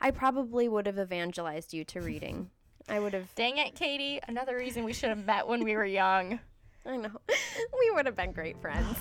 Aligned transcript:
I 0.00 0.12
probably 0.12 0.68
would 0.68 0.86
have 0.86 0.98
evangelized 0.98 1.74
you 1.74 1.84
to 1.86 2.00
reading. 2.00 2.50
I 2.88 3.00
would 3.00 3.14
have. 3.14 3.34
Dang 3.34 3.58
it, 3.58 3.74
Katie. 3.74 4.20
Another 4.28 4.56
reason 4.56 4.84
we 4.84 4.92
should 4.92 5.08
have 5.08 5.26
met 5.26 5.48
when 5.48 5.64
we 5.64 5.74
were 5.74 5.84
young. 5.84 6.38
I 6.86 6.96
know. 6.96 7.10
We 7.80 7.90
would 7.90 8.06
have 8.06 8.14
been 8.14 8.30
great 8.32 8.60
friends. 8.60 8.96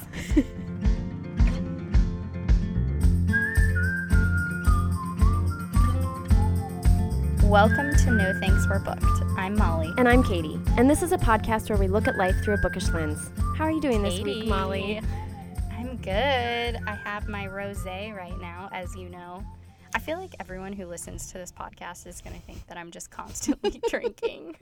Welcome 7.44 7.96
to 7.96 8.12
No 8.12 8.34
Thanks 8.40 8.68
We're 8.68 8.80
Booked. 8.80 9.06
I'm 9.38 9.56
Molly. 9.56 9.94
And 9.98 10.10
I'm 10.10 10.24
Katie. 10.24 10.60
And 10.78 10.90
this 10.90 11.04
is 11.04 11.12
a 11.12 11.18
podcast 11.18 11.70
where 11.70 11.78
we 11.78 11.88
look 11.88 12.08
at 12.08 12.18
life 12.18 12.36
through 12.44 12.56
a 12.56 12.58
bookish 12.58 12.90
lens. 12.90 13.30
How 13.56 13.66
are 13.66 13.72
you 13.72 13.80
doing 13.82 14.02
this 14.02 14.20
week, 14.20 14.48
Molly? 14.48 15.00
I'm 15.72 15.98
good. 15.98 16.12
I 16.88 17.00
have 17.04 17.28
my 17.28 17.46
rosé 17.46 18.16
right 18.16 18.38
now, 18.42 18.70
as 18.74 18.96
you 18.96 19.10
know. 19.10 19.44
I 19.98 20.00
feel 20.00 20.20
like 20.20 20.36
everyone 20.40 20.74
who 20.74 20.86
listens 20.86 21.32
to 21.32 21.40
this 21.40 21.52
podcast 21.52 22.06
is 22.06 22.22
going 22.22 22.36
to 22.40 22.42
think 22.46 22.68
that 22.68 22.78
I'm 22.78 22.92
just 22.92 23.10
constantly 23.10 23.82
drinking 23.90 24.56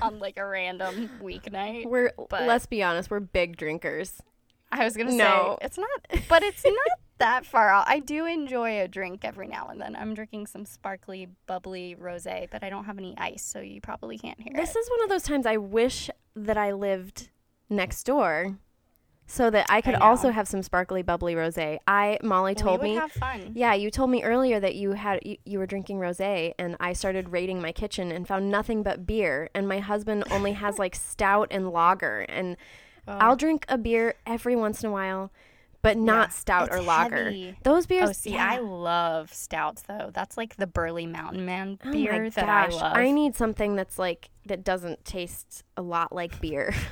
on 0.00 0.20
like 0.20 0.36
a 0.36 0.46
random 0.46 1.10
weeknight. 1.20 1.84
We're 1.84 2.12
But- 2.30 2.44
let's 2.46 2.64
be 2.64 2.80
honest, 2.80 3.10
we're 3.10 3.18
big 3.18 3.56
drinkers. 3.56 4.22
I 4.70 4.84
was 4.84 4.96
going 4.96 5.08
to 5.08 5.14
No. 5.14 5.58
say 5.60 5.66
it's 5.66 5.78
not, 5.78 6.28
but 6.28 6.44
it's 6.44 6.64
not 6.64 6.98
that 7.18 7.44
far 7.44 7.70
out. 7.70 7.88
I 7.88 7.98
do 7.98 8.24
enjoy 8.24 8.80
a 8.80 8.86
drink 8.86 9.24
every 9.24 9.48
now 9.48 9.66
and 9.68 9.80
then. 9.80 9.96
I'm 9.96 10.14
drinking 10.14 10.46
some 10.46 10.64
sparkly, 10.64 11.26
bubbly 11.48 11.96
rosé, 12.00 12.48
but 12.48 12.62
I 12.62 12.70
don't 12.70 12.84
have 12.84 12.98
any 12.98 13.18
ice, 13.18 13.42
so 13.42 13.58
you 13.58 13.80
probably 13.80 14.16
can't 14.16 14.38
hear 14.40 14.52
This 14.54 14.76
is 14.76 14.88
one 14.90 15.02
of 15.02 15.08
those 15.08 15.24
times 15.24 15.44
I 15.44 15.56
wish 15.56 16.08
that 16.36 16.56
I 16.56 16.70
lived 16.70 17.30
next 17.68 18.04
door 18.04 18.58
so 19.26 19.50
that 19.50 19.66
I 19.68 19.80
could 19.80 19.94
know. 19.94 20.00
also 20.00 20.30
have 20.30 20.46
some 20.46 20.62
sparkly 20.62 21.02
bubbly 21.02 21.34
rosé. 21.34 21.78
I 21.86 22.18
Molly 22.22 22.54
told 22.54 22.82
me 22.82 22.94
have 22.94 23.10
fun. 23.12 23.52
Yeah, 23.54 23.74
you 23.74 23.90
told 23.90 24.10
me 24.10 24.22
earlier 24.22 24.60
that 24.60 24.74
you 24.76 24.92
had 24.92 25.20
you, 25.24 25.36
you 25.44 25.58
were 25.58 25.66
drinking 25.66 25.98
rosé 25.98 26.54
and 26.58 26.76
I 26.78 26.92
started 26.92 27.30
raiding 27.30 27.60
my 27.60 27.72
kitchen 27.72 28.12
and 28.12 28.26
found 28.26 28.50
nothing 28.50 28.82
but 28.82 29.04
beer 29.06 29.50
and 29.54 29.68
my 29.68 29.80
husband 29.80 30.24
only 30.30 30.52
has 30.52 30.78
like 30.80 30.94
stout 30.94 31.48
and 31.50 31.70
lager 31.70 32.20
and 32.28 32.56
Oh. 33.08 33.12
I'll 33.20 33.36
drink 33.36 33.64
a 33.68 33.78
beer 33.78 34.14
every 34.26 34.56
once 34.56 34.82
in 34.82 34.88
a 34.88 34.92
while 34.92 35.30
but 35.80 35.96
not 35.96 36.30
Yeah, 36.30 36.34
stout 36.34 36.68
or 36.72 36.80
lager. 36.82 37.24
heavy. 37.26 37.56
Those 37.62 37.86
beers 37.86 38.08
Oh, 38.08 38.12
see, 38.12 38.32
yeah. 38.32 38.50
I 38.50 38.58
love 38.58 39.32
stouts 39.32 39.82
though. 39.82 40.10
That's 40.12 40.36
like 40.36 40.56
the 40.56 40.66
Burly 40.66 41.06
Mountain 41.06 41.44
Man 41.44 41.78
Oh 41.84 41.92
beer 41.92 42.28
that 42.30 42.48
I 42.48 42.66
love. 42.66 42.96
I 42.96 43.12
need 43.12 43.36
something 43.36 43.76
that's 43.76 43.96
like 43.96 44.30
that 44.46 44.64
doesn't 44.64 45.04
taste 45.04 45.62
a 45.76 45.82
lot 45.82 46.12
like 46.12 46.40
beer. 46.40 46.74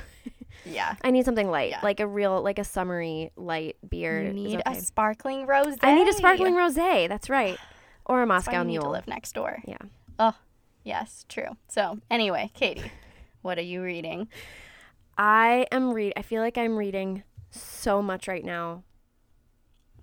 yeah. 0.65 0.95
I 1.03 1.11
need 1.11 1.25
something 1.25 1.49
light, 1.49 1.71
Yeah. 1.71 1.79
like 1.83 1.99
a 1.99 2.07
real 2.07 2.41
like 2.41 2.59
a 2.59 2.63
summery 2.63 3.31
light 3.35 3.77
beer. 3.87 4.21
You 4.21 4.33
need 4.33 4.61
okay. 4.65 4.77
a 4.77 4.81
sparkling 4.81 5.45
rose. 5.45 5.75
I 5.81 5.93
need 5.95 6.07
a 6.07 6.13
sparkling 6.13 6.55
rosé. 6.55 7.07
That's 7.07 7.29
right. 7.29 7.57
Or 8.07 8.21
a 8.21 8.27
That's 8.27 8.45
Moscow 8.45 8.59
you 8.61 8.67
need 8.67 8.81
to 8.81 8.89
live 8.89 9.07
next 9.07 9.31
door. 9.33 9.63
Yeah. 9.65 9.79
Oh, 10.19 10.35
yes, 10.83 11.25
true. 11.27 11.57
So 11.67 11.97
anyway, 12.11 12.51
Katie, 12.53 12.91
what 13.41 13.57
are 13.57 13.63
you 13.63 13.81
reading? 13.81 14.27
I 15.17 15.65
am 15.71 15.91
read. 15.91 16.13
I 16.15 16.21
feel 16.21 16.43
like 16.43 16.55
I'm 16.55 16.77
reading 16.77 17.23
so 17.49 18.03
much 18.03 18.27
right 18.27 18.45
now. 18.45 18.83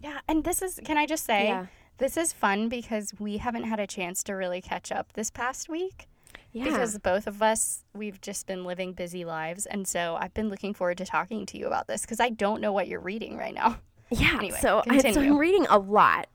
Yeah, 0.00 0.18
and 0.26 0.42
this 0.42 0.62
is. 0.62 0.80
Can 0.84 0.96
I 0.98 1.06
just 1.06 1.24
say, 1.24 1.46
Yeah. 1.46 1.66
this 1.98 2.16
is 2.16 2.32
fun 2.32 2.68
because 2.68 3.12
we 3.20 3.36
haven't 3.36 3.64
had 3.64 3.78
a 3.78 3.86
chance 3.86 4.24
to 4.24 4.32
really 4.32 4.60
catch 4.60 4.90
up 4.90 5.12
this 5.12 5.30
past 5.30 5.68
week. 5.68 6.08
Yeah. 6.52 6.64
Because 6.64 6.98
both 6.98 7.26
of 7.26 7.42
us, 7.42 7.84
we've 7.94 8.20
just 8.20 8.46
been 8.46 8.64
living 8.64 8.92
busy 8.92 9.24
lives. 9.24 9.64
And 9.66 9.88
so 9.88 10.16
I've 10.20 10.34
been 10.34 10.50
looking 10.50 10.74
forward 10.74 10.98
to 10.98 11.06
talking 11.06 11.46
to 11.46 11.58
you 11.58 11.66
about 11.66 11.86
this 11.88 12.02
because 12.02 12.20
I 12.20 12.28
don't 12.28 12.60
know 12.60 12.72
what 12.72 12.88
you're 12.88 13.00
reading 13.00 13.36
right 13.38 13.54
now. 13.54 13.78
yeah. 14.10 14.34
anyway, 14.34 14.58
so, 14.60 14.82
I, 14.88 14.98
so 15.12 15.20
I'm 15.20 15.38
reading 15.38 15.66
a 15.70 15.78
lot. 15.78 16.28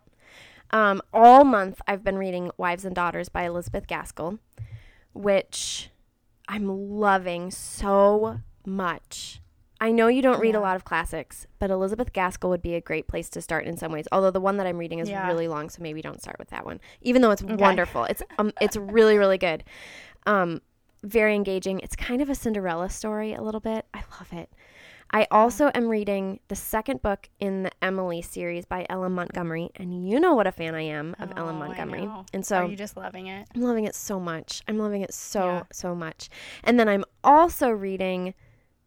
Um, 0.71 1.01
all 1.13 1.43
month 1.43 1.81
I've 1.88 2.03
been 2.03 2.17
reading 2.17 2.51
Wives 2.57 2.83
and 2.83 2.95
Daughters 2.95 3.29
by 3.29 3.43
Elizabeth 3.43 3.88
Gaskell, 3.88 4.39
which 5.13 5.89
I'm 6.47 6.67
loving 6.67 7.51
so 7.51 8.39
much. 8.65 9.41
I 9.80 9.92
know 9.92 10.07
you 10.07 10.22
don't 10.22 10.40
read 10.40 10.56
a 10.56 10.59
lot 10.59 10.75
of 10.75 10.85
classics, 10.85 11.46
but 11.59 11.69
Elizabeth 11.69 12.12
Gaskell 12.13 12.50
would 12.50 12.62
be 12.63 12.74
a 12.75 12.81
great 12.81 13.07
place 13.07 13.29
to 13.29 13.41
start 13.41 13.66
in 13.66 13.78
some 13.78 13.91
ways. 13.91 14.07
Although 14.12 14.31
the 14.31 14.41
one 14.41 14.57
that 14.57 14.66
I'm 14.68 14.78
reading 14.78 15.00
is 15.00 15.09
Yeah. 15.09 15.28
really 15.28 15.47
long, 15.47 15.69
so 15.69 15.81
maybe 15.84 16.01
don't 16.01 16.22
start 16.22 16.38
with 16.40 16.50
that 16.50 16.66
one. 16.66 16.79
Even 17.01 17.22
though 17.22 17.31
it's 17.31 17.44
wonderful, 17.44 18.06
it's 18.06 18.24
um, 18.40 18.51
it's 18.59 18.75
really 18.75 19.18
really 19.18 19.38
good. 19.38 19.63
Um, 20.25 20.62
very 21.03 21.35
engaging. 21.35 21.79
It's 21.81 21.96
kind 21.96 22.22
of 22.22 22.29
a 22.29 22.35
Cinderella 22.35 22.90
story 22.90 23.34
a 23.34 23.41
little 23.41 23.62
bit. 23.62 23.85
I 23.94 24.03
love 24.19 24.34
it. 24.34 24.50
I 25.12 25.25
also 25.31 25.72
am 25.74 25.88
reading 25.88 26.41
the 26.50 26.56
second 26.56 27.01
book 27.01 27.30
in 27.40 27.63
the 27.63 27.72
Emily 27.81 28.22
series 28.22 28.66
by 28.66 28.85
L. 28.90 29.06
M. 29.06 29.13
Montgomery, 29.16 29.69
and 29.78 30.09
you 30.09 30.19
know 30.19 30.34
what 30.34 30.47
a 30.47 30.51
fan 30.51 30.75
I 30.75 30.81
am 30.81 31.16
of 31.19 31.31
Oh, 31.38 31.44
L. 31.44 31.50
M. 31.50 31.62
I 31.62 31.68
Montgomery. 31.68 32.09
And 32.34 32.46
so 32.46 32.57
Are 32.66 32.68
you 32.68 32.75
just 32.75 32.97
loving 32.97 33.28
it? 33.28 33.47
I'm 33.56 33.62
loving 33.62 33.85
it 33.85 33.96
so 33.96 34.19
much. 34.19 34.63
I'm 34.68 34.78
loving 34.80 35.01
it 35.03 35.13
so 35.13 35.46
Yeah. 35.46 35.63
so 35.72 35.96
much. 35.96 36.28
And 36.63 36.78
then 36.78 36.90
I'm 36.90 37.06
also 37.24 37.69
reading 37.69 38.34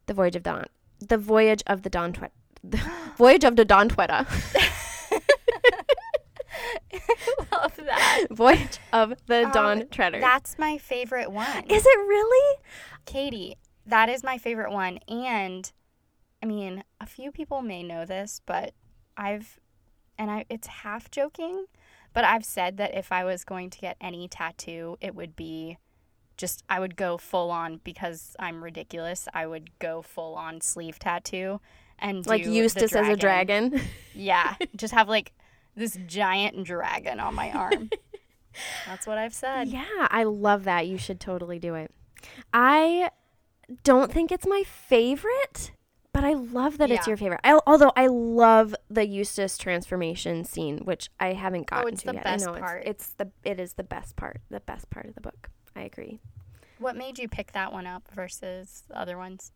The 0.07 0.13
Voyage 0.15 0.37
of 0.37 0.43
Dawn, 0.43 0.67
The 1.01 1.19
Voyage 1.19 1.63
of 1.67 1.83
the 1.83 1.91
Dawn 1.91 2.13
Twe- 2.13 2.31
The 2.63 2.81
Voyage 3.17 3.45
of 3.45 3.57
the 3.57 3.65
Dawn 3.65 3.89
Twetta. 3.89 4.27
love 7.53 7.77
that. 7.77 8.27
Voyage 8.31 8.79
of 8.93 9.15
the 9.27 9.45
Um, 9.47 9.53
Dawn 9.53 9.89
Treader. 9.91 10.21
That's 10.21 10.59
my 10.59 10.79
favorite 10.79 11.31
one. 11.31 11.65
Is 11.69 11.85
it 11.87 11.99
really? 11.99 12.59
Katie, 13.07 13.57
that 13.87 14.09
is 14.09 14.23
my 14.23 14.39
favorite 14.39 14.73
one. 14.73 14.99
And 15.09 15.71
I 16.43 16.47
mean, 16.47 16.85
a 17.01 17.07
few 17.07 17.31
people 17.31 17.63
may 17.63 17.83
know 17.83 18.05
this, 18.05 18.41
but 18.47 18.73
I've, 19.17 19.59
and 20.19 20.31
I, 20.31 20.45
it's 20.49 20.67
half 20.67 21.11
joking, 21.11 21.67
but 22.13 22.25
I've 22.25 22.45
said 22.45 22.77
that 22.79 22.95
if 22.95 23.13
I 23.13 23.25
was 23.25 23.45
going 23.45 23.71
to 23.71 23.79
get 23.79 23.97
any 24.01 24.27
tattoo, 24.29 24.97
it 25.01 25.15
would 25.15 25.37
be 25.37 25.77
just, 26.41 26.65
I 26.69 26.81
would 26.81 26.97
go 26.97 27.19
full 27.19 27.51
on 27.51 27.81
because 27.85 28.35
I'm 28.39 28.65
ridiculous. 28.65 29.29
I 29.33 29.47
would 29.47 29.79
go 29.79 30.03
full 30.03 30.35
on 30.35 30.61
sleeve 30.61 30.99
tattoo 30.99 31.61
and 32.01 32.27
Like 32.27 32.47
Eustace 32.47 32.95
as 32.95 33.09
a 33.09 33.17
dragon. 33.17 33.81
Yeah, 34.15 34.55
just 34.77 34.93
have 34.93 35.09
like 35.09 35.33
this 35.77 35.97
giant 36.07 36.65
dragon 36.65 37.21
on 37.21 37.35
my 37.35 37.53
arm. 37.53 37.91
That's 38.87 39.07
what 39.07 39.19
I've 39.19 39.33
said. 39.33 39.69
Yeah, 39.69 39.85
I 40.11 40.25
love 40.25 40.65
that. 40.65 40.89
You 40.89 40.99
should 40.99 41.21
totally 41.21 41.59
do 41.59 41.75
it. 41.75 41.93
I 42.53 43.11
don't 43.85 44.13
think 44.13 44.33
it's 44.33 44.47
my 44.47 44.65
favorite, 44.65 45.71
but 46.13 46.25
I 46.25 46.35
love 46.35 46.79
that 46.79 46.91
it's 46.91 47.07
your 47.07 47.17
favorite. 47.17 47.41
I, 47.45 47.61
although 47.67 47.93
I 47.97 48.09
love 48.09 48.75
the 48.91 49.07
Eustace 49.07 49.57
transformation 49.57 50.45
scene, 50.45 50.79
which 50.79 51.09
I 51.21 51.35
haven't 51.35 51.69
oh, 51.73 51.77
gotten 51.77 51.95
Oh, 51.95 52.13
to 52.13 52.15
yet. 52.15 52.27
I 52.27 52.37
know 52.37 52.59
part. 52.59 52.83
It's, 52.85 53.05
it's 53.05 53.15
the 53.15 53.31
it 53.45 53.61
is 53.61 53.75
the 53.75 53.85
best 53.85 54.17
part. 54.17 54.41
The 54.51 54.61
best 54.61 54.91
part 54.91 55.07
of 55.07 55.15
the 55.15 55.21
book. 55.21 55.51
I 55.77 55.83
agree. 55.83 56.21
What 56.79 56.97
made 56.97 57.19
you 57.19 57.29
pick 57.29 57.53
that 57.53 57.73
one 57.73 57.87
up 57.87 58.09
versus 58.15 58.85
the 58.89 58.99
other 58.99 59.17
ones? 59.19 59.53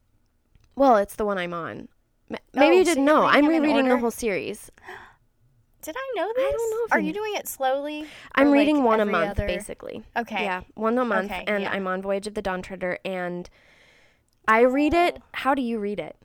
Well, 0.77 0.97
it's 0.97 1.17
the 1.17 1.25
one 1.25 1.39
I'm 1.39 1.55
on. 1.55 1.89
Maybe 2.29 2.41
Oh, 2.57 2.71
you 2.71 2.85
didn't 2.85 3.05
you're 3.07 3.15
know. 3.15 3.25
I'm 3.25 3.47
reading 3.47 3.63
rereading 3.63 3.89
the 3.89 3.99
whole 3.99 4.11
series. 4.11 4.71
Did 5.83 5.97
I 5.99 6.13
know 6.17 6.33
this? 6.35 6.45
I 6.47 6.51
don't 6.51 6.71
know 6.71 6.85
if 6.87 6.93
Are 6.93 7.01
you 7.01 7.13
doing 7.13 7.35
it 7.37 7.47
slowly? 7.47 8.07
I'm 8.35 8.47
Or, 8.47 8.51
like, 8.51 8.59
reading 8.61 8.83
one 8.83 9.01
a 9.01 9.05
month, 9.07 9.33
other- 9.33 9.47
basically. 9.47 10.03
Okay. 10.17 10.43
Yeah, 10.45 10.63
one 10.75 10.97
a 10.99 11.05
month, 11.05 11.31
Okay, 11.31 11.45
and 11.47 11.63
yeah. 11.65 11.71
I'm 11.73 11.87
on 11.87 12.01
Voyage 12.01 12.27
of 12.27 12.33
the 12.35 12.41
Dawn 12.41 12.63
Treader, 12.63 12.99
and 13.05 13.51
I 14.49 14.61
read 14.63 14.95
it. 14.95 15.21
How 15.33 15.55
do 15.55 15.61
you 15.61 15.79
read 15.79 16.01
it? 16.01 16.17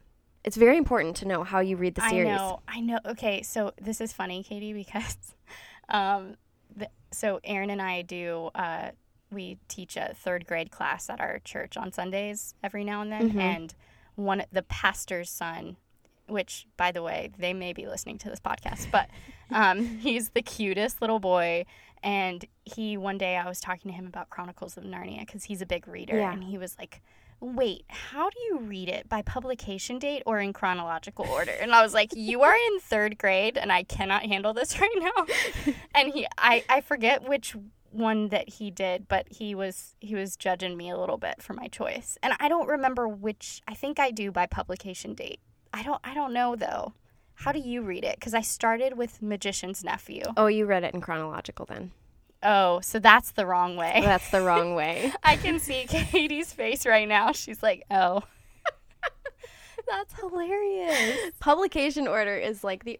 It's 0.46 0.56
very 0.56 0.78
important 0.78 1.18
to 1.18 1.28
know 1.28 1.44
how 1.44 1.60
you 1.60 1.76
read 1.76 1.96
the 1.96 2.02
series. 2.10 2.32
I 2.32 2.38
know. 2.38 2.60
I 2.70 2.80
know. 2.80 3.00
Okay, 3.06 3.42
so 3.42 3.74
this 3.82 4.00
is 4.00 4.14
funny, 4.14 4.44
Katie, 4.44 4.72
because 4.72 5.18
um, 5.90 6.38
the, 6.74 6.90
so 7.12 7.42
Aaron 7.44 7.70
and 7.70 7.82
I 7.82 8.02
do. 8.04 8.50
Uh, 8.56 8.92
we 9.32 9.58
teach 9.68 9.96
a 9.98 10.14
third 10.16 10.46
grade 10.48 10.72
class 10.72 11.10
at 11.10 11.20
our 11.20 11.40
church 11.40 11.78
on 11.78 11.92
Sundays 11.92 12.56
every 12.64 12.84
now 12.84 13.02
and 13.02 13.12
then, 13.12 13.32
Mhm. 13.34 13.40
and 13.42 13.76
one 14.16 14.44
the 14.52 14.64
pastor's 14.64 15.30
son. 15.30 15.78
Which, 16.28 16.68
by 16.78 16.92
the 16.92 17.02
way, 17.02 17.32
they 17.40 17.54
may 17.54 17.74
be 17.74 17.88
listening 17.88 18.20
to 18.20 18.30
this 18.30 18.40
podcast, 18.40 18.92
but 18.92 19.10
um, 19.50 19.98
he's 19.98 20.30
the 20.30 20.44
cutest 20.44 21.02
little 21.02 21.20
boy. 21.20 21.66
And 22.04 22.46
he, 22.66 22.98
one 22.98 23.18
day, 23.18 23.36
I 23.36 23.48
was 23.50 23.60
talking 23.60 23.90
to 23.90 23.96
him 23.98 24.06
about 24.06 24.30
Chronicles 24.30 24.78
of 24.78 24.84
Narnia 24.84 25.22
because 25.22 25.46
he's 25.46 25.60
a 25.62 25.66
big 25.66 25.88
reader. 25.88 26.18
Yeah. 26.18 26.32
And 26.32 26.44
he 26.44 26.58
was 26.60 26.78
like, 26.78 27.02
Wait, 27.42 27.86
how 27.88 28.30
do 28.30 28.36
you 28.50 28.60
read 28.60 28.90
it? 28.90 29.08
By 29.10 29.22
publication 29.22 29.98
date 29.98 30.22
or 30.26 30.40
in 30.40 30.52
chronological 30.54 31.26
order? 31.26 31.52
And 31.52 31.74
I 31.74 31.82
was 31.82 31.94
like, 31.94 32.12
You 32.14 32.42
are 32.44 32.54
in 32.54 32.80
third 32.80 33.18
grade 33.18 33.58
and 33.58 33.72
I 33.72 33.82
cannot 33.84 34.24
handle 34.24 34.54
this 34.54 34.80
right 34.82 34.96
now. 35.00 35.74
and 35.96 36.14
he 36.14 36.28
I, 36.38 36.64
I 36.70 36.82
forget 36.82 37.28
which 37.28 37.56
one 37.92 38.30
that 38.30 38.50
he 38.50 38.72
did, 38.72 39.08
but 39.08 39.28
he 39.30 39.56
was 39.56 39.96
he 40.00 40.16
was 40.16 40.36
judging 40.36 40.78
me 40.78 40.90
a 40.90 40.98
little 40.98 41.18
bit 41.18 41.42
for 41.42 41.54
my 41.54 41.68
choice. 41.68 42.18
And 42.22 42.34
I 42.40 42.48
don't 42.48 42.68
remember 42.68 43.08
which 43.08 43.62
I 43.68 43.74
think 43.74 44.00
I 44.00 44.12
do 44.12 44.32
by 44.32 44.46
publication 44.46 45.14
date. 45.14 45.40
I 45.74 45.84
don't 45.84 46.02
I 46.04 46.14
don't 46.14 46.34
know 46.34 46.56
though. 46.56 46.94
How 47.36 47.52
do 47.54 47.60
you 47.60 47.82
read 47.82 48.04
it? 48.04 48.16
Because 48.16 48.34
I 48.34 48.42
started 48.42 48.98
with 48.98 49.22
Magician's 49.22 49.84
Nephew. 49.84 50.24
Oh, 50.36 50.48
you 50.48 50.66
read 50.66 50.84
it 50.84 50.94
in 50.94 51.00
chronological 51.00 51.66
then. 51.66 51.92
Oh, 52.44 52.80
so 52.82 53.00
that's 53.00 53.32
the 53.32 53.46
wrong 53.46 53.76
way. 53.76 54.02
That's 54.04 54.30
the 54.30 54.42
wrong 54.42 54.76
way. 54.76 55.14
I 55.24 55.38
can 55.38 55.60
see 55.60 55.86
Katie's 55.90 56.54
face 56.54 56.86
right 56.86 57.08
now. 57.08 57.32
She's 57.32 57.62
like, 57.64 57.86
oh. 57.92 58.22
That's 59.90 60.14
hilarious. 60.20 61.34
Publication 61.40 62.08
order 62.08 62.36
is 62.36 62.64
like 62.64 62.84
the 62.84 63.00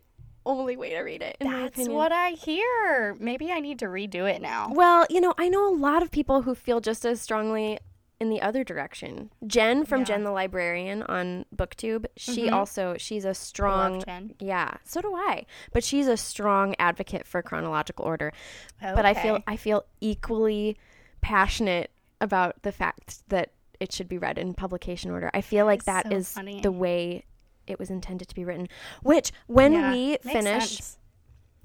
only 0.50 0.76
way 0.76 0.90
to 0.90 1.00
read 1.02 1.22
it. 1.22 1.38
That's 1.40 1.88
what 1.88 2.12
I 2.12 2.32
hear. 2.32 3.16
Maybe 3.20 3.52
I 3.52 3.60
need 3.60 3.80
to 3.80 3.86
redo 3.86 4.30
it 4.30 4.42
now. 4.42 4.72
Well, 4.74 5.06
you 5.10 5.22
know, 5.22 5.34
I 5.38 5.48
know 5.50 5.68
a 5.72 5.76
lot 5.76 6.02
of 6.04 6.12
people 6.12 6.42
who 6.42 6.56
feel 6.56 6.80
just 6.82 7.06
as 7.06 7.22
strongly 7.22 7.80
in 8.20 8.30
the 8.30 8.42
other 8.42 8.66
direction. 8.66 9.30
Jen 9.48 9.86
from 9.86 10.02
Yeah. 10.02 10.06
Jen 10.08 10.24
the 10.26 10.32
Librarian 10.32 11.04
on 11.04 11.46
BookTube, 11.56 12.06
she 12.18 12.48
Mhm. 12.48 12.52
also 12.52 12.96
she's 12.98 13.24
a 13.24 13.34
strong 13.34 14.04
yeah, 14.40 14.74
so 14.84 15.00
do 15.02 15.14
I. 15.16 15.46
But 15.72 15.86
she's 15.86 16.08
a 16.08 16.18
strong 16.18 16.76
advocate 16.80 17.26
for 17.26 17.42
chronological 17.42 18.04
order. 18.04 18.34
But 18.82 19.06
I 19.06 19.14
feel 19.14 19.40
I 19.48 19.56
feel 19.56 19.86
equally 20.02 20.78
passionate 21.22 21.92
about 22.22 22.62
the 22.64 22.72
fact 22.74 23.24
that 23.30 23.52
it 23.80 23.94
should 23.94 24.10
be 24.10 24.18
read 24.18 24.38
in 24.38 24.54
publication 24.54 25.12
order. 25.12 25.32
I 25.34 25.40
feel 25.40 25.66
like 25.66 25.80
is 25.82 25.86
that 25.86 26.08
so 26.08 26.16
is 26.16 26.34
funny. 26.34 26.60
the 26.60 26.72
way 26.74 27.24
it 27.70 27.80
was 27.80 27.90
intended 27.90 28.28
to 28.28 28.36
be 28.36 28.44
written. 28.46 28.68
Which 29.04 29.32
when 29.48 29.74
Yeah, 29.74 29.92
we 29.94 30.18
finish 30.24 30.70
sense. 30.78 30.98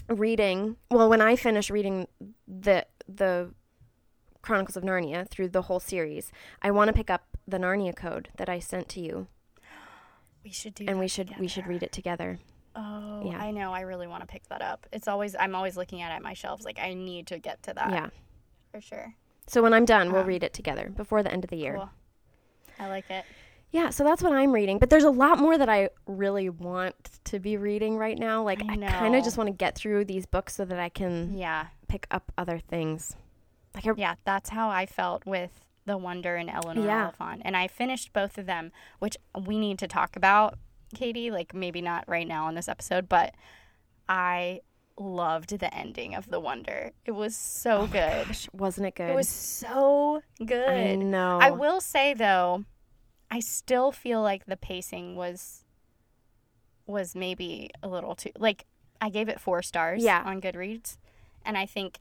reading 0.09 0.77
well 0.91 1.09
when 1.09 1.21
i 1.23 1.35
finish 1.35 1.71
reading 1.71 2.07
the 2.47 2.85
the 3.09 3.51
chronicles 4.43 4.77
of 4.77 4.83
narnia 4.83 5.27
through 5.29 5.49
the 5.49 5.63
whole 5.63 5.81
series 5.81 6.31
i 6.61 6.71
want 6.71 6.89
to 6.89 6.93
pick 6.93 7.09
up 7.09 7.39
the 7.49 7.57
narnia 7.57 7.97
code 7.97 8.29
that 8.37 8.49
i 8.51 8.59
sent 8.59 8.87
to 8.87 9.01
you 9.01 9.27
we 10.45 10.51
should 10.51 10.75
do 10.75 10.85
and 10.87 10.99
we 10.99 11.09
should 11.09 11.35
we 11.39 11.49
should 11.49 11.67
read 11.67 11.83
it 11.83 11.93
together 11.93 12.39
Oh, 12.77 13.23
Yeah. 13.31 13.39
I 13.41 13.53
know. 13.53 13.73
I 13.73 13.83
really 13.83 14.09
want 14.09 14.23
to 14.23 14.27
pick 14.27 14.49
that 14.49 14.61
up. 14.61 14.89
It's 14.93 15.07
always 15.07 15.37
I'm 15.39 15.55
always 15.55 15.77
looking 15.77 16.03
at 16.03 16.11
it 16.11 16.17
at 16.17 16.23
my 16.23 16.35
shelves. 16.35 16.65
Like 16.65 16.81
I 16.81 16.93
need 16.93 17.29
to 17.29 17.39
get 17.39 17.63
to 17.63 17.73
that. 17.75 17.93
yeah 17.93 18.09
for 18.73 18.81
sure. 18.81 19.15
so 19.47 19.63
when 19.63 19.73
i'm 19.73 19.85
done 19.85 20.11
we'll 20.11 20.23
Um, 20.23 20.27
read 20.27 20.43
it 20.43 20.53
together 20.53 20.91
before 20.91 21.23
the 21.23 21.31
end 21.33 21.45
of 21.45 21.51
the 21.51 21.57
year 21.57 21.77
Cool. 21.77 21.91
I 22.81 22.89
like 22.89 23.09
it. 23.11 23.25
Yeah 23.75 23.91
so 23.91 24.05
that's 24.05 24.23
what 24.23 24.33
i'm 24.33 24.53
reading 24.53 24.79
but 24.79 24.89
there's 24.89 25.05
a 25.05 25.11
lot 25.11 25.39
more 25.39 25.59
that 25.59 25.69
i 25.69 25.89
really 26.07 26.49
want 26.49 26.95
to 27.25 27.39
be 27.39 27.57
reading 27.57 27.97
right 27.99 28.19
now 28.19 28.43
like 28.43 28.63
I 28.69 28.75
i, 28.75 28.77
kind 28.89 29.17
of 29.17 29.25
just 29.25 29.37
want 29.37 29.49
to 29.49 29.53
get 29.55 29.75
through 29.75 30.05
these 30.07 30.25
books 30.27 30.55
so 30.55 30.65
that 30.65 30.79
i 30.79 30.89
can 30.89 31.37
Yeah, 31.37 31.67
pick 31.89 32.07
up 32.11 32.31
other 32.39 32.59
things 32.59 33.17
like 33.75 33.87
I, 33.87 33.91
yeah. 33.97 34.15
That's 34.25 34.51
how 34.51 34.69
I 34.71 34.87
felt 34.87 35.27
with 35.27 35.51
The 35.85 35.99
Wonder 35.99 36.37
and 36.37 36.49
Eleanor 36.49 36.85
Yeah. 36.87 37.03
Oliphant, 37.07 37.43
and 37.45 37.57
I 37.57 37.67
finished 37.67 38.13
both 38.13 38.39
of 38.39 38.47
them, 38.47 38.71
which 39.01 39.17
we 39.47 39.59
need 39.59 39.81
to 39.81 39.89
talk 39.89 40.15
about, 40.15 40.57
Katie. 40.95 41.33
Like 41.33 41.53
maybe 41.55 41.81
not 41.83 42.05
right 42.07 42.29
now 42.29 42.47
on 42.47 42.55
this 42.55 42.69
episode, 42.69 43.09
but 43.09 43.35
I 44.09 44.61
loved 44.97 45.59
the 45.59 45.75
ending 45.75 46.15
of 46.15 46.31
The 46.31 46.39
Wonder. 46.39 46.93
It 47.05 47.11
was 47.17 47.35
so 47.35 47.79
oh 47.79 47.87
good. 47.89 48.27
gosh, 48.29 48.49
wasn't 48.53 48.87
it 48.87 48.95
good 48.95 49.11
It 49.11 49.15
was 49.17 49.29
so 49.29 50.23
good. 50.39 50.69
i 50.69 50.95
know 50.95 51.39
I 51.43 51.51
will 51.51 51.81
say 51.81 52.15
though, 52.15 52.65
I 53.31 53.41
still 53.41 53.91
feel 53.93 54.23
like 54.23 54.47
the 54.47 54.57
pacing 54.57 55.17
was 55.17 55.65
was 56.87 57.15
maybe 57.15 57.71
a 57.83 57.89
little 57.89 58.15
too 58.15 58.31
like 58.39 58.67
I 59.01 59.09
gave 59.11 59.29
it 59.29 59.41
4 59.41 59.63
stars 59.63 60.03
Yeah. 60.03 60.23
on 60.25 60.41
Goodreads 60.41 60.97
and 61.45 61.57
I 61.59 61.67
think 61.67 61.99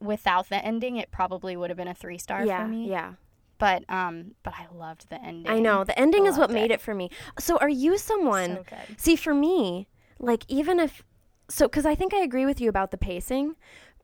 without 0.00 0.48
the 0.48 0.64
ending 0.64 0.96
it 0.96 1.10
probably 1.10 1.56
would 1.56 1.70
have 1.70 1.76
been 1.76 1.88
a 1.88 1.94
3 1.94 2.18
star 2.18 2.44
yeah 2.44 2.62
for 2.62 2.68
me. 2.68 2.88
yeah 2.90 3.14
But 3.58 3.84
um 3.88 4.34
but 4.42 4.54
I 4.58 4.66
loved 4.74 5.08
the 5.08 5.20
ending. 5.22 5.50
I 5.50 5.58
know. 5.60 5.84
The 5.84 5.98
ending 5.98 6.26
I 6.26 6.30
is 6.30 6.38
what 6.38 6.50
made 6.50 6.70
it. 6.70 6.74
it 6.74 6.80
for 6.80 6.94
me. 6.94 7.10
So 7.38 7.56
are 7.58 7.68
you 7.68 7.96
someone 7.98 8.56
So 8.56 8.64
good. 8.68 9.00
See, 9.00 9.16
for 9.16 9.34
me, 9.34 9.88
like 10.18 10.44
even 10.48 10.80
if 10.80 11.02
so 11.48 11.68
cuz 11.68 11.86
I 11.86 11.94
think 11.94 12.12
I 12.12 12.18
agree 12.18 12.44
with 12.46 12.60
you 12.60 12.68
about 12.68 12.90
the 12.90 12.98
pacing, 12.98 13.54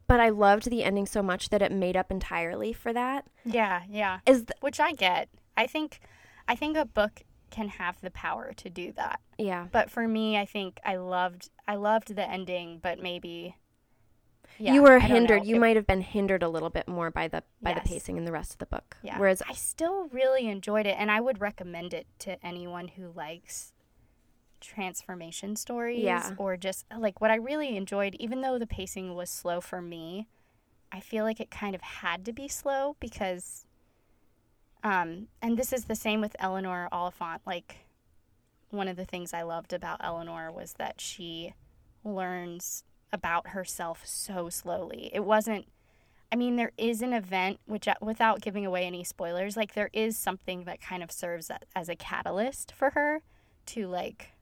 but 0.07 0.21
I 0.21 0.29
loved 0.29 0.71
the 0.71 0.85
ending 0.85 1.07
so 1.07 1.23
much 1.23 1.49
that 1.51 1.61
it 1.63 1.73
made 1.73 1.97
up 1.97 2.11
entirely 2.11 2.73
for 2.73 2.93
that. 2.93 3.27
Yeah, 3.45 3.83
yeah. 3.89 4.21
Is 4.27 4.45
th- 4.45 4.61
Which 4.61 4.79
I 4.81 4.93
get. 4.93 5.29
I 5.57 5.67
think 5.67 6.01
I 6.49 6.55
think 6.57 6.77
a 6.77 6.85
book 6.85 7.23
can 7.51 7.69
have 7.69 8.01
the 8.01 8.11
power 8.11 8.53
to 8.55 8.69
do 8.71 8.93
that. 8.93 9.21
yeah. 9.39 9.69
But 9.71 9.91
for 9.91 10.09
me, 10.09 10.37
I 10.37 10.45
think 10.45 10.81
I 10.85 10.97
loved 10.97 11.51
I 11.69 11.77
loved 11.77 12.15
the 12.17 12.29
ending, 12.29 12.79
but 12.83 12.99
maybe 13.01 13.57
yeah, 14.59 14.75
you 14.75 14.83
were 14.83 14.99
hindered. 15.01 15.45
You 15.47 15.57
It- 15.57 15.61
might 15.61 15.77
have 15.77 15.87
been 15.87 16.01
hindered 16.03 16.43
a 16.43 16.49
little 16.49 16.71
bit 16.71 16.87
more 16.89 17.11
by 17.11 17.29
the 17.29 17.43
by 17.63 17.71
Yes. 17.71 17.83
the 17.83 17.89
pacing 17.89 18.17
in 18.17 18.25
the 18.25 18.33
rest 18.33 18.53
of 18.53 18.59
the 18.59 18.67
book. 18.67 18.97
Yeah. 19.03 19.19
Whereas 19.19 19.43
I 19.49 19.53
still 19.55 20.09
really 20.09 20.49
enjoyed 20.49 20.87
it 20.87 20.97
and 20.99 21.11
I 21.11 21.21
would 21.21 21.41
recommend 21.41 21.95
it 21.95 22.07
to 22.21 22.45
anyone 22.45 22.89
who 22.89 23.11
likes 23.13 23.73
transformation 24.61 25.57
stories 25.57 26.03
Yeah. 26.03 26.35
or 26.39 26.57
just 26.57 26.87
like 26.97 27.21
what 27.21 27.31
I 27.31 27.37
really 27.37 27.77
enjoyed 27.77 28.15
even 28.19 28.41
though 28.41 28.59
the 28.59 28.67
pacing 28.67 29.15
was 29.15 29.31
slow 29.31 29.61
for 29.61 29.83
me, 29.83 30.29
I 30.91 31.01
feel 31.01 31.25
like 31.25 31.41
it 31.41 31.51
kind 31.51 31.75
of 31.75 31.81
had 31.83 32.25
to 32.25 32.33
be 32.33 32.49
slow 32.49 32.97
because 33.01 33.67
um 34.85 35.27
and 35.43 35.57
this 35.59 35.73
is 35.73 35.87
the 35.87 35.95
same 35.97 36.21
with 36.21 36.37
Eleanor 36.39 36.89
Oliphant 36.93 37.41
like 37.47 37.79
one 38.71 38.89
of 38.89 38.97
the 38.97 39.05
things 39.05 39.33
I 39.33 39.43
loved 39.43 39.73
about 39.73 40.01
Eleanor 40.03 40.51
was 40.53 40.75
that 40.75 41.01
she 41.01 41.55
learns 42.05 42.85
about 43.13 43.49
herself 43.49 44.03
so 44.05 44.49
slowly. 44.49 45.11
It 45.13 45.25
wasn't 45.25 45.67
I 46.33 46.37
mean, 46.37 46.57
there 46.57 46.73
is 46.77 47.01
an 47.01 47.13
event, 47.13 47.61
which, 47.67 47.87
uh, 47.87 47.95
without 48.01 48.41
giving 48.41 48.67
away 48.67 48.87
any 48.87 49.05
spoilers, 49.05 49.57
like 49.57 49.75
there 49.75 49.91
is 49.93 50.17
something 50.19 50.65
that 50.65 50.81
kind 50.81 51.01
of 51.01 51.13
serves 51.13 51.49
as 51.77 51.89
a 51.89 51.95
catalyst 51.95 52.73
for 52.73 52.91
her 52.91 53.23
to 53.67 53.87
like 53.87 54.33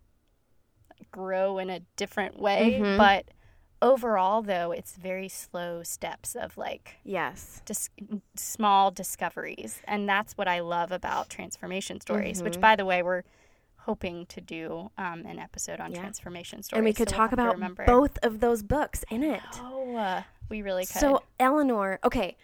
grow 1.10 1.58
in 1.58 1.68
a 1.68 1.80
different 1.96 2.38
way. 2.38 2.78
Mhm. 2.80 2.96
But 2.96 3.26
overall, 3.82 4.40
though, 4.40 4.72
it's 4.72 4.96
very 4.96 5.28
slow 5.28 5.82
steps 5.82 6.34
of 6.34 6.56
like 6.56 6.96
yes. 7.04 7.60
dis- 7.66 7.90
small 8.36 8.90
discoveries. 8.90 9.82
And 9.86 10.08
that's 10.08 10.38
what 10.38 10.48
I 10.48 10.60
love 10.60 10.90
about 10.92 11.28
transformation 11.28 12.00
stories, 12.00 12.42
which, 12.42 12.56
Mhm. 12.56 12.60
by 12.62 12.76
the 12.76 12.84
way, 12.86 13.02
we're 13.02 13.24
hoping 13.80 14.24
to 14.26 14.40
do 14.40 14.90
um, 14.96 15.26
an 15.26 15.38
episode 15.40 15.80
on 15.80 15.90
Yeah. 15.92 15.98
transformation 16.00 16.62
stories. 16.62 16.78
And 16.78 16.84
we 16.84 16.92
could 16.94 17.08
so 17.10 17.16
we'll 17.16 17.24
talk 17.26 17.32
about 17.32 17.54
remember. 17.54 17.84
both 17.84 18.16
of 18.22 18.38
those 18.40 18.62
books 18.62 19.04
in 19.10 19.22
it. 19.24 19.42
Oh, 19.60 19.96
uh, 19.96 20.22
we 20.48 20.62
really 20.62 20.86
could. 20.86 21.00
So 21.00 21.22
Eleanor, 21.40 21.98
okay. 22.04 22.36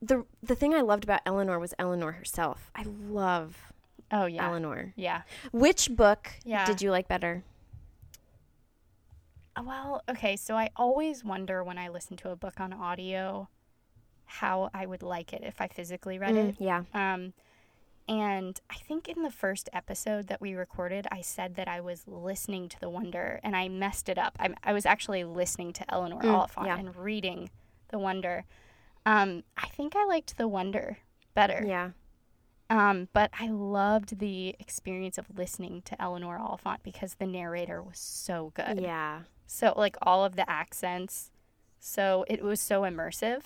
The 0.00 0.24
the 0.42 0.54
thing 0.54 0.74
I 0.74 0.80
loved 0.80 1.02
about 1.02 1.22
Eleanor 1.26 1.58
was 1.58 1.74
Eleanor 1.76 2.12
herself. 2.12 2.70
I 2.76 2.84
love 2.84 3.72
oh, 4.12 4.26
yeah. 4.26 4.46
Eleanor. 4.46 4.92
Yeah. 4.94 5.22
Which 5.50 5.90
book 5.96 6.30
Yeah. 6.44 6.64
did 6.64 6.80
you 6.80 6.92
like 6.92 7.08
better? 7.08 7.42
Uh, 9.58 9.62
Well, 9.64 10.02
okay, 10.08 10.36
so 10.36 10.56
I 10.56 10.70
always 10.76 11.24
wonder 11.24 11.62
when 11.64 11.78
I 11.78 11.88
listen 11.88 12.16
to 12.18 12.30
a 12.30 12.36
book 12.36 12.60
on 12.60 12.72
audio 12.72 13.48
how 14.26 14.70
I 14.74 14.86
would 14.86 15.02
like 15.02 15.32
it 15.32 15.42
if 15.42 15.60
I 15.60 15.68
physically 15.68 16.18
read 16.18 16.34
Mm, 16.34 16.48
it. 16.50 16.56
yeah. 16.58 16.82
Um, 16.92 17.32
and 18.06 18.58
I 18.70 18.76
think 18.76 19.08
in 19.08 19.22
the 19.22 19.30
first 19.30 19.68
episode 19.72 20.28
that 20.28 20.40
we 20.40 20.54
recorded, 20.54 21.06
I 21.10 21.20
said 21.20 21.56
that 21.56 21.68
I 21.68 21.80
was 21.80 22.06
listening 22.06 22.68
to 22.70 22.80
The 22.80 22.88
Wonder 22.88 23.40
and 23.42 23.54
I 23.56 23.68
messed 23.68 24.08
it 24.08 24.16
up. 24.18 24.36
I, 24.40 24.54
I 24.64 24.72
was 24.72 24.86
actually 24.86 25.24
listening 25.24 25.72
to 25.74 25.92
Eleanor 25.94 26.20
Mm, 26.22 26.32
Oliphant 26.34 26.66
yeah. 26.66 26.78
and 26.78 26.96
reading 26.96 27.50
The 27.88 27.98
Wonder. 27.98 28.44
Um, 29.06 29.44
I 29.56 29.68
think 29.68 29.94
I 29.96 30.04
liked 30.06 30.36
The 30.36 30.48
Wonder 30.48 30.98
better. 31.34 31.64
Yeah. 31.66 31.90
Um, 32.70 33.08
but 33.14 33.30
I 33.38 33.48
loved 33.48 34.18
the 34.18 34.54
experience 34.58 35.16
of 35.16 35.26
listening 35.34 35.80
to 35.86 36.00
Eleanor 36.00 36.38
Oliphant 36.38 36.82
because 36.82 37.14
the 37.14 37.26
narrator 37.26 37.82
was 37.82 37.98
so 37.98 38.52
good. 38.54 38.80
Yeah. 38.80 39.20
So 39.50 39.72
like 39.76 39.96
all 40.02 40.24
of 40.24 40.36
the 40.36 40.48
accents. 40.48 41.30
So 41.80 42.24
it 42.28 42.42
was 42.44 42.60
so 42.60 42.82
immersive. 42.82 43.42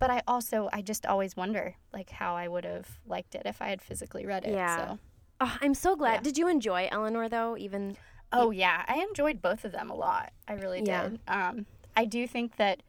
But 0.00 0.10
I 0.10 0.22
also 0.26 0.68
I 0.72 0.80
just 0.80 1.04
always 1.06 1.36
wonder 1.36 1.76
like 1.92 2.10
how 2.10 2.34
I 2.34 2.48
would 2.48 2.64
have 2.64 2.98
liked 3.06 3.34
it 3.34 3.42
if 3.44 3.60
I 3.60 3.68
had 3.68 3.82
physically 3.82 4.24
read 4.26 4.44
it. 4.44 4.52
Yeah. 4.52 4.76
So 4.94 4.98
Oh, 5.40 5.56
I'm 5.60 5.74
so 5.74 5.94
glad. 5.94 6.14
Yeah. 6.14 6.20
Did 6.22 6.38
you 6.38 6.48
enjoy 6.48 6.88
Eleanor 6.90 7.28
though? 7.28 7.56
Even 7.56 7.96
Oh 8.32 8.50
yeah, 8.50 8.84
I 8.88 9.04
enjoyed 9.08 9.40
both 9.42 9.64
of 9.64 9.72
them 9.72 9.90
a 9.90 9.94
lot. 9.94 10.32
I 10.48 10.54
really 10.54 10.82
Yeah. 10.84 11.10
did. 11.10 11.20
Um 11.28 11.66
I 11.94 12.04
do 12.06 12.26
think 12.26 12.56
that 12.56 12.82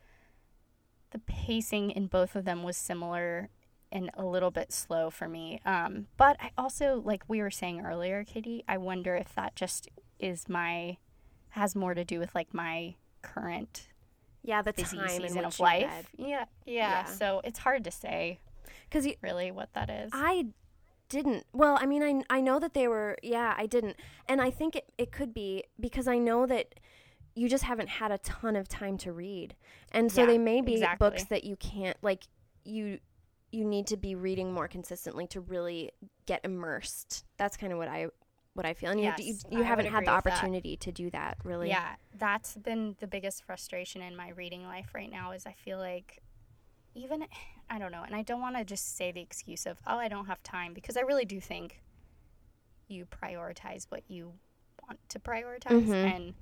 the 1.12 1.19
pacing 1.19 1.91
in 1.91 2.08
both 2.08 2.36
of 2.36 2.46
them 2.46 2.63
was 2.63 2.77
similar 2.77 3.50
and 3.91 4.12
a 4.13 4.24
little 4.24 4.51
bit 4.51 4.72
slow 4.72 5.10
for 5.10 5.27
me. 5.27 5.60
Um 5.65 6.08
but 6.15 6.38
I 6.39 6.51
also 6.58 7.01
like 7.03 7.24
we 7.27 7.41
were 7.41 7.51
saying 7.51 7.81
earlier, 7.86 8.24
Katie, 8.24 8.63
I 8.67 8.77
wonder 8.77 9.15
if 9.15 9.34
that 9.36 9.55
just 9.55 9.89
is 10.19 10.48
my 10.48 10.98
has 11.50 11.75
more 11.75 11.94
to 11.94 12.06
do 12.06 12.20
with 12.20 12.34
like 12.36 12.53
my 12.53 12.96
current 13.22 13.88
yeah, 14.44 14.62
the 14.62 14.74
busy 14.74 14.98
time 14.98 15.10
season 15.10 15.44
of 15.46 15.60
life. 15.60 16.10
Yeah, 16.18 16.27
yeah, 16.27 16.46
Yeah. 16.65 17.06
So 17.06 17.41
it's 17.44 17.60
hard 17.60 17.84
to 17.84 17.91
say 17.91 18.39
Because 18.89 19.08
really 19.22 19.51
what 19.51 19.74
that 19.74 19.89
is. 19.89 20.12
I 20.13 20.48
didn't. 21.10 21.46
Well, 21.53 21.77
I 21.79 21.86
mean, 21.86 22.03
I 22.03 22.38
I 22.38 22.41
know 22.41 22.60
that 22.60 22.74
they 22.74 22.88
were. 22.88 23.18
Yeah, 23.22 23.53
I 23.58 23.65
didn't, 23.65 23.98
and 24.27 24.41
I 24.41 24.51
think 24.51 24.75
it 24.75 24.91
it 24.98 25.12
could 25.12 25.34
be 25.34 25.63
because 25.79 26.08
I 26.08 26.18
know 26.18 26.46
that 26.46 26.75
you 27.36 27.50
just 27.50 27.63
haven't 27.63 27.89
had 27.89 28.12
a 28.12 28.18
ton 28.20 28.56
of 28.56 28.68
time 28.68 28.98
to 29.00 29.12
read, 29.12 29.56
and 29.91 30.12
so 30.12 30.22
Yeah, 30.22 30.27
they 30.27 30.38
may 30.38 30.62
be 30.62 30.74
exactly. 30.74 31.10
books 31.10 31.24
that 31.25 31.44
you 31.44 31.56
can't 31.58 31.98
like 32.01 32.24
you 32.63 33.00
you 33.51 33.65
need 33.65 33.88
to 33.88 33.98
be 33.98 34.13
reading 34.13 34.53
more 34.53 34.68
consistently 34.68 35.25
to 35.27 35.41
really 35.41 35.91
get 36.27 36.41
immersed. 36.44 37.25
That's 37.38 37.58
kind 37.58 37.74
of 37.74 37.79
what 37.79 37.88
I 37.88 38.08
what 38.53 38.65
I 38.65 38.74
feel, 38.74 38.91
and 38.91 39.00
you 39.00 39.06
Yes, 39.08 39.20
you, 39.22 39.36
I 39.53 39.58
you 39.58 39.63
haven't 39.63 39.86
had 39.86 40.06
the 40.06 40.12
agree 40.12 40.15
with 40.15 40.24
that. 40.25 40.34
opportunity 40.34 40.77
to 40.77 40.91
do 40.91 41.10
that 41.12 41.38
really. 41.44 41.70
Yeah, 41.70 41.96
that's 42.18 42.56
been 42.56 42.96
the 43.00 43.08
biggest 43.08 43.44
frustration 43.46 44.01
in 44.01 44.15
my 44.15 44.29
reading 44.29 44.63
life 44.65 44.89
right 44.94 45.10
now 45.10 45.32
is 45.32 45.46
I 45.46 45.53
feel 45.53 45.77
like 45.77 46.22
even 46.96 47.25
I 47.70 47.79
don't 47.79 47.91
know, 47.91 48.03
and 48.03 48.15
I 48.15 48.22
don't 48.24 48.41
want 48.41 48.58
to 48.58 48.65
just 48.65 48.98
say 48.98 49.12
the 49.12 49.22
excuse 49.22 49.65
of 49.65 49.77
oh 49.88 49.98
I 49.98 50.08
don't 50.08 50.25
have 50.25 50.41
time 50.44 50.74
because 50.74 50.98
I 50.98 51.01
really 51.01 51.25
do 51.25 51.39
think 51.39 51.82
you 52.88 53.06
prioritize 53.06 53.86
what 53.89 54.03
you 54.08 54.34
want 54.88 55.00
to 55.10 55.20
prioritize 55.20 55.88
Mhm. 55.88 55.94
and 56.15 56.34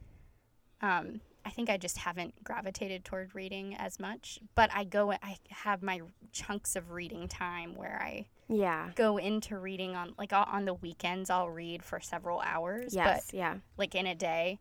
Um, 0.80 1.22
I 1.44 1.50
think 1.50 1.70
I 1.72 1.78
just 1.78 1.98
haven't 1.98 2.44
gravitated 2.44 3.04
toward 3.04 3.34
reading 3.34 3.76
as 3.76 4.00
much, 4.00 4.40
but 4.54 4.70
I 4.72 4.84
go 4.84 5.12
I 5.12 5.38
have 5.50 5.82
my 5.82 6.02
chunks 6.32 6.76
of 6.76 6.92
reading 6.92 7.28
time 7.28 7.74
where 7.76 8.00
I 8.02 8.28
Yeah. 8.50 8.92
go 8.96 9.18
into 9.18 9.58
reading 9.58 9.96
on 9.96 10.14
like 10.18 10.32
on 10.34 10.66
the 10.66 10.74
weekends 10.74 11.30
I'll 11.30 11.50
read 11.50 11.84
for 11.84 12.00
several 12.00 12.40
hours, 12.42 12.94
Yes. 12.96 13.28
but 13.28 13.38
yeah. 13.38 13.56
like 13.78 13.94
in 13.96 14.08
a 14.08 14.16
day, 14.16 14.60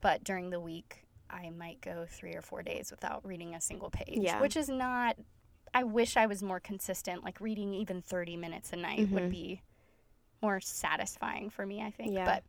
but 0.00 0.24
during 0.24 0.50
the 0.50 0.60
week 0.60 1.04
I 1.30 1.50
might 1.50 1.80
go 1.80 2.06
3 2.08 2.34
or 2.34 2.42
4 2.42 2.62
days 2.62 2.90
without 2.90 3.24
reading 3.24 3.54
a 3.54 3.60
single 3.60 3.90
page, 3.90 4.18
Yeah. 4.18 4.40
which 4.40 4.56
is 4.56 4.68
not 4.68 5.16
I 5.74 5.82
wish 5.84 6.16
I 6.16 6.24
was 6.26 6.42
more 6.42 6.60
consistent, 6.60 7.22
like 7.22 7.40
reading 7.40 7.74
even 7.74 8.00
30 8.00 8.36
minutes 8.36 8.72
a 8.72 8.76
night 8.76 9.00
Mhm. 9.00 9.10
would 9.10 9.30
be 9.30 9.60
more 10.40 10.60
satisfying 10.60 11.50
for 11.50 11.66
me, 11.66 11.82
I 11.82 11.90
think. 11.90 12.14
Yeah. 12.14 12.24
But 12.24 12.44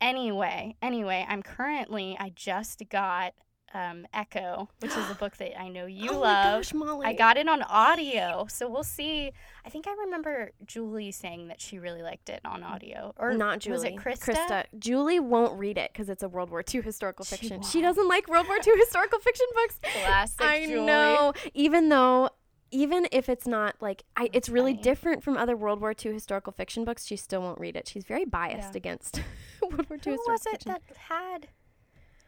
anyway, 0.00 0.76
anyway, 0.80 1.26
I'm 1.28 1.42
currently 1.42 2.16
I 2.18 2.30
just 2.30 2.88
got 2.88 3.34
um, 3.74 4.06
Echo, 4.12 4.68
which 4.80 4.90
is 4.92 5.10
a 5.10 5.14
book 5.14 5.36
that 5.38 5.58
I 5.58 5.68
know 5.68 5.86
you 5.86 6.10
oh 6.12 6.18
love. 6.18 6.22
my 6.22 6.58
gosh, 6.58 6.74
Molly. 6.74 7.06
I 7.06 7.12
got 7.14 7.36
it 7.36 7.48
on 7.48 7.62
audio, 7.62 8.46
so 8.48 8.68
we'll 8.68 8.82
see. 8.84 9.32
I 9.64 9.70
think 9.70 9.86
I 9.88 9.92
remember 10.04 10.50
Julie 10.66 11.10
saying 11.12 11.48
that 11.48 11.60
she 11.60 11.78
really 11.78 12.02
liked 12.02 12.28
it 12.28 12.40
on 12.44 12.62
audio, 12.62 13.14
or 13.16 13.32
not 13.34 13.60
Julie. 13.60 13.74
Was 13.74 13.84
it 13.84 13.96
Krista? 13.96 14.64
Julie 14.78 15.20
won't 15.20 15.58
read 15.58 15.78
it 15.78 15.90
because 15.92 16.08
it's 16.08 16.22
a 16.22 16.28
World 16.28 16.50
War 16.50 16.62
II 16.72 16.82
historical 16.82 17.24
She 17.24 17.36
fiction. 17.36 17.56
won't. 17.60 17.66
She 17.66 17.80
doesn't 17.80 18.08
like 18.08 18.28
World 18.28 18.46
War 18.48 18.56
II 18.56 18.72
historical 18.78 19.18
fiction 19.20 19.46
books. 19.54 19.80
Classic 20.04 20.40
I 20.40 20.66
Julie. 20.66 20.84
know. 20.86 21.32
Even 21.54 21.88
though, 21.88 22.28
even 22.70 23.06
if 23.12 23.28
it's 23.28 23.46
not 23.46 23.76
like, 23.80 24.02
I, 24.16 24.28
it's 24.32 24.48
really 24.48 24.72
funny. 24.72 24.82
different 24.82 25.22
from 25.22 25.36
other 25.36 25.56
World 25.56 25.80
War 25.80 25.94
II 26.04 26.12
historical 26.12 26.52
fiction 26.52 26.84
books. 26.84 27.06
She 27.06 27.16
still 27.16 27.40
won't 27.42 27.60
read 27.60 27.76
it. 27.76 27.86
She's 27.88 28.04
very 28.04 28.24
biased 28.24 28.72
Yeah. 28.72 28.76
against 28.76 29.20
World 29.62 29.88
War 29.88 29.98
II 29.98 30.00
Who 30.04 30.10
historical 30.12 30.32
was 30.32 30.46
it 30.46 30.50
fiction. 30.50 30.72
that 30.72 30.82
had? 31.08 31.48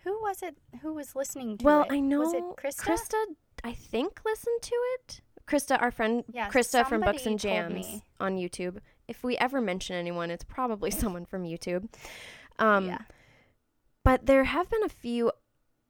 Who 0.05 0.13
was 0.23 0.43
it 0.43 0.57
who 0.83 0.95
was 0.95 1.17
listening 1.17 1.59
to 1.59 1.65
well, 1.65 1.83
it? 1.83 1.89
I 1.93 2.01
know 2.01 2.21
Was 2.21 2.35
it 2.35 2.43
Krista? 2.57 2.85
Krista, 2.85 3.25
I 3.63 3.73
think, 3.73 4.21
listened 4.25 4.63
to 4.63 4.75
it. 4.95 5.21
Krista, 5.47 5.81
our 5.81 5.91
friend 5.91 6.25
Yeah, 6.33 6.49
Krista 6.49 6.87
from 6.87 7.01
Books 7.03 7.27
and 7.27 7.39
Jams 7.39 8.03
on 8.21 8.37
YouTube. 8.37 8.79
If 9.09 9.23
we 9.23 9.37
ever 9.37 9.61
mention 9.61 9.97
anyone, 9.97 10.31
it's 10.31 10.45
probably 10.45 10.91
someone 11.03 11.25
from 11.25 11.45
YouTube. 11.45 11.89
Um, 12.59 12.87
yeah. 12.87 12.99
But 14.05 14.27
there 14.27 14.45
have 14.45 14.69
been 14.71 14.85
a 14.85 14.89
few 14.89 15.33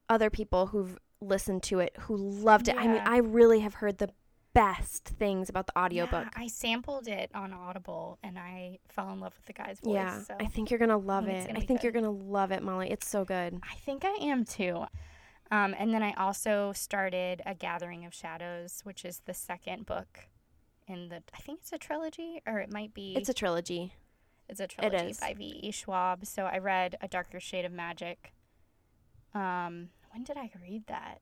other 0.09 0.29
people 0.29 0.67
who've 0.67 0.97
listened 1.21 1.63
to 1.63 1.79
it 1.79 1.95
who 2.01 2.15
loved 2.15 2.67
it. 2.67 2.77
I 2.77 2.87
mean, 2.87 3.01
I 3.03 3.17
really 3.17 3.59
have 3.61 3.75
heard 3.75 3.97
the 3.97 4.09
best 4.55 5.03
things 5.03 5.49
about 5.49 5.67
the 5.67 5.77
audiobook. 5.77 6.27
Yeah, 6.33 6.43
I 6.43 6.47
sampled 6.47 7.07
it 7.09 7.29
on 7.35 7.53
Audible 7.53 8.17
and 8.23 8.39
I 8.39 8.79
fell 8.87 9.11
in 9.11 9.19
love 9.19 9.33
with 9.35 9.45
the 9.45 9.53
guy's 9.53 9.81
voice. 9.81 9.93
Yeah, 9.93 10.21
so 10.21 10.35
I 10.39 10.45
think 10.45 10.71
you're 10.71 10.79
gonna 10.79 10.97
love 10.97 11.27
it. 11.27 11.51
I 11.53 11.59
think 11.59 11.83
you're 11.83 11.91
gonna 11.91 12.09
love 12.09 12.51
it, 12.51 12.63
Molly. 12.63 12.89
It's 12.89 13.07
so 13.07 13.25
good. 13.25 13.59
I 13.69 13.75
think 13.75 14.05
I 14.05 14.17
am 14.21 14.45
too. 14.45 14.85
Um, 15.51 15.75
and 15.77 15.93
then 15.93 16.01
I 16.01 16.13
also 16.13 16.71
started 16.73 17.41
A 17.45 17.53
Gathering 17.53 18.05
of 18.05 18.13
Shadows, 18.13 18.79
which 18.83 19.03
is 19.03 19.21
the 19.25 19.33
second 19.33 19.85
book 19.85 20.29
in 20.87 21.09
the. 21.09 21.21
I 21.33 21.39
think 21.39 21.59
it's 21.61 21.73
a 21.73 21.77
trilogy, 21.77 22.41
or 22.47 22.59
it 22.59 22.71
might 22.71 22.93
be. 22.93 23.13
It's 23.15 23.29
a 23.29 23.33
trilogy. 23.33 23.93
It's 24.47 24.61
a 24.61 24.67
trilogy 24.67 25.11
is. 25.11 25.19
by 25.19 25.33
V. 25.33 25.59
E. 25.63 25.71
Schwab. 25.71 26.25
So 26.25 26.45
I 26.45 26.59
read 26.59 26.95
A 27.01 27.09
Darker 27.09 27.41
Shade 27.41 27.65
of 27.65 27.73
Magic. 27.73 28.33
Um, 29.33 29.89
when 30.11 30.23
did 30.23 30.37
I 30.37 30.49
read 30.61 30.87
that? 30.87 31.19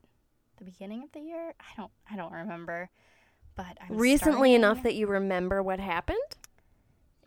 The 0.58 0.66
beginning 0.66 1.02
of 1.02 1.12
the 1.14 1.20
year? 1.20 1.56
I 1.60 1.76
don't. 1.76 1.92
I 2.10 2.16
don't 2.16 2.32
remember. 2.32 2.92
But 3.56 3.78
I'm 3.82 3.98
Recently 3.98 4.54
enough 4.54 4.84
that 4.84 4.96
you 4.96 5.08
remember 5.08 5.62
what 5.62 5.80
happened. 5.80 6.18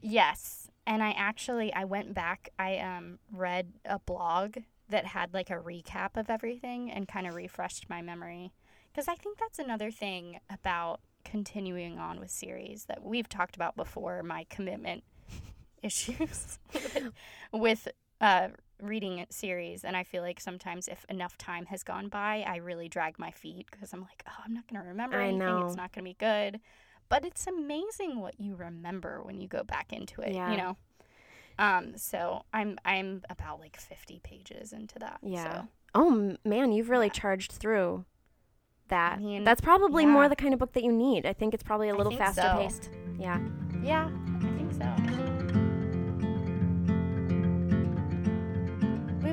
Yes, 0.01 0.71
and 0.87 1.03
I 1.03 1.11
actually 1.11 1.73
I 1.73 1.85
went 1.85 2.15
back. 2.15 2.51
I 2.59 2.79
um 2.79 3.19
read 3.33 3.73
a 3.85 3.99
blog 3.99 4.59
that 4.89 5.07
had 5.07 5.35
like 5.35 5.51
a 5.51 5.55
recap 5.55 6.17
of 6.17 6.31
everything 6.31 6.91
and 6.91 7.09
kind 7.09 7.27
of 7.27 7.35
refreshed 7.35 7.89
my 7.89 8.03
memory 8.03 8.53
because 8.93 9.09
I 9.09 9.15
think 9.15 9.39
that's 9.39 9.59
another 9.59 9.91
thing 9.91 10.41
about 10.49 11.01
continuing 11.25 11.99
on 11.99 12.21
with 12.21 12.31
series 12.31 12.85
that 12.85 13.05
we've 13.05 13.29
talked 13.29 13.57
about 13.57 13.77
before. 13.77 14.23
My 14.23 14.47
commitment 14.49 15.05
issues 15.83 16.59
with, 16.73 17.13
with 17.53 17.89
uh, 18.21 18.49
reading 18.83 19.25
series, 19.31 19.85
and 19.85 19.97
I 19.97 20.05
feel 20.05 20.23
like 20.23 20.41
sometimes 20.41 20.89
if 20.89 21.05
enough 21.09 21.37
time 21.39 21.67
has 21.67 21.83
gone 21.83 22.09
by, 22.09 22.45
I 22.47 22.57
really 22.57 22.89
drag 22.89 23.19
my 23.19 23.31
feet 23.31 23.67
because 23.71 23.93
I'm 23.93 24.01
like, 24.01 24.23
oh, 24.29 24.43
I'm 24.45 24.55
not 24.55 24.67
going 24.69 24.83
to 24.83 24.89
remember 24.89 25.17
I 25.19 25.25
anything. 25.29 25.39
know. 25.39 25.67
It's 25.67 25.77
not 25.77 25.93
going 25.93 26.05
to 26.05 26.11
be 26.11 26.17
good. 26.19 26.61
But 27.09 27.25
it's 27.25 27.47
amazing 27.47 28.21
what 28.21 28.41
you 28.41 28.57
remember 28.57 29.23
when 29.23 29.41
you 29.41 29.47
go 29.49 29.63
back 29.63 29.93
into 29.93 30.21
it. 30.23 30.33
Yeah. 30.35 30.51
You 30.51 30.57
know. 30.57 30.77
Um. 31.59 31.97
So 31.97 32.43
I'm 32.53 32.79
I'm 32.85 33.23
about 33.31 33.61
like 33.61 33.79
50 33.81 34.21
pages 34.23 34.73
into 34.73 34.99
that. 34.99 35.19
Yeah. 35.23 35.63
So. 35.63 35.69
Oh 35.95 36.37
man, 36.45 36.73
you've 36.73 36.91
really 36.91 37.07
Yeah. 37.07 37.13
charged 37.13 37.53
through 37.53 38.05
that. 38.89 39.15
I 39.15 39.19
mean, 39.21 39.45
That's 39.45 39.61
probably 39.61 40.03
yeah. 40.03 40.11
more 40.11 40.29
the 40.29 40.37
kind 40.37 40.53
of 40.53 40.59
book 40.61 40.73
that 40.75 40.83
you 40.85 40.93
need. 40.93 41.25
I 41.27 41.33
think 41.33 41.55
it's 41.55 41.63
probably 41.63 41.89
a 41.89 41.95
little 41.95 42.15
faster 42.17 42.43
so. 42.43 42.59
paced. 42.59 42.91
Yeah. 43.19 43.41
Yeah, 43.83 44.11
I 44.43 44.49
think 44.57 44.73
so. 44.73 45.33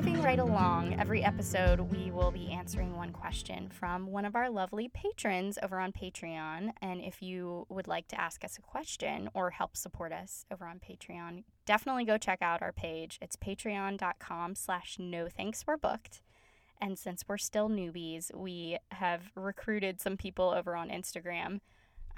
Moving 0.04 0.20
right 0.20 0.38
along, 0.38 1.00
every 1.00 1.24
episode 1.24 1.80
we 1.80 2.10
will 2.10 2.30
be 2.30 2.52
answering 2.52 2.94
one 2.94 3.10
question 3.10 3.70
from 3.70 4.08
one 4.08 4.26
of 4.26 4.36
our 4.36 4.50
lovely 4.50 4.90
patrons 4.92 5.58
over 5.62 5.80
on 5.80 5.92
Patreon. 5.92 6.72
And 6.82 7.00
if 7.00 7.22
you 7.22 7.64
would 7.70 7.88
like 7.88 8.06
to 8.08 8.20
ask 8.20 8.44
us 8.44 8.58
a 8.58 8.60
question 8.60 9.30
or 9.32 9.48
help 9.48 9.78
support 9.78 10.12
us 10.12 10.44
over 10.52 10.66
on 10.66 10.78
Patreon, 10.78 11.44
definitely 11.64 12.04
go 12.04 12.18
check 12.18 12.42
out 12.42 12.60
our 12.60 12.70
page. 12.70 13.18
It's 13.22 13.34
patreon.com 13.36 14.56
slash 14.56 14.98
no 14.98 15.26
thanks 15.34 15.64
we're 15.66 15.78
booked. 15.78 16.20
And 16.82 16.98
since 16.98 17.24
we're 17.26 17.38
still 17.38 17.70
newbies, 17.70 18.30
we 18.34 18.76
have 18.90 19.32
recruited 19.34 20.02
some 20.02 20.18
people 20.18 20.50
over 20.54 20.76
on 20.76 20.90
Instagram 20.90 21.60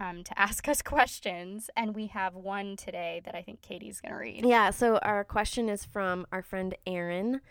um, 0.00 0.25
to 0.25 0.37
ask 0.37 0.66
us 0.66 0.83
questions. 0.83 1.71
And 1.76 1.95
we 1.95 2.09
have 2.09 2.35
one 2.35 2.75
today 2.75 3.23
that 3.25 3.37
I 3.37 3.43
think 3.43 3.62
Katie's 3.62 4.00
going 4.00 4.12
to 4.12 4.19
read. 4.19 4.45
Yeah, 4.45 4.71
so 4.71 4.99
our 4.99 5.23
question 5.23 5.69
is 5.69 5.85
from 5.85 6.26
our 6.33 6.43
friend 6.43 6.75
Erin. 6.85 7.43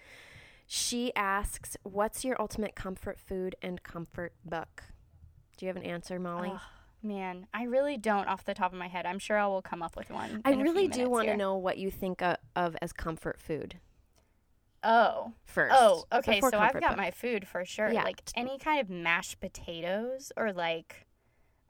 She 0.67 1.13
asks, 1.15 1.77
"What's 1.83 2.25
your 2.25 2.35
ultimate 2.41 2.75
comfort 2.75 3.19
food 3.19 3.55
and 3.61 3.83
comfort 3.83 4.33
book?" 4.43 4.83
Do 5.57 5.65
you 5.65 5.67
have 5.69 5.77
an 5.77 5.83
answer, 5.83 6.19
Molly? 6.19 6.51
Ugh, 6.53 6.59
man, 7.03 7.47
I 7.53 7.63
really 7.63 7.97
don't 7.97 8.27
off 8.27 8.43
the 8.45 8.53
top 8.53 8.73
of 8.73 8.77
my 8.79 8.87
head. 8.87 9.05
I'm 9.05 9.19
sure 9.19 9.37
I 9.37 9.47
will 9.47 9.61
come 9.61 9.81
up 9.83 9.95
with 9.95 10.09
one. 10.09 10.41
I 10.43 10.51
really 10.53 10.87
do 10.87 11.09
want 11.09 11.27
to 11.27 11.37
know 11.37 11.55
what 11.55 11.77
you 11.77 11.89
think 11.91 12.21
of, 12.21 12.37
of 12.55 12.75
as 12.81 12.91
comfort 12.91 13.39
food 13.39 13.79
Oh. 14.83 15.31
first. 15.45 15.73
Oh, 15.77 16.05
okay. 16.11 16.39
So 16.41 16.59
I've 16.59 16.73
got 16.73 16.89
book. 16.89 16.97
my 16.97 17.11
food 17.11 17.47
for 17.47 17.63
sure. 17.65 17.91
Yeah. 17.91 18.03
Like 18.03 18.21
any 18.35 18.57
kind 18.59 18.79
of 18.81 18.89
mashed 18.89 19.39
potatoes 19.39 20.31
or 20.37 20.51
like 20.53 21.07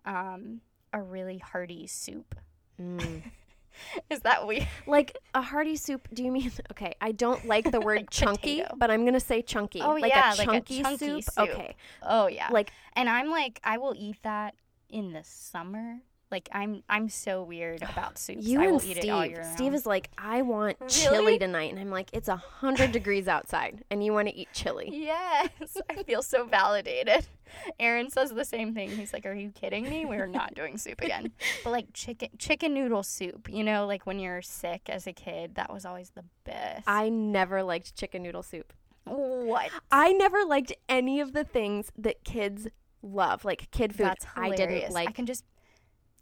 um 0.05 0.61
a 0.93 1.01
really 1.01 1.37
hearty 1.37 1.87
soup. 1.87 2.35
Mm. 2.81 3.23
Is 4.09 4.19
that 4.21 4.45
weird? 4.47 4.67
like 4.87 5.17
a 5.33 5.41
hearty 5.41 5.75
soup. 5.75 6.07
Do 6.13 6.23
you 6.23 6.31
mean 6.31 6.51
okay? 6.71 6.93
I 7.01 7.11
don't 7.11 7.45
like 7.45 7.71
the 7.71 7.79
word 7.81 7.97
Like 8.05 8.09
chunky, 8.09 8.57
potato. 8.61 8.75
but 8.77 8.91
I'm 8.91 9.05
gonna 9.05 9.19
say 9.19 9.41
chunky. 9.41 9.81
Oh, 9.81 9.93
like 9.95 10.11
yeah, 10.11 10.33
a 10.33 10.35
like 10.35 10.47
a 10.47 10.51
chunky, 10.51 10.81
chunky 10.83 11.21
soup. 11.21 11.23
soup. 11.23 11.49
Okay, 11.49 11.75
Oh 12.03 12.27
yeah. 12.27 12.49
like 12.51 12.71
and 12.93 13.09
I'm 13.09 13.29
like 13.29 13.59
I 13.63 13.77
will 13.77 13.93
eat 13.97 14.17
that 14.23 14.55
in 14.89 15.13
the 15.13 15.23
summer. 15.23 15.97
Like 16.31 16.49
I'm 16.51 16.83
I'm 16.89 17.07
so 17.09 17.43
weird 17.43 17.81
about 17.89 18.17
soups. 18.17 18.45
you 18.45 18.59
I 18.61 18.67
will 18.67 18.79
and 18.79 18.85
eat 18.87 18.97
it 18.97 19.09
all 19.09 19.21
Steve. 19.21 19.31
year 19.31 19.51
Steve 19.55 19.73
is 19.73 19.85
like, 19.85 20.09
I 20.17 20.41
want 20.41 20.77
Really? 20.79 20.91
chili 20.91 21.39
tonight, 21.39 21.71
and 21.71 21.79
I'm 21.79 21.91
like, 21.91 22.09
it's 22.13 22.27
a 22.27 22.35
hundred 22.35 22.91
degrees 22.91 23.27
outside, 23.27 23.83
and 23.91 24.03
you 24.03 24.11
want 24.11 24.27
to 24.27 24.35
eat 24.35 24.49
chili. 24.53 24.89
Yes, 24.91 25.49
I 25.89 26.03
feel 26.03 26.21
so 26.23 26.45
validated. 26.45 27.27
Aaron 27.79 28.09
says 28.09 28.31
the 28.31 28.43
same 28.43 28.73
thing. 28.73 28.89
He's 28.89 29.13
like, 29.13 29.25
"Are 29.25 29.33
you 29.33 29.51
kidding 29.51 29.87
me? 29.87 30.03
We're 30.05 30.25
not 30.27 30.55
doing 30.55 30.77
soup 30.77 31.01
again." 31.01 31.31
But 31.63 31.69
like 31.71 31.87
chicken 31.93 32.29
chicken 32.39 32.73
noodle 32.73 33.03
soup, 33.03 33.47
you 33.49 33.63
know, 33.63 33.85
like 33.85 34.05
when 34.05 34.19
you're 34.19 34.41
sick 34.41 34.89
as 34.89 35.05
a 35.07 35.13
kid, 35.13 35.55
that 35.55 35.71
was 35.71 35.85
always 35.85 36.09
the 36.11 36.23
best. 36.43 36.83
I 36.87 37.09
never 37.09 37.61
liked 37.63 37.95
chicken 37.95 38.23
noodle 38.23 38.43
soup. 38.43 38.73
what? 39.05 39.69
I 39.91 40.11
never 40.13 40.43
liked 40.43 40.73
any 40.89 41.21
of 41.21 41.33
the 41.33 41.43
things 41.43 41.91
that 41.97 42.23
kids 42.23 42.67
love, 43.03 43.45
like 43.45 43.69
kid 43.71 43.93
food. 43.95 44.07
That's 44.07 44.25
I 44.35 44.45
hilarious. 44.49 44.81
didn't 44.81 44.93
like. 44.93 45.09
I 45.09 45.11
can 45.11 45.27
just 45.27 45.43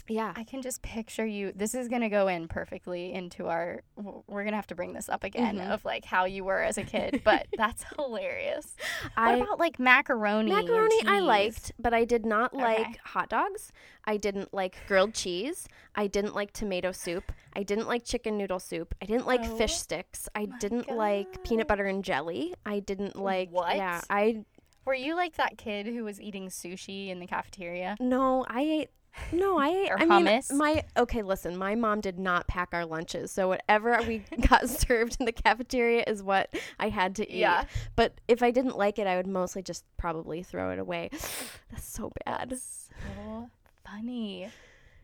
yeah, 0.08 0.34
I 0.36 0.44
can 0.44 0.62
just 0.62 0.82
picture 0.82 1.26
you. 1.26 1.52
This 1.56 1.74
is 1.74 1.88
gonna 1.88 2.10
go 2.10 2.28
in 2.28 2.48
perfectly 2.48 3.14
into 3.14 3.48
our. 3.48 3.82
We're 4.28 4.44
gonna 4.44 4.56
have 4.58 4.68
to 4.68 4.76
bring 4.76 4.94
this 4.94 5.08
up 5.10 5.24
again 5.24 5.58
Mhm. 5.58 5.72
of 5.72 5.86
like 5.86 6.06
how 6.06 6.26
you 6.26 6.44
were 6.44 6.62
as 6.62 6.78
a 6.78 6.84
kid, 6.84 7.22
but 7.24 7.48
that's 7.58 7.86
hilarious. 7.96 8.76
I 9.16 9.32
what 9.36 9.42
about 9.42 9.60
like 9.60 9.80
macaroni? 9.80 10.52
macaroni 10.52 11.00
I 11.08 11.20
liked, 11.20 11.72
but 11.80 11.94
I 11.94 12.04
did 12.06 12.26
not 12.26 12.54
like 12.54 12.80
Okay. 12.82 13.00
hot 13.06 13.30
dogs. 13.30 13.72
I 14.06 14.18
didn't 14.18 14.54
like 14.54 14.76
grilled 14.88 15.14
cheese. 15.14 15.68
I 15.96 16.08
didn't 16.08 16.36
like 16.36 16.52
tomato 16.54 16.92
soup. 16.92 17.32
I 17.56 17.64
didn't 17.64 17.88
like 17.88 18.04
chicken 18.04 18.38
noodle 18.38 18.60
soup. 18.60 18.94
I 19.02 19.06
didn't 19.06 19.26
like 19.28 19.42
Oh 19.44 19.58
fish 19.58 19.76
sticks. 19.76 20.28
I 20.36 20.48
didn't 20.60 20.90
like 20.92 21.44
peanut 21.44 21.68
butter 21.68 21.86
and 21.86 22.04
jelly. 22.04 22.54
I 22.66 22.80
didn't 22.80 23.16
like 23.16 23.50
What? 23.52 23.76
Yeah, 23.78 24.02
I 24.10 24.44
Were 24.86 24.94
you 24.96 25.16
like 25.16 25.36
that 25.36 25.58
kid 25.58 25.86
who 25.86 26.04
was 26.04 26.20
eating 26.20 26.50
sushi 26.50 27.08
in 27.10 27.20
the 27.20 27.28
cafeteria? 27.28 27.96
no, 28.02 28.46
I 28.50 28.62
ate 28.64 28.90
No, 29.32 29.58
I 29.58 29.70
Or 29.90 30.00
I 30.00 30.06
hummus. 30.06 30.50
mean 30.50 30.58
my 30.58 30.84
okay, 30.98 31.22
listen, 31.22 31.58
my 31.58 31.76
mom 31.76 32.02
did 32.02 32.20
not 32.20 32.48
pack 32.48 32.70
our 32.74 32.86
lunches. 32.86 33.32
So 33.32 33.48
whatever 33.48 34.00
we 34.08 34.20
got 34.50 34.70
served 34.70 35.18
in 35.20 35.26
the 35.26 35.32
cafeteria 35.32 36.04
is 36.08 36.24
what 36.24 36.54
I 36.80 36.90
had 36.90 37.16
to 37.18 37.30
eat. 37.30 37.40
Yeah. 37.40 37.66
But 37.96 38.20
if 38.28 38.42
I 38.44 38.52
didn't 38.52 38.78
like 38.78 39.00
it, 39.00 39.08
I 39.08 39.18
would 39.18 39.28
mostly 39.28 39.62
just 39.62 39.86
probably 39.98 40.44
throw 40.44 40.72
it 40.72 40.80
away. 40.80 41.10
That's 41.72 41.86
so 41.88 42.12
bad. 42.26 42.58
So 42.58 43.50
funny. 43.86 44.50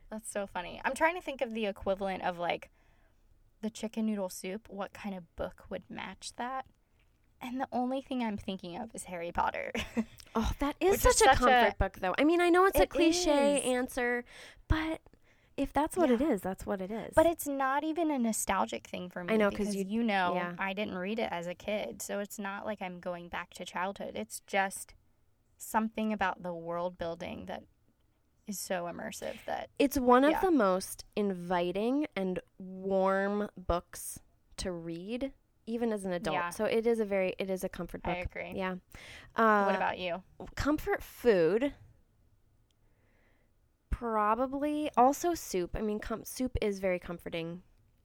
That's 0.09 0.31
so 0.31 0.47
funny. 0.47 0.81
I'm 0.83 0.95
trying 0.95 1.15
to 1.15 1.21
think 1.21 1.41
of 1.41 1.53
the 1.53 1.65
equivalent 1.67 2.23
of 2.23 2.39
like 2.39 2.69
the 3.61 3.69
chicken 3.69 4.05
noodle 4.05 4.29
soup. 4.29 4.67
What 4.69 4.93
kind 4.93 5.15
of 5.15 5.35
book 5.35 5.65
would 5.69 5.83
match 5.89 6.33
that? 6.37 6.65
And 7.41 7.59
the 7.59 7.67
only 7.71 8.01
thing 8.01 8.23
I'm 8.23 8.37
thinking 8.37 8.75
of 8.77 8.89
is 8.93 9.05
Harry 9.05 9.31
Potter. 9.31 9.71
Oh, 10.35 10.51
that 10.59 10.75
is 10.79 11.01
such, 11.01 11.15
is 11.15 11.21
a 11.21 11.25
such 11.25 11.37
comfort 11.37 11.73
a- 11.73 11.75
book 11.79 11.97
though. 11.99 12.13
I 12.19 12.23
mean, 12.23 12.39
I 12.39 12.49
know 12.49 12.65
it's 12.65 12.79
a 12.79 12.85
cliche 12.85 13.57
is. 13.57 13.65
answer, 13.65 14.23
but 14.67 15.01
if 15.57 15.73
that's 15.73 15.97
what 15.97 16.11
it 16.11 16.21
Yeah. 16.21 16.29
is, 16.33 16.41
that's 16.41 16.67
what 16.67 16.81
it 16.81 16.91
is. 16.91 17.13
but 17.15 17.25
it's 17.25 17.47
not 17.47 17.83
even 17.83 18.11
a 18.11 18.19
nostalgic 18.19 18.85
thing 18.85 19.09
for 19.09 19.23
me. 19.23 19.33
I 19.33 19.37
know 19.37 19.49
'cause 19.49 19.57
because 19.57 19.75
you- 19.75 19.85
you, 19.87 20.03
know 20.03 20.33
yeah. 20.35 20.53
I 20.59 20.73
didn't 20.73 20.99
read 20.99 21.17
it 21.17 21.29
as 21.31 21.47
a 21.47 21.55
kid, 21.55 22.03
so 22.03 22.19
it's 22.19 22.37
not 22.37 22.63
like 22.67 22.79
I'm 22.79 22.99
going 22.99 23.27
back 23.27 23.55
to 23.55 23.65
childhood. 23.65 24.11
It's 24.15 24.41
just 24.41 24.93
something 25.57 26.13
about 26.13 26.43
the 26.43 26.53
world 26.53 26.97
building 26.99 27.47
that 27.47 27.63
is 28.45 28.59
so 28.59 28.83
immersive 28.85 29.35
that 29.47 29.69
It's 29.79 29.97
one 29.97 30.23
of 30.23 30.31
Yeah. 30.31 30.41
the 30.41 30.51
most 30.51 31.05
inviting 31.15 32.05
and 32.15 32.39
warm 32.59 33.49
books 33.57 34.19
to 34.57 34.71
read, 34.71 35.33
even 35.69 35.93
as 35.93 36.03
an 36.05 36.13
adult. 36.13 36.33
Yeah. 36.35 36.49
So 36.49 36.65
it 36.65 36.85
is 36.87 36.99
a 36.99 37.05
very, 37.05 37.35
it 37.39 37.49
is 37.49 37.63
a 37.63 37.69
comfort 37.69 38.03
book. 38.03 38.15
I 38.15 38.19
agree. 38.19 38.53
Yeah. 38.55 38.75
Uh, 39.35 39.63
what 39.65 39.75
about 39.75 39.99
you? 39.99 40.23
comfort 40.55 41.03
food? 41.03 41.73
Probably 43.91 44.89
also 44.95 45.33
soup. 45.33 45.71
I 45.75 45.81
mean, 45.81 45.99
com- 45.99 46.23
soup 46.23 46.57
is 46.61 46.79
very 46.79 46.99
comforting, 46.99 47.61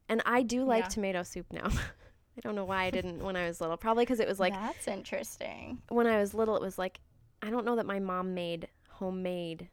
and 0.09 0.23
I 0.27 0.43
do 0.43 0.65
like 0.65 0.85
Yeah. 0.85 0.89
tomato 0.89 1.23
soup 1.23 1.47
now. 1.53 1.69
I 2.37 2.41
don't 2.43 2.57
know 2.57 2.65
why 2.65 2.85
I 2.85 2.91
didn't 2.91 3.23
when 3.23 3.37
I 3.37 3.47
was 3.47 3.61
little. 3.61 3.77
Probably 3.77 4.05
because 4.05 4.19
it 4.19 4.27
was 4.27 4.41
like 4.41 4.53
That's 4.55 4.89
interesting. 4.89 5.83
when 5.89 6.07
I 6.09 6.19
was 6.19 6.35
little, 6.35 6.57
it 6.57 6.63
was 6.63 6.79
like 6.79 7.01
I 7.43 7.51
don't 7.51 7.65
know 7.65 7.77
that 7.77 7.87
my 7.87 8.01
mom 8.01 8.35
made 8.35 8.69
homemade 8.89 9.69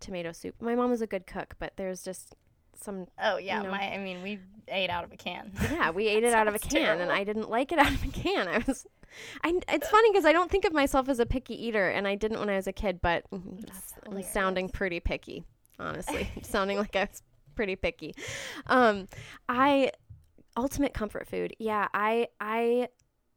tomato 0.00 0.32
soup. 0.32 0.56
My 0.60 0.74
mom 0.74 0.90
was 0.90 1.02
a 1.02 1.06
good 1.06 1.26
cook, 1.26 1.54
but 1.58 1.74
there's 1.76 2.02
just 2.02 2.34
some 2.82 3.06
Oh 3.22 3.38
yeah, 3.38 3.62
know. 3.62 3.70
my 3.70 3.92
I 3.92 3.98
mean 3.98 4.22
we 4.22 4.40
ate 4.68 4.90
out 4.90 5.04
of 5.04 5.12
a 5.12 5.16
can. 5.16 5.52
yeah, 5.70 5.90
we 5.90 6.06
ate 6.08 6.24
it 6.24 6.32
out 6.32 6.48
of 6.48 6.54
a 6.54 6.58
can, 6.58 7.00
and. 7.00 7.10
I 7.10 7.24
didn't 7.24 7.50
like 7.50 7.72
it 7.72 7.78
out 7.78 7.92
of 7.92 8.04
a 8.04 8.08
can. 8.08 8.48
I 8.48 8.62
was, 8.66 8.86
I. 9.42 9.60
It's 9.68 9.88
funny 9.88 10.10
because 10.10 10.24
I 10.24 10.32
don't 10.32 10.50
think 10.50 10.64
of 10.64 10.72
myself 10.72 11.08
as 11.08 11.18
a 11.18 11.26
picky 11.26 11.54
eater, 11.66 11.88
and 11.88 12.06
I 12.06 12.14
didn't 12.14 12.38
when 12.38 12.48
I 12.48 12.56
was 12.56 12.66
a 12.66 12.72
kid. 12.72 13.00
But 13.02 13.24
mm, 13.30 13.64
I'm 14.06 14.22
sounding 14.22 14.68
pretty 14.68 15.00
picky, 15.00 15.44
honestly. 15.78 16.30
sounding 16.42 16.78
like 16.78 16.96
I 16.96 17.04
was 17.04 17.22
pretty 17.54 17.76
picky. 17.76 18.14
Um, 18.66 19.08
I 19.48 19.92
ultimate 20.56 20.94
comfort 20.94 21.28
food. 21.28 21.54
Yeah, 21.58 21.88
I 21.92 22.28
I 22.40 22.88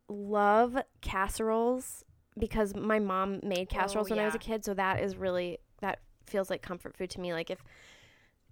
love 0.08 0.78
casseroles 1.02 2.04
because 2.38 2.76
my 2.76 3.00
mom 3.00 3.40
made 3.44 3.70
casseroles 3.70 4.10
when 4.10 4.20
I 4.20 4.26
was 4.26 4.36
a 4.36 4.40
kid, 4.40 4.66
so 4.66 4.74
that 4.74 5.02
is 5.02 5.16
really 5.16 5.60
that 5.82 6.00
feels 6.26 6.50
like 6.50 6.62
comfort 6.62 6.96
food 6.98 7.10
to 7.12 7.22
me. 7.22 7.34
Like 7.34 7.50
if 7.50 7.64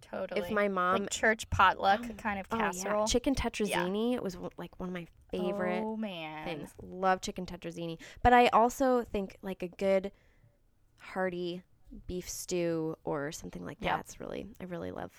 Totally. 0.02 0.42
if 0.42 0.52
my 0.52 0.68
mom 0.68 1.02
like 1.02 1.10
church 1.10 1.50
potluck 1.50 2.02
kind 2.18 2.40
of 2.40 2.46
Oh, 2.52 2.58
casserole. 2.58 3.02
yeah. 3.02 3.06
Chicken 3.06 3.36
tetrazzini 3.36 4.14
It 4.16 4.24
was 4.24 4.38
like 4.58 4.78
one 4.80 4.90
of 4.90 4.94
my 4.94 5.08
favorite 5.32 5.84
Oh 5.84 5.96
man. 5.98 6.46
things. 6.46 6.74
Love 6.82 7.22
chicken 7.22 7.46
tetrazzini. 7.46 7.98
But 8.24 8.34
I 8.34 8.48
also 8.48 9.04
think 9.04 9.38
like 9.42 9.64
a 9.64 9.68
good 9.70 10.12
hearty 10.98 11.64
beef 12.08 12.30
stew 12.30 12.96
or 13.04 13.32
something 13.32 13.66
like 13.66 13.78
Yep. 13.82 13.96
that's 13.98 14.20
really 14.20 14.48
I 14.60 14.66
really 14.66 14.92
love 14.92 15.12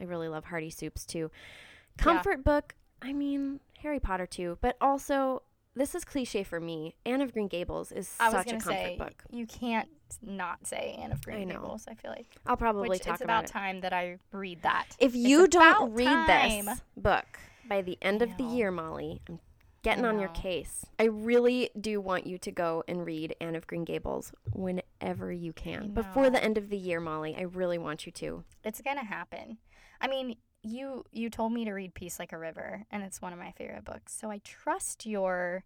I 0.00 0.04
really 0.04 0.28
love 0.28 0.44
hearty 0.44 0.70
soups 0.70 1.04
too. 1.04 1.30
Yeah. 1.98 2.02
Comfort 2.04 2.44
book, 2.44 2.74
I 3.02 3.12
mean 3.12 3.60
Harry 3.78 4.00
Potter 4.00 4.26
too, 4.26 4.58
but 4.60 4.76
also 4.80 5.42
this 5.74 5.94
is 5.94 6.04
cliche 6.04 6.42
for 6.42 6.60
me. 6.60 6.94
Anne 7.06 7.20
of 7.20 7.32
Green 7.32 7.48
Gables 7.48 7.92
is 7.92 8.14
I 8.20 8.24
was 8.30 8.32
such 8.32 8.48
a 8.48 8.50
comfort 8.52 8.70
say 8.70 8.96
book. 8.98 9.24
you 9.30 9.46
can't 9.46 9.88
not 10.22 10.66
say 10.66 10.96
Anne 11.00 11.12
of 11.12 11.24
Green 11.24 11.48
know. 11.48 11.54
Gables. 11.54 11.86
I 11.88 11.94
feel 11.94 12.10
like 12.10 12.26
I'll 12.46 12.56
probably 12.56 12.88
which 12.88 13.02
talk 13.02 13.14
it's 13.14 13.22
about, 13.22 13.44
about 13.44 13.50
it. 13.50 13.52
time 13.52 13.80
that 13.82 13.92
I 13.92 14.18
read 14.32 14.62
that. 14.62 14.86
If 14.98 15.14
It's 15.14 15.18
you 15.18 15.46
don't 15.46 15.92
read 15.92 16.06
time. 16.06 16.64
this 16.66 16.80
book 16.96 17.38
by 17.68 17.82
the 17.82 17.96
end 18.02 18.22
of 18.22 18.36
the 18.36 18.44
year, 18.44 18.70
Molly, 18.72 19.20
I'm 19.28 19.38
getting 19.82 20.04
on 20.04 20.18
your 20.18 20.28
case. 20.30 20.84
I 20.98 21.04
really 21.04 21.70
do 21.80 22.00
want 22.00 22.26
you 22.26 22.36
to 22.38 22.50
go 22.50 22.82
and 22.88 23.06
read 23.06 23.36
Anne 23.40 23.54
of 23.54 23.66
Green 23.68 23.84
Gables 23.84 24.32
whenever 24.52 25.32
you 25.32 25.52
can. 25.52 25.92
Before 25.92 26.28
the 26.30 26.42
end 26.42 26.58
of 26.58 26.68
the 26.68 26.76
year, 26.76 27.00
Molly, 27.00 27.36
I 27.38 27.42
really 27.42 27.78
want 27.78 28.04
you 28.06 28.12
to. 28.12 28.42
It's 28.64 28.80
gonna 28.82 29.04
happen. 29.04 29.58
I 30.00 30.08
mean, 30.08 30.36
you 30.62 31.04
you 31.12 31.30
told 31.30 31.52
me 31.52 31.64
to 31.64 31.72
read 31.72 31.94
Peace 31.94 32.18
Like 32.18 32.32
a 32.32 32.38
River, 32.38 32.84
and 32.90 33.02
it's 33.02 33.22
one 33.22 33.32
of 33.32 33.38
my 33.38 33.52
favorite 33.52 33.84
books. 33.84 34.12
So 34.14 34.30
I 34.30 34.38
trust 34.44 35.06
your 35.06 35.64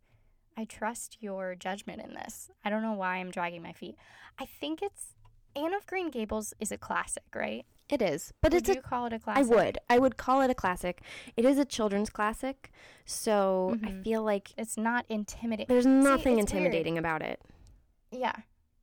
I 0.57 0.65
trust 0.65 1.19
your 1.21 1.55
judgment 1.55 2.01
in 2.03 2.15
this. 2.15 2.51
I 2.65 2.71
don't 2.71 2.83
know 2.83 2.93
why 2.93 3.17
I'm 3.17 3.31
dragging 3.31 3.63
my 3.63 3.73
feet. 3.73 3.97
I 4.39 4.45
think 4.47 4.83
it's 4.83 5.15
Anne 5.57 5.75
of 5.75 5.87
Green 5.87 6.11
Gables 6.11 6.55
is 6.61 6.71
a 6.73 6.79
classic, 6.79 7.25
right? 7.35 7.65
It 7.89 8.01
is, 8.01 8.33
but 8.41 8.53
would 8.53 8.63
it's 8.63 8.69
a 8.71 8.75
you 8.77 8.81
call 8.81 9.07
it 9.07 9.13
a 9.13 9.17
I 9.17 9.19
classic? 9.19 9.53
I 9.53 9.55
would. 9.57 9.79
I 9.91 9.99
would 9.99 10.17
call 10.17 10.41
it 10.41 10.51
a 10.51 10.55
classic. 10.55 11.03
It 11.37 11.45
is 11.45 11.59
a 11.59 11.65
children's 11.67 12.09
classic, 12.09 12.71
so 13.05 13.77
I 13.83 13.89
Mhm. 13.89 14.05
feel 14.05 14.23
like 14.23 14.53
It's 14.57 14.77
not 14.79 15.05
intimidating. 15.09 15.67
there's 15.69 15.85
nothing 15.87 16.37
weird. 16.37 16.41
intimidating 16.51 16.97
about 16.99 17.21
it. 17.23 17.43
Yeah. 18.11 18.35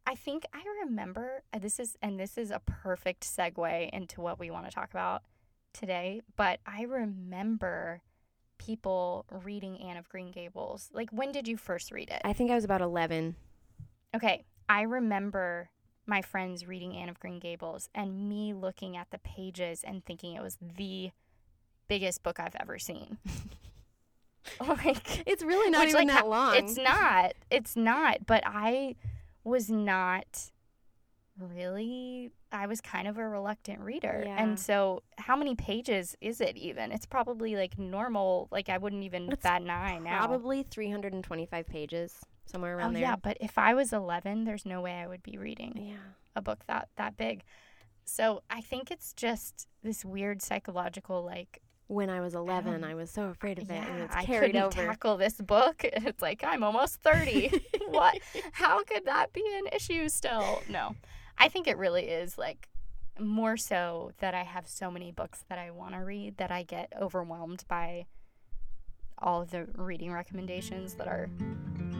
I 0.05 0.15
think 0.15 0.45
I 0.53 0.61
remember 0.83 1.43
uh, 1.53 1.59
this 1.59 1.79
is 1.79 1.95
and 2.01 2.19
this 2.19 2.37
is 2.37 2.51
a 2.51 2.59
perfect 2.59 3.23
segue 3.23 3.89
into 3.91 4.19
what 4.19 4.39
we 4.39 4.51
want 4.51 4.65
to 4.65 4.71
talk 4.71 4.91
about 4.91 5.23
today, 5.73 6.21
but 6.35 6.59
I 6.65 6.83
remember 6.83 8.01
people 8.57 9.25
reading 9.43 9.81
Anne 9.81 9.97
of 9.97 10.07
Green 10.09 10.31
Gables. 10.31 10.89
Like 10.93 11.09
when 11.11 11.31
did 11.31 11.47
you 11.47 11.57
first 11.57 11.91
read 11.91 12.09
it? 12.09 12.21
I 12.23 12.33
think 12.33 12.51
I 12.51 12.55
was 12.55 12.63
about 12.63 12.81
11. 12.81 13.35
Okay, 14.15 14.45
I 14.69 14.81
remember 14.81 15.69
my 16.05 16.21
friends 16.21 16.67
reading 16.67 16.95
Anne 16.95 17.09
of 17.09 17.19
Green 17.19 17.39
Gables 17.39 17.89
and 17.95 18.27
me 18.27 18.53
looking 18.53 18.97
at 18.97 19.07
the 19.11 19.19
pages 19.19 19.83
and 19.83 20.05
thinking 20.05 20.35
it 20.35 20.41
was 20.41 20.57
the 20.77 21.11
biggest 21.87 22.23
book 22.23 22.39
I've 22.39 22.55
ever 22.59 22.77
seen. 22.77 23.17
like 24.59 25.27
It's 25.27 25.43
really 25.43 25.69
not 25.69 25.81
Which, 25.81 25.89
even 25.89 26.07
like, 26.07 26.17
that 26.17 26.27
long. 26.27 26.55
It's 26.55 26.77
not. 26.77 27.33
It's 27.49 27.75
not. 27.75 28.25
But 28.25 28.43
I 28.45 28.95
was 29.43 29.69
not 29.69 30.51
really. 31.41 32.31
I 32.51 32.67
was 32.67 32.81
kind 32.81 33.07
of 33.07 33.17
a 33.17 33.27
reluctant 33.27 33.79
reader. 33.79 34.23
Yeah. 34.25 34.41
And 34.41 34.59
so, 34.59 35.03
how 35.17 35.35
many 35.35 35.55
pages 35.55 36.15
is 36.21 36.41
it 36.41 36.57
even? 36.57 36.91
It's 36.91 37.05
probably 37.05 37.55
like 37.55 37.77
normal. 37.79 38.47
Like, 38.51 38.69
I 38.69 38.77
wouldn't 38.77 39.03
even 39.03 39.31
It's 39.31 39.43
bat 39.43 39.61
an 39.61 39.69
eye 39.69 39.99
now. 39.99 40.19
Probably 40.19 40.63
325 40.63 41.67
pages, 41.67 42.19
somewhere 42.45 42.75
Oh, 42.75 42.77
around 42.79 42.93
there. 42.93 43.01
yeah. 43.03 43.15
But 43.15 43.37
if 43.41 43.57
I 43.57 43.73
was 43.73 43.93
11, 43.93 44.43
there's 44.45 44.65
no 44.65 44.81
way 44.81 44.93
I 44.93 45.07
would 45.07 45.23
be 45.23 45.37
reading 45.37 45.73
Yeah. 45.91 45.95
a 46.35 46.41
book 46.41 46.63
that, 46.67 46.89
that 46.97 47.17
big. 47.17 47.43
So, 48.03 48.41
I 48.49 48.61
think 48.61 48.91
it's 48.91 49.13
just 49.13 49.67
this 49.83 50.03
weird 50.03 50.41
psychological, 50.41 51.23
like, 51.23 51.61
When 51.87 52.09
I 52.09 52.19
was 52.21 52.33
11, 52.35 52.71
don't- 52.71 52.83
I 52.83 52.95
was 52.95 53.11
so 53.11 53.25
afraid 53.25 53.59
of 53.59 53.69
it, 53.69 53.75
and 53.75 53.97
yeah, 53.99 54.03
it's 54.05 54.15
I 54.15 54.23
carried 54.25 54.53
couldn't 54.53 54.63
over. 54.63 54.85
tackle 54.87 55.17
this 55.17 55.35
book. 55.41 55.83
It's 55.93 56.21
like 56.21 56.41
I'm 56.43 56.63
almost 56.63 57.01
thirty. 57.01 57.49
what? 57.89 58.17
How 58.53 58.81
could 58.83 59.05
that 59.05 59.33
be 59.33 59.43
an 59.59 59.67
issue 59.73 60.07
still? 60.09 60.61
No, 60.69 60.95
I 61.37 61.47
think 61.49 61.67
it 61.67 61.77
really 61.77 62.03
is 62.03 62.37
like 62.37 62.67
more 63.19 63.57
so 63.57 64.11
that 64.19 64.33
I 64.33 64.43
have 64.43 64.67
so 64.67 64.89
many 64.91 65.11
books 65.11 65.43
that 65.49 65.57
I 65.59 65.71
want 65.71 65.93
to 65.93 65.99
read 65.99 66.37
that 66.37 66.51
I 66.51 66.63
get 66.63 66.91
overwhelmed 66.99 67.63
by 67.67 68.05
all 69.19 69.41
of 69.41 69.51
the 69.51 69.65
reading 69.75 70.11
recommendations 70.11 70.95
that 70.95 71.07
are 71.07 71.29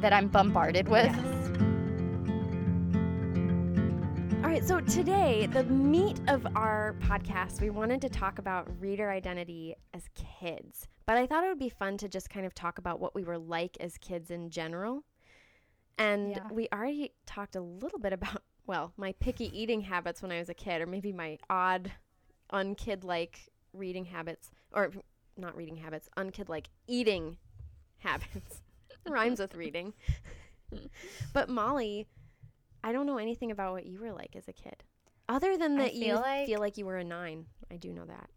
that 0.01 0.13
I'm 0.13 0.27
bombarded 0.27 0.87
with. 0.87 1.15
All 4.43 4.49
right, 4.49 4.63
so 4.65 4.79
today, 4.81 5.45
the 5.51 5.63
meat 5.65 6.19
of 6.27 6.45
our 6.55 6.95
podcast, 7.01 7.61
we 7.61 7.69
wanted 7.69 8.01
to 8.01 8.09
talk 8.09 8.39
about 8.39 8.67
reader 8.81 9.09
identity 9.11 9.75
as 9.93 10.03
kids. 10.15 10.87
But 11.05 11.17
I 11.17 11.27
thought 11.27 11.43
it 11.43 11.47
would 11.49 11.59
be 11.59 11.69
fun 11.69 11.97
to 11.97 12.09
just 12.09 12.29
kind 12.29 12.45
of 12.45 12.55
talk 12.55 12.79
about 12.79 12.99
what 12.99 13.13
we 13.13 13.23
were 13.23 13.37
like 13.37 13.77
as 13.79 13.97
kids 13.99 14.31
in 14.31 14.49
general. 14.49 15.03
And 15.99 16.31
Yeah. 16.31 16.47
we 16.51 16.67
already 16.73 17.13
talked 17.27 17.55
a 17.55 17.61
little 17.61 17.99
bit 17.99 18.13
about, 18.13 18.41
well, 18.71 18.93
my 18.95 19.11
picky 19.19 19.51
eating 19.59 19.81
habits 19.81 20.21
when 20.21 20.31
I 20.31 20.39
was 20.39 20.47
a 20.47 20.53
kid, 20.53 20.81
or 20.81 20.85
maybe 20.85 21.11
my 21.11 21.37
odd, 21.49 21.91
unkid 22.53 23.03
like 23.03 23.49
reading 23.73 24.05
habits, 24.05 24.49
or 24.71 24.93
not 25.35 25.57
reading 25.57 25.75
habits, 25.75 26.07
unkid 26.15 26.47
like 26.47 26.69
eating 26.87 27.35
habits. 27.97 28.61
Rhymes 29.05 29.41
with 29.41 29.55
reading. 29.55 29.91
but 31.33 31.49
Molly, 31.49 32.07
I 32.81 32.93
don't 32.93 33.05
know 33.05 33.17
anything 33.17 33.51
about 33.51 33.73
what 33.73 33.85
you 33.85 33.99
were 33.99 34.13
like 34.13 34.37
as 34.37 34.47
a 34.47 34.53
kid. 34.53 34.85
Other 35.27 35.57
than 35.57 35.75
that 35.75 35.93
you 35.93 36.15
like- 36.15 36.45
feel 36.45 36.61
like 36.61 36.77
you 36.77 36.85
were 36.85 36.95
a 36.97 37.03
nine. 37.03 37.47
I 37.69 37.75
do 37.75 37.91
know 37.91 38.05
that. 38.05 38.29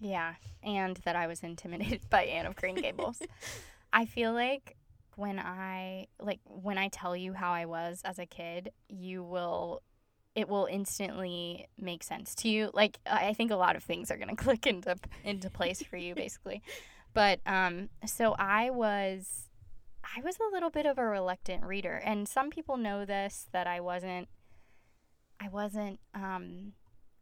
Yeah, 0.00 0.34
and 0.64 0.96
that 1.04 1.14
I 1.14 1.28
was 1.28 1.44
intimidated 1.44 2.00
by 2.10 2.24
Anne 2.24 2.46
of 2.46 2.56
Green 2.56 2.74
Gables. 2.74 3.22
I 3.92 4.06
feel 4.06 4.32
like 4.32 4.74
when 5.16 5.38
I 5.38 6.06
like 6.20 6.40
when 6.44 6.78
I 6.78 6.88
tell 6.88 7.16
you 7.16 7.32
how 7.32 7.52
I 7.52 7.66
was 7.66 8.00
as 8.04 8.18
a 8.18 8.26
kid, 8.26 8.70
you 8.88 9.22
will 9.22 9.82
it 10.34 10.48
will 10.48 10.66
instantly 10.70 11.66
make 11.78 12.02
sense 12.02 12.34
to 12.36 12.48
you. 12.48 12.70
Like 12.72 12.98
I 13.06 13.34
think 13.34 13.50
a 13.50 13.56
lot 13.56 13.76
of 13.76 13.82
things 13.82 14.10
are 14.10 14.16
going 14.16 14.28
to 14.34 14.42
click 14.42 14.66
into 14.66 14.96
into 15.24 15.50
place 15.50 15.82
for 15.82 15.96
you 15.96 16.14
basically. 16.14 16.62
But 17.14 17.40
um 17.46 17.88
so 18.06 18.34
I 18.38 18.70
was 18.70 19.48
I 20.04 20.20
was 20.22 20.36
a 20.38 20.52
little 20.52 20.70
bit 20.70 20.86
of 20.86 20.98
a 20.98 21.04
reluctant 21.04 21.64
reader 21.64 22.00
and 22.04 22.28
some 22.28 22.50
people 22.50 22.76
know 22.76 23.04
this 23.04 23.46
that 23.52 23.66
I 23.66 23.80
wasn't 23.80 24.28
I 25.38 25.48
wasn't 25.48 26.00
um 26.14 26.72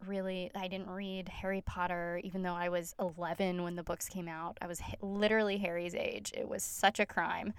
really 0.07 0.49
I 0.55 0.67
didn't 0.67 0.89
read 0.89 1.29
Harry 1.29 1.61
Potter 1.61 2.19
even 2.23 2.41
though 2.41 2.53
I 2.53 2.69
was 2.69 2.95
11 2.99 3.63
when 3.63 3.75
the 3.75 3.83
books 3.83 4.07
came 4.07 4.27
out. 4.27 4.57
I 4.61 4.67
was 4.67 4.81
literally 5.01 5.57
Harry's 5.57 5.95
age. 5.95 6.31
It 6.35 6.47
was 6.47 6.63
such 6.63 6.99
a 6.99 7.05
crime. 7.05 7.53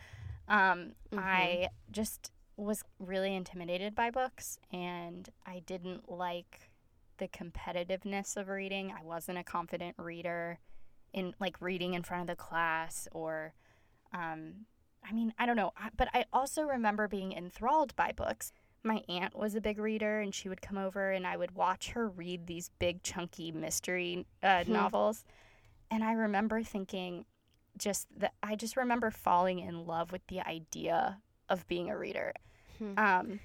Um, 0.49 0.93
mm-hmm. 1.11 1.19
I 1.19 1.69
just 1.91 2.31
was 2.57 2.83
really 2.99 3.35
intimidated 3.35 3.95
by 3.95 4.11
books 4.11 4.59
and 4.73 5.29
I 5.47 5.63
didn't 5.67 6.11
like 6.11 6.71
the 7.19 7.29
competitiveness 7.29 8.37
of 8.37 8.49
reading. 8.49 8.93
I 8.93 9.05
wasn't 9.05 9.39
a 9.39 9.45
confident 9.45 9.97
reader 9.99 10.59
in 11.13 11.35
like 11.41 11.61
reading 11.61 11.95
in 11.95 12.03
front 12.03 12.23
of 12.23 12.27
the 12.27 12.43
class 12.43 13.09
or 13.13 13.55
um, 14.13 14.67
I 15.09 15.13
mean, 15.13 15.33
I 15.39 15.47
don't 15.47 15.57
know, 15.57 15.73
but 15.97 16.09
I 16.15 16.25
also 16.33 16.63
remember 16.63 17.09
being 17.09 17.33
enthralled 17.33 17.95
by 17.97 18.13
books. 18.13 18.53
My 18.85 19.03
aunt 19.09 19.37
was 19.37 19.55
a 19.55 19.61
big 19.61 19.79
reader 19.79 20.21
and 20.21 20.35
she 20.35 20.49
would 20.49 20.63
come 20.63 20.79
over 20.79 21.13
and 21.13 21.27
I 21.27 21.37
would 21.37 21.53
watch 21.53 21.91
her 21.91 22.09
read 22.09 22.47
these 22.47 22.71
big 22.79 23.03
chunky 23.03 23.53
mystery 23.53 24.27
uh, 24.43 24.65
hmm. 24.65 24.73
novels. 24.73 25.25
And 25.91 26.03
I 26.03 26.13
remember 26.13 26.63
thinking 26.63 27.25
just 27.79 28.07
that 28.19 28.35
I 28.43 28.55
just 28.55 28.77
remember 28.77 29.11
falling 29.11 29.59
in 29.59 29.87
love 29.87 30.13
with 30.13 30.27
the 30.29 30.41
idea 30.41 31.19
of 31.49 31.67
being 31.69 31.91
a 31.91 31.97
reader. 31.97 32.33
Hmm. 32.79 32.99
Um, 32.99 33.41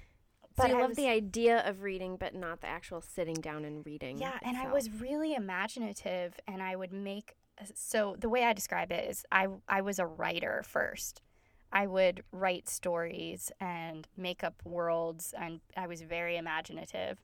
so 0.56 0.66
you 0.66 0.76
I 0.76 0.80
love 0.80 0.88
was, 0.90 0.96
the 0.96 1.08
idea 1.08 1.62
of 1.68 1.82
reading, 1.82 2.16
but 2.16 2.34
not 2.34 2.60
the 2.60 2.66
actual 2.66 3.00
sitting 3.00 3.36
down 3.36 3.64
and 3.64 3.84
reading. 3.86 4.18
Yeah, 4.18 4.38
and 4.42 4.56
I 4.56 4.72
was 4.72 4.90
really 4.90 5.34
imaginative, 5.34 6.34
and 6.48 6.62
I 6.62 6.74
would 6.74 6.92
make. 6.92 7.34
So 7.74 8.16
the 8.18 8.28
way 8.28 8.44
I 8.44 8.52
describe 8.52 8.90
it 8.92 9.08
is, 9.08 9.24
I 9.30 9.48
I 9.68 9.82
was 9.82 9.98
a 9.98 10.06
writer 10.06 10.64
first. 10.66 11.22
I 11.70 11.86
would 11.86 12.24
write 12.32 12.68
stories 12.68 13.52
and 13.60 14.08
make 14.16 14.42
up 14.42 14.62
worlds, 14.64 15.34
and 15.38 15.60
I 15.76 15.86
was 15.86 16.02
very 16.02 16.36
imaginative. 16.36 17.22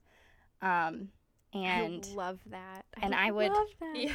Um, 0.61 1.09
and 1.55 2.05
I 2.05 2.15
love 2.15 2.39
that. 2.47 2.85
And 3.01 3.15
I, 3.15 3.27
I 3.27 3.31
would 3.31 3.51
Yeah, 3.93 4.13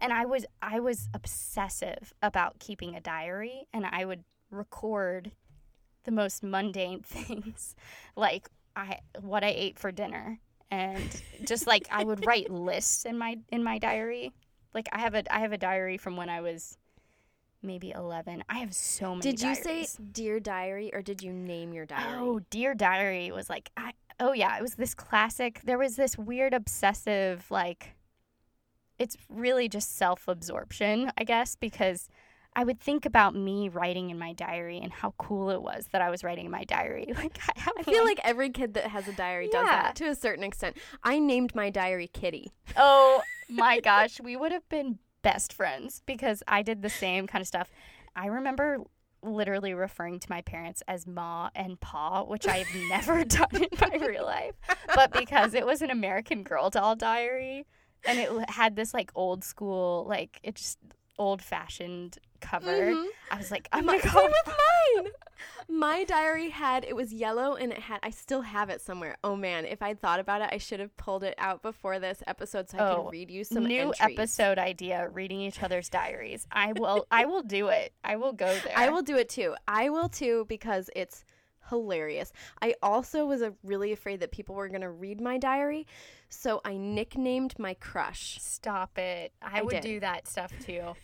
and 0.00 0.12
I 0.12 0.24
was 0.24 0.46
I 0.62 0.80
was 0.80 1.08
obsessive 1.14 2.12
about 2.22 2.58
keeping 2.58 2.94
a 2.94 3.00
diary, 3.00 3.66
and 3.72 3.86
I 3.86 4.04
would 4.04 4.24
record 4.50 5.32
the 6.04 6.10
most 6.10 6.42
mundane 6.42 7.02
things 7.04 7.74
like 8.16 8.48
I 8.74 8.98
what 9.20 9.44
I 9.44 9.48
ate 9.48 9.78
for 9.78 9.92
dinner 9.92 10.40
and 10.70 11.22
just 11.44 11.66
like 11.66 11.86
I 11.90 12.04
would 12.04 12.24
write 12.26 12.50
lists 12.50 13.04
in 13.04 13.18
my 13.18 13.38
in 13.50 13.62
my 13.62 13.78
diary. 13.78 14.32
Like 14.74 14.88
I 14.92 15.00
have 15.00 15.14
a 15.14 15.34
I 15.34 15.40
have 15.40 15.52
a 15.52 15.58
diary 15.58 15.98
from 15.98 16.16
when 16.16 16.28
I 16.28 16.40
was 16.40 16.76
maybe 17.62 17.90
11. 17.90 18.44
I 18.48 18.58
have 18.58 18.72
so 18.72 19.14
many 19.16 19.22
Did 19.32 19.40
diaries. 19.40 19.58
you 19.58 19.84
say 19.84 20.02
dear 20.12 20.40
diary 20.40 20.90
or 20.92 21.02
did 21.02 21.22
you 21.22 21.32
name 21.32 21.72
your 21.72 21.86
diary? 21.86 22.18
Oh, 22.18 22.40
dear 22.50 22.74
diary 22.74 23.30
was 23.32 23.50
like 23.50 23.70
I 23.76 23.92
oh 24.20 24.32
yeah, 24.32 24.56
it 24.56 24.62
was 24.62 24.74
this 24.74 24.94
classic. 24.94 25.60
There 25.64 25.78
was 25.78 25.96
this 25.96 26.18
weird 26.18 26.54
obsessive 26.54 27.50
like 27.50 27.94
it's 28.98 29.16
really 29.28 29.68
just 29.68 29.96
self-absorption, 29.96 31.12
I 31.16 31.24
guess, 31.24 31.54
because 31.54 32.08
I 32.56 32.64
would 32.64 32.80
think 32.80 33.06
about 33.06 33.34
me 33.36 33.68
writing 33.68 34.10
in 34.10 34.18
my 34.18 34.32
diary 34.32 34.80
and 34.82 34.92
how 34.92 35.14
cool 35.18 35.50
it 35.50 35.62
was 35.62 35.86
that 35.92 36.02
I 36.02 36.10
was 36.10 36.24
writing 36.24 36.46
in 36.46 36.50
my 36.50 36.64
diary. 36.64 37.12
Like 37.16 37.38
I, 37.48 37.70
I 37.78 37.82
feel 37.84 38.04
like, 38.04 38.18
like, 38.18 38.20
every 38.24 38.50
kid 38.50 38.74
that 38.74 38.88
has 38.88 39.06
a 39.06 39.12
diary 39.12 39.48
yeah. 39.52 39.60
does 39.60 39.68
that 39.68 39.94
to 39.96 40.08
a 40.08 40.14
certain 40.14 40.44
extent. 40.44 40.76
I 41.04 41.18
named 41.18 41.54
my 41.54 41.70
diary 41.70 42.08
Kitty. 42.08 42.50
Oh 42.76 43.22
my 43.48 43.80
gosh, 43.80 44.20
we 44.20 44.36
would 44.36 44.52
have 44.52 44.68
been 44.68 44.98
best 45.22 45.52
friends 45.52 46.02
because 46.06 46.42
I 46.48 46.62
did 46.62 46.82
the 46.82 46.88
same 46.88 47.26
kind 47.26 47.42
of 47.42 47.46
stuff. 47.46 47.70
I 48.16 48.26
remember 48.26 48.78
literally 49.22 49.74
referring 49.74 50.20
to 50.20 50.26
my 50.30 50.42
parents 50.42 50.82
as 50.86 51.06
Ma 51.06 51.50
and 51.54 51.78
Pa, 51.80 52.22
which 52.22 52.46
I've 52.46 52.68
never 52.88 53.24
done 53.24 53.48
in 53.54 53.68
my 53.80 54.06
real 54.06 54.24
life. 54.24 54.54
But 54.94 55.12
because 55.12 55.54
it 55.54 55.66
was 55.66 55.82
an 55.82 55.90
American 55.90 56.42
Girl 56.42 56.70
doll 56.70 56.96
diary 56.96 57.66
and 58.04 58.18
it 58.18 58.50
had 58.50 58.76
this 58.76 58.94
like 58.94 59.10
old 59.14 59.44
school 59.44 60.06
like 60.08 60.38
it 60.42 60.54
just 60.54 60.78
old 61.18 61.42
fashioned 61.42 62.18
cover. 62.40 62.92
Mm-hmm. 62.92 63.06
I 63.30 63.36
was 63.36 63.50
like, 63.50 63.68
I'm 63.72 63.86
gonna 63.86 64.00
go 64.02 64.24
with 64.24 64.46
mine. 64.46 65.12
My 65.68 66.04
diary 66.04 66.48
had 66.48 66.84
it 66.84 66.96
was 66.96 67.12
yellow 67.12 67.54
and 67.54 67.72
it 67.72 67.78
had 67.78 68.00
I 68.02 68.10
still 68.10 68.42
have 68.42 68.70
it 68.70 68.80
somewhere. 68.80 69.16
Oh 69.22 69.36
man, 69.36 69.64
if 69.64 69.82
I'd 69.82 70.00
thought 70.00 70.18
about 70.18 70.40
it, 70.40 70.48
I 70.50 70.58
should 70.58 70.80
have 70.80 70.96
pulled 70.96 71.24
it 71.24 71.34
out 71.38 71.62
before 71.62 71.98
this 71.98 72.22
episode 72.26 72.70
so 72.70 72.78
I 72.78 72.90
oh, 72.90 73.02
can 73.02 73.10
read 73.10 73.30
you 73.30 73.44
some 73.44 73.66
new 73.66 73.92
entries. 73.92 74.18
episode 74.18 74.58
idea: 74.58 75.08
reading 75.10 75.40
each 75.40 75.62
other's 75.62 75.88
diaries. 75.88 76.46
I 76.50 76.72
will. 76.72 77.06
I 77.10 77.26
will 77.26 77.42
do 77.42 77.68
it. 77.68 77.92
I 78.02 78.16
will 78.16 78.32
go 78.32 78.46
there. 78.46 78.72
I 78.76 78.88
will 78.88 79.02
do 79.02 79.16
it 79.16 79.28
too. 79.28 79.54
I 79.66 79.90
will 79.90 80.08
too 80.08 80.46
because 80.48 80.88
it's 80.96 81.24
hilarious. 81.68 82.32
I 82.60 82.74
also 82.82 83.26
was 83.26 83.42
a, 83.42 83.52
really 83.62 83.92
afraid 83.92 84.20
that 84.20 84.32
people 84.32 84.54
were 84.54 84.68
going 84.68 84.80
to 84.80 84.90
read 84.90 85.20
my 85.20 85.38
diary, 85.38 85.86
so 86.28 86.60
I 86.64 86.76
nicknamed 86.76 87.58
my 87.58 87.74
crush. 87.74 88.38
Stop 88.40 88.98
it. 88.98 89.32
I, 89.42 89.60
I 89.60 89.62
would 89.62 89.72
did. 89.72 89.82
do 89.82 90.00
that 90.00 90.28
stuff 90.28 90.52
too. 90.64 90.94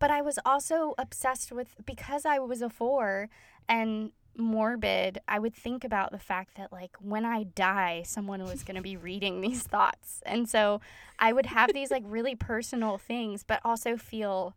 But 0.00 0.10
I 0.10 0.22
was 0.22 0.38
also 0.44 0.94
obsessed 0.98 1.52
with 1.52 1.76
because 1.86 2.24
I 2.26 2.40
was 2.40 2.62
a 2.62 2.68
four 2.68 3.28
and 3.68 4.10
morbid, 4.36 5.18
I 5.28 5.38
would 5.38 5.54
think 5.54 5.84
about 5.84 6.10
the 6.10 6.18
fact 6.18 6.56
that 6.56 6.72
like 6.72 6.96
when 7.00 7.24
I 7.24 7.44
die, 7.44 8.02
someone 8.04 8.42
was 8.42 8.64
going 8.64 8.76
to 8.76 8.82
be 8.82 8.96
reading 8.96 9.40
these 9.42 9.62
thoughts. 9.62 10.22
And 10.26 10.48
so 10.48 10.80
I 11.18 11.32
would 11.32 11.46
have 11.46 11.72
these 11.72 11.90
like 11.90 12.02
really 12.06 12.34
personal 12.34 12.98
things, 12.98 13.44
but 13.44 13.60
also 13.64 13.96
feel 13.96 14.56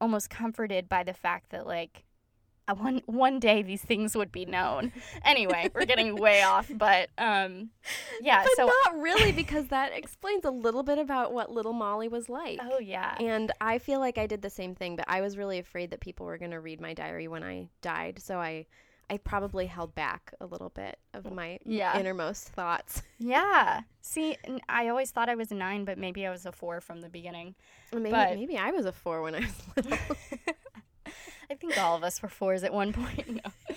almost 0.00 0.30
comforted 0.30 0.88
by 0.88 1.02
the 1.02 1.12
fact 1.12 1.50
that 1.50 1.66
like 1.66 2.04
one 2.74 3.02
one 3.06 3.38
day 3.38 3.62
these 3.62 3.82
things 3.82 4.16
would 4.16 4.32
be 4.32 4.44
known. 4.44 4.92
Anyway, 5.24 5.70
we're 5.74 5.84
getting 5.84 6.16
way 6.16 6.42
off, 6.48 6.70
but 6.74 7.08
um, 7.18 7.70
yeah. 8.20 8.42
But 8.44 8.52
so 8.56 8.66
not 8.66 8.98
really 9.00 9.32
because 9.32 9.68
that 9.68 9.92
explains 9.92 10.44
a 10.44 10.50
little 10.50 10.82
bit 10.82 10.98
about 10.98 11.32
what 11.32 11.50
little 11.50 11.72
Molly 11.72 12.08
was 12.08 12.28
like. 12.28 12.58
Oh 12.62 12.78
yeah. 12.78 13.16
And 13.20 13.52
I 13.60 13.78
feel 13.78 14.00
like 14.00 14.18
I 14.18 14.26
did 14.26 14.42
the 14.42 14.50
same 14.50 14.74
thing, 14.74 14.96
but 14.96 15.04
I 15.08 15.20
was 15.20 15.36
really 15.36 15.58
afraid 15.58 15.90
that 15.90 16.00
people 16.00 16.26
were 16.26 16.38
going 16.38 16.50
to 16.50 16.60
read 16.60 16.80
my 16.80 16.94
diary 16.94 17.28
when 17.28 17.42
I 17.42 17.68
died, 17.82 18.20
so 18.20 18.38
I. 18.38 18.66
I 19.10 19.16
probably 19.16 19.64
held 19.64 19.94
back 19.94 20.34
a 20.38 20.44
little 20.44 20.68
bit 20.68 20.98
of 21.14 21.32
my 21.32 21.58
yeah. 21.64 21.98
innermost 21.98 22.48
thoughts. 22.48 23.02
Yeah. 23.18 23.80
See, 24.02 24.36
I 24.68 24.88
always 24.88 25.12
thought 25.12 25.30
I 25.30 25.34
was 25.34 25.50
a 25.50 25.54
nine, 25.54 25.86
but 25.86 25.96
maybe 25.96 26.26
I 26.26 26.30
was 26.30 26.44
a 26.44 26.52
four 26.52 26.82
from 26.82 27.00
the 27.00 27.08
beginning. 27.08 27.54
Maybe 27.90 28.10
but... 28.10 28.36
maybe 28.36 28.58
I 28.58 28.70
was 28.70 28.84
a 28.84 28.92
four 28.92 29.22
when 29.22 29.34
I 29.34 29.40
was 29.40 29.62
little. 29.76 30.16
I 31.50 31.54
think 31.54 31.78
all 31.78 31.96
of 31.96 32.04
us 32.04 32.22
were 32.22 32.28
fours 32.28 32.64
at 32.64 32.72
one 32.72 32.92
point. 32.92 33.42
No. 33.44 33.74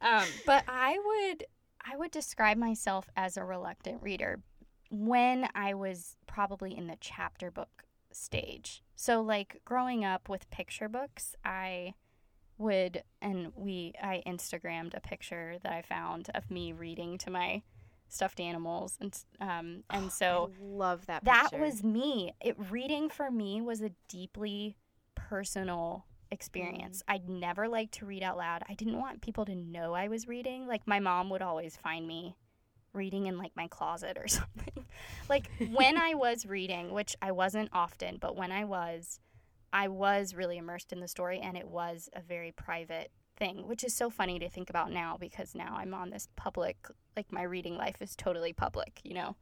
Um, 0.00 0.24
but 0.46 0.64
I 0.66 0.98
would 1.04 1.44
I 1.84 1.96
would 1.96 2.10
describe 2.10 2.56
myself 2.56 3.08
as 3.16 3.36
a 3.36 3.44
reluctant 3.44 4.02
reader 4.02 4.42
when 4.90 5.48
I 5.54 5.74
was 5.74 6.16
probably 6.26 6.76
in 6.76 6.88
the 6.88 6.96
chapter 7.00 7.50
book 7.50 7.84
stage. 8.10 8.82
So 8.96 9.22
like 9.22 9.60
growing 9.64 10.04
up 10.04 10.28
with 10.28 10.50
picture 10.50 10.88
books, 10.88 11.36
I 11.44 11.94
would 12.58 13.02
and 13.20 13.52
we 13.54 13.94
I 14.02 14.22
Instagrammed 14.26 14.94
a 14.96 15.00
picture 15.00 15.56
that 15.62 15.72
I 15.72 15.82
found 15.82 16.30
of 16.34 16.50
me 16.50 16.72
reading 16.72 17.18
to 17.18 17.30
my 17.30 17.62
stuffed 18.08 18.40
animals 18.40 18.98
and 19.00 19.18
um 19.40 19.84
and 19.90 20.06
oh, 20.06 20.08
so 20.12 20.50
I 20.52 20.64
love 20.64 21.06
that 21.06 21.24
picture. 21.24 21.48
that 21.50 21.60
was 21.60 21.82
me 21.82 22.34
it 22.40 22.56
reading 22.70 23.08
for 23.08 23.30
me 23.30 23.60
was 23.60 23.80
a 23.80 23.90
deeply 24.08 24.76
personal 25.14 26.04
experience. 26.32 27.02
Mm. 27.02 27.14
I'd 27.14 27.28
never 27.28 27.68
liked 27.68 27.94
to 27.94 28.06
read 28.06 28.22
out 28.22 28.36
loud. 28.36 28.62
I 28.68 28.74
didn't 28.74 28.98
want 28.98 29.22
people 29.22 29.44
to 29.44 29.54
know 29.54 29.92
I 29.92 30.08
was 30.08 30.26
reading. 30.26 30.66
Like 30.66 30.86
my 30.86 30.98
mom 30.98 31.30
would 31.30 31.42
always 31.42 31.76
find 31.76 32.06
me 32.06 32.34
reading 32.92 33.26
in 33.26 33.38
like 33.38 33.52
my 33.54 33.68
closet 33.68 34.16
or 34.18 34.26
something. 34.28 34.86
like 35.28 35.50
when 35.70 35.96
I 35.96 36.14
was 36.14 36.46
reading, 36.46 36.92
which 36.92 37.14
I 37.22 37.30
wasn't 37.30 37.68
often, 37.72 38.16
but 38.20 38.34
when 38.34 38.50
I 38.50 38.64
was, 38.64 39.20
I 39.72 39.88
was 39.88 40.34
really 40.34 40.58
immersed 40.58 40.92
in 40.92 41.00
the 41.00 41.08
story 41.08 41.40
and 41.40 41.56
it 41.56 41.68
was 41.68 42.08
a 42.14 42.20
very 42.20 42.50
private 42.52 43.10
thing, 43.36 43.66
which 43.66 43.84
is 43.84 43.94
so 43.94 44.10
funny 44.10 44.38
to 44.38 44.48
think 44.48 44.70
about 44.70 44.90
now 44.90 45.16
because 45.18 45.54
now 45.54 45.74
I'm 45.76 45.94
on 45.94 46.10
this 46.10 46.28
public 46.36 46.76
like 47.16 47.30
my 47.30 47.42
reading 47.42 47.76
life 47.76 47.96
is 48.00 48.16
totally 48.16 48.54
public, 48.54 49.00
you 49.04 49.14
know. 49.14 49.36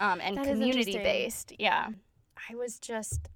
Um, 0.00 0.20
and 0.20 0.40
community 0.44 0.92
based. 0.92 1.52
Yeah. 1.58 1.88
I 2.48 2.54
was 2.54 2.78
just 2.78 3.28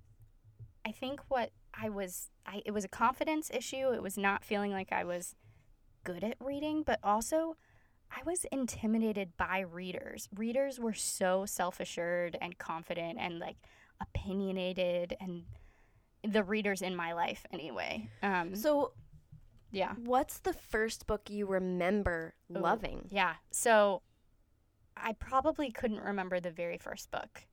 I 0.84 0.92
think 0.92 1.20
what 1.28 1.50
I 1.74 1.88
was 1.88 2.30
I 2.46 2.62
it 2.64 2.72
was 2.72 2.84
a 2.84 2.88
confidence 2.88 3.50
issue. 3.52 3.92
It 3.92 4.02
was 4.02 4.18
not 4.18 4.44
feeling 4.44 4.72
like 4.72 4.92
I 4.92 5.04
was 5.04 5.34
good 6.04 6.24
at 6.24 6.36
reading, 6.40 6.82
but 6.82 6.98
also 7.02 7.56
I 8.10 8.22
was 8.24 8.44
intimidated 8.52 9.36
by 9.36 9.60
readers. 9.60 10.28
Readers 10.36 10.78
were 10.78 10.92
so 10.92 11.46
self-assured 11.46 12.36
and 12.40 12.58
confident 12.58 13.18
and 13.18 13.38
like 13.38 13.56
opinionated 14.00 15.16
and 15.20 15.44
the 16.22 16.44
readers 16.44 16.82
in 16.82 16.94
my 16.94 17.12
life 17.14 17.46
anyway. 17.52 18.08
Um, 18.22 18.54
so 18.54 18.92
yeah. 19.70 19.94
What's 20.04 20.40
the 20.40 20.52
first 20.52 21.06
book 21.06 21.30
you 21.30 21.46
remember 21.46 22.34
Ooh, 22.54 22.60
loving? 22.60 23.08
Yeah. 23.10 23.34
So 23.50 24.02
I 24.96 25.14
probably 25.14 25.70
couldn't 25.70 26.00
remember 26.00 26.38
the 26.38 26.50
very 26.50 26.76
first 26.76 27.10
book. 27.10 27.46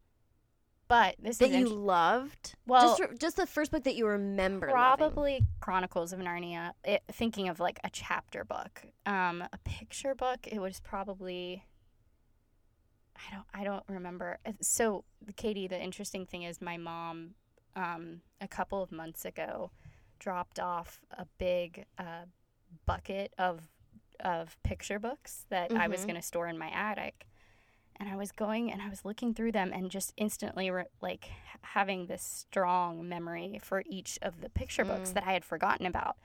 But 0.89 1.15
this 1.19 1.37
that 1.37 1.51
is 1.51 1.55
you 1.55 1.67
int- 1.67 1.75
loved. 1.77 2.55
Well- 2.67 2.97
just, 2.97 3.21
just 3.21 3.35
the 3.37 3.45
first 3.47 3.71
book 3.71 3.83
that 3.85 3.95
you 3.95 4.05
remember. 4.07 4.67
loving. 4.67 4.73
probably 4.75 5.45
Chronicles 5.61 6.11
of 6.11 6.19
Narnia. 6.19 6.73
It, 6.83 7.03
thinking 7.11 7.47
of 7.47 7.59
like 7.61 7.79
a 7.85 7.89
chapter 7.89 8.43
book, 8.43 8.81
um, 9.05 9.41
a 9.53 9.57
picture 9.63 10.13
book. 10.15 10.39
It 10.47 10.59
was 10.59 10.81
probably. 10.81 11.63
I 13.15 13.33
don't. 13.35 13.45
I 13.53 13.63
don't 13.63 13.83
remember. 13.87 14.39
Uh, 14.45 14.53
So, 14.61 15.03
Katie, 15.35 15.67
the 15.67 15.79
interesting 15.79 16.25
thing 16.25 16.43
is, 16.43 16.61
my 16.61 16.77
mom, 16.77 17.35
um, 17.75 18.21
a 18.41 18.47
couple 18.47 18.81
of 18.81 18.91
months 18.91 19.25
ago, 19.25 19.71
dropped 20.19 20.59
off 20.59 21.01
a 21.11 21.25
big 21.37 21.85
uh, 21.97 22.25
bucket 22.85 23.33
of 23.37 23.69
of 24.21 24.57
picture 24.63 24.99
books 24.99 25.45
that 25.49 25.71
I 25.71 25.87
was 25.87 26.01
Mhm. 26.01 26.07
going 26.07 26.15
to 26.15 26.21
store 26.21 26.47
in 26.47 26.57
my 26.57 26.69
attic. 26.69 27.25
And 27.99 28.07
I 28.09 28.15
was 28.15 28.31
going 28.31 28.71
and 28.71 28.81
I 28.81 28.87
was 28.89 29.03
looking 29.03 29.33
through 29.33 29.51
them 29.51 29.71
and 29.73 29.91
just 29.91 30.13
instantly 30.15 30.71
re- 30.71 30.85
like 31.01 31.29
having 31.61 32.05
this 32.05 32.23
strong 32.23 33.07
memory 33.09 33.59
for 33.61 33.83
each 33.85 34.17
of 34.21 34.39
the 34.41 34.49
picture 34.49 34.85
books 34.85 35.09
Mm. 35.11 35.13
that 35.15 35.27
I 35.27 35.33
had 35.33 35.43
forgotten 35.43 35.85
about. 35.85 36.15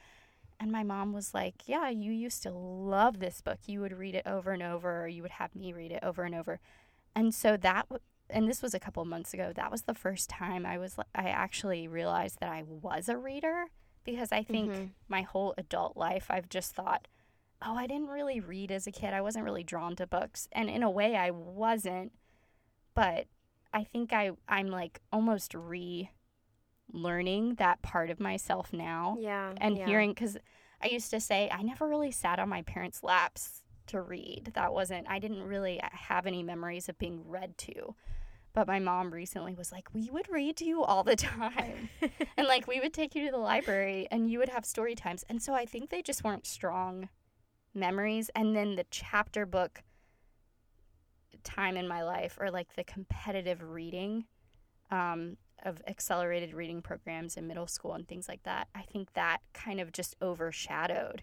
And 0.60 0.70
my 0.70 0.84
mom 0.84 1.12
was 1.12 1.34
like, 1.34 1.68
"Yeah, 1.68 1.88
you 1.88 2.12
used 2.12 2.42
to 2.44 2.52
love 2.52 3.18
this 3.18 3.40
book. 3.40 3.58
You 3.66 3.80
would 3.80 3.98
read 3.98 4.14
it 4.14 4.24
over 4.26 4.52
and 4.52 4.62
over, 4.62 5.02
or 5.02 5.08
you 5.08 5.20
would 5.22 5.32
have 5.32 5.54
me 5.56 5.72
read 5.72 5.90
it 5.90 6.02
over 6.04 6.22
and 6.22 6.34
over." 6.34 6.60
And 7.14 7.34
so 7.34 7.56
that, 7.56 7.88
w- 7.88 8.00
and 8.30 8.48
this 8.48 8.62
was 8.62 8.72
a 8.72 8.78
couple 8.80 9.02
of 9.02 9.08
months 9.08 9.34
ago. 9.34 9.52
That 9.52 9.72
was 9.72 9.82
the 9.82 9.94
first 9.94 10.30
time 10.30 10.64
I 10.64 10.78
was, 10.78 10.96
I 11.14 11.28
actually 11.28 11.88
realized 11.88 12.38
that 12.38 12.50
I 12.52 12.62
was 12.62 13.08
a 13.08 13.18
reader 13.18 13.66
because 14.04 14.30
I 14.30 14.44
think 14.44 14.70
Mhm. 14.70 14.90
my 15.08 15.22
whole 15.22 15.54
adult 15.58 15.96
life 15.96 16.30
I've 16.30 16.48
just 16.48 16.72
thought, 16.74 17.08
"Oh, 17.64 17.76
I 17.76 17.86
didn't 17.86 18.08
really 18.08 18.40
read 18.40 18.70
as 18.70 18.86
a 18.86 18.92
kid. 18.92 19.14
I 19.14 19.20
wasn't 19.20 19.44
really 19.44 19.64
drawn 19.64 19.96
to 19.96 20.06
books." 20.06 20.48
And 20.52 20.68
in 20.68 20.82
a 20.82 20.90
way, 20.90 21.16
I 21.16 21.30
wasn't, 21.30 22.12
but 22.94 23.26
I 23.72 23.84
think 23.84 24.12
I 24.12 24.32
I'm 24.48 24.68
like 24.68 25.00
almost 25.12 25.54
re 25.54 26.10
learning 26.92 27.54
that 27.56 27.82
part 27.82 28.10
of 28.10 28.20
myself 28.20 28.72
now 28.72 29.16
Yeah. 29.18 29.52
and 29.56 29.76
yeah. 29.76 29.86
hearing 29.86 30.10
because 30.10 30.36
I 30.82 30.88
used 30.88 31.10
to 31.10 31.20
say 31.20 31.48
I 31.50 31.62
never 31.62 31.88
really 31.88 32.10
sat 32.10 32.38
on 32.38 32.48
my 32.48 32.62
parents' 32.62 33.02
laps 33.02 33.62
to 33.86 34.00
read. 34.00 34.52
That 34.54 34.72
wasn't 34.72 35.08
I 35.08 35.18
didn't 35.18 35.42
really 35.42 35.80
have 35.82 36.26
any 36.26 36.42
memories 36.42 36.88
of 36.88 36.98
being 36.98 37.26
read 37.26 37.56
to. 37.58 37.94
But 38.52 38.68
my 38.68 38.78
mom 38.78 39.12
recently 39.12 39.54
was 39.56 39.72
like, 39.72 39.92
"We 39.92 40.10
would 40.10 40.28
read 40.28 40.56
to 40.58 40.64
you 40.64 40.84
all 40.84 41.02
the 41.02 41.16
time." 41.40 41.88
and 42.36 42.46
like 42.46 42.68
we 42.68 42.78
would 42.78 42.94
take 42.94 43.14
you 43.16 43.24
to 43.26 43.32
the 43.32 43.38
library 43.38 44.06
and 44.12 44.30
you 44.30 44.38
would 44.38 44.50
have 44.50 44.64
story 44.64 44.94
times. 44.94 45.24
And 45.28 45.42
so 45.42 45.54
I 45.54 45.66
think 45.66 45.90
they 45.90 46.02
just 46.02 46.22
weren't 46.22 46.46
strong 46.46 47.08
memories 47.74 48.30
and 48.34 48.54
then 48.54 48.76
the 48.76 48.86
chapter 48.90 49.46
book 49.46 49.82
time 51.42 51.76
in 51.76 51.86
my 51.86 52.02
life 52.02 52.38
or 52.40 52.50
like 52.50 52.74
the 52.74 52.84
competitive 52.84 53.62
reading 53.62 54.24
um, 54.90 55.36
of 55.64 55.82
accelerated 55.86 56.54
reading 56.54 56.80
programs 56.82 57.36
in 57.36 57.46
middle 57.46 57.66
school 57.66 57.92
and 57.94 58.06
things 58.08 58.28
like 58.28 58.42
that, 58.44 58.68
I 58.74 58.82
think 58.82 59.12
that 59.14 59.38
kind 59.52 59.80
of 59.80 59.92
just 59.92 60.16
overshadowed 60.22 61.22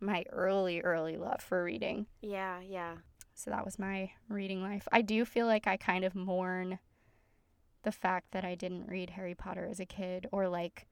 my 0.00 0.24
early, 0.30 0.80
early 0.80 1.16
love 1.16 1.40
for 1.42 1.62
reading. 1.62 2.06
Yeah. 2.22 2.60
Yeah. 2.66 2.94
So 3.34 3.50
that 3.50 3.64
was 3.64 3.78
my 3.78 4.10
reading 4.28 4.62
life. 4.62 4.88
I 4.92 5.02
do 5.02 5.24
feel 5.24 5.46
like 5.46 5.66
I 5.66 5.76
kind 5.76 6.04
of 6.04 6.14
mourn 6.14 6.78
the 7.82 7.92
fact 7.92 8.32
that 8.32 8.44
I 8.44 8.54
didn't 8.54 8.88
read 8.88 9.10
Harry 9.10 9.34
Potter 9.34 9.66
as 9.70 9.80
a 9.80 9.86
kid 9.86 10.26
or 10.32 10.48
like 10.48 10.86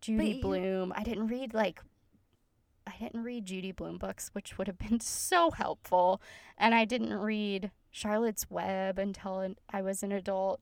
Judy 0.00 0.32
you- 0.32 0.42
Blume. 0.42 0.92
I 0.94 1.02
didn't 1.02 1.28
read 1.28 1.54
like 1.54 1.80
I 2.86 2.92
didn't 2.98 3.22
read 3.24 3.46
Judy 3.46 3.72
Blume 3.72 3.98
books, 3.98 4.30
which 4.32 4.58
would 4.58 4.66
have 4.66 4.78
been 4.78 5.00
so 5.00 5.50
helpful. 5.50 6.20
And 6.58 6.74
I 6.74 6.84
didn't 6.84 7.14
read 7.14 7.70
Charlotte's 7.90 8.50
Web 8.50 8.98
until 8.98 9.54
I 9.70 9.82
was 9.82 10.02
an 10.02 10.12
adult. 10.12 10.60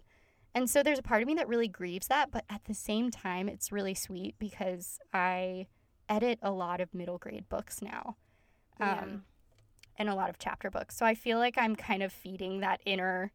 And 0.55 0.69
so 0.69 0.83
there's 0.83 0.99
a 0.99 1.03
part 1.03 1.23
of 1.23 1.29
me 1.29 1.35
that 1.35 1.47
really 1.49 1.69
grieves 1.69 2.09
that, 2.09 2.31
but 2.33 2.45
at 2.51 2.65
the 2.65 2.75
same 2.75 3.11
time, 3.11 3.49
it's 3.49 3.71
really 3.71 3.95
sweet 3.95 4.35
because 4.39 4.99
I 5.13 5.69
edit 6.09 6.41
a 6.43 6.51
lot 6.51 6.81
of 6.81 6.93
middle 6.93 7.19
grade 7.19 7.49
books 7.49 7.81
now. 7.81 8.17
Yeah. 8.81 9.01
Um, 9.03 9.23
and 9.97 10.09
a 10.09 10.15
lot 10.15 10.29
of 10.31 10.39
chapter 10.39 10.71
books. 10.71 10.97
So 10.97 11.07
I 11.07 11.15
feel 11.15 11.39
like 11.39 11.57
I'm 11.57 11.77
kind 11.77 12.03
of 12.03 12.13
feeding 12.13 12.61
that 12.61 12.81
inner 12.85 13.33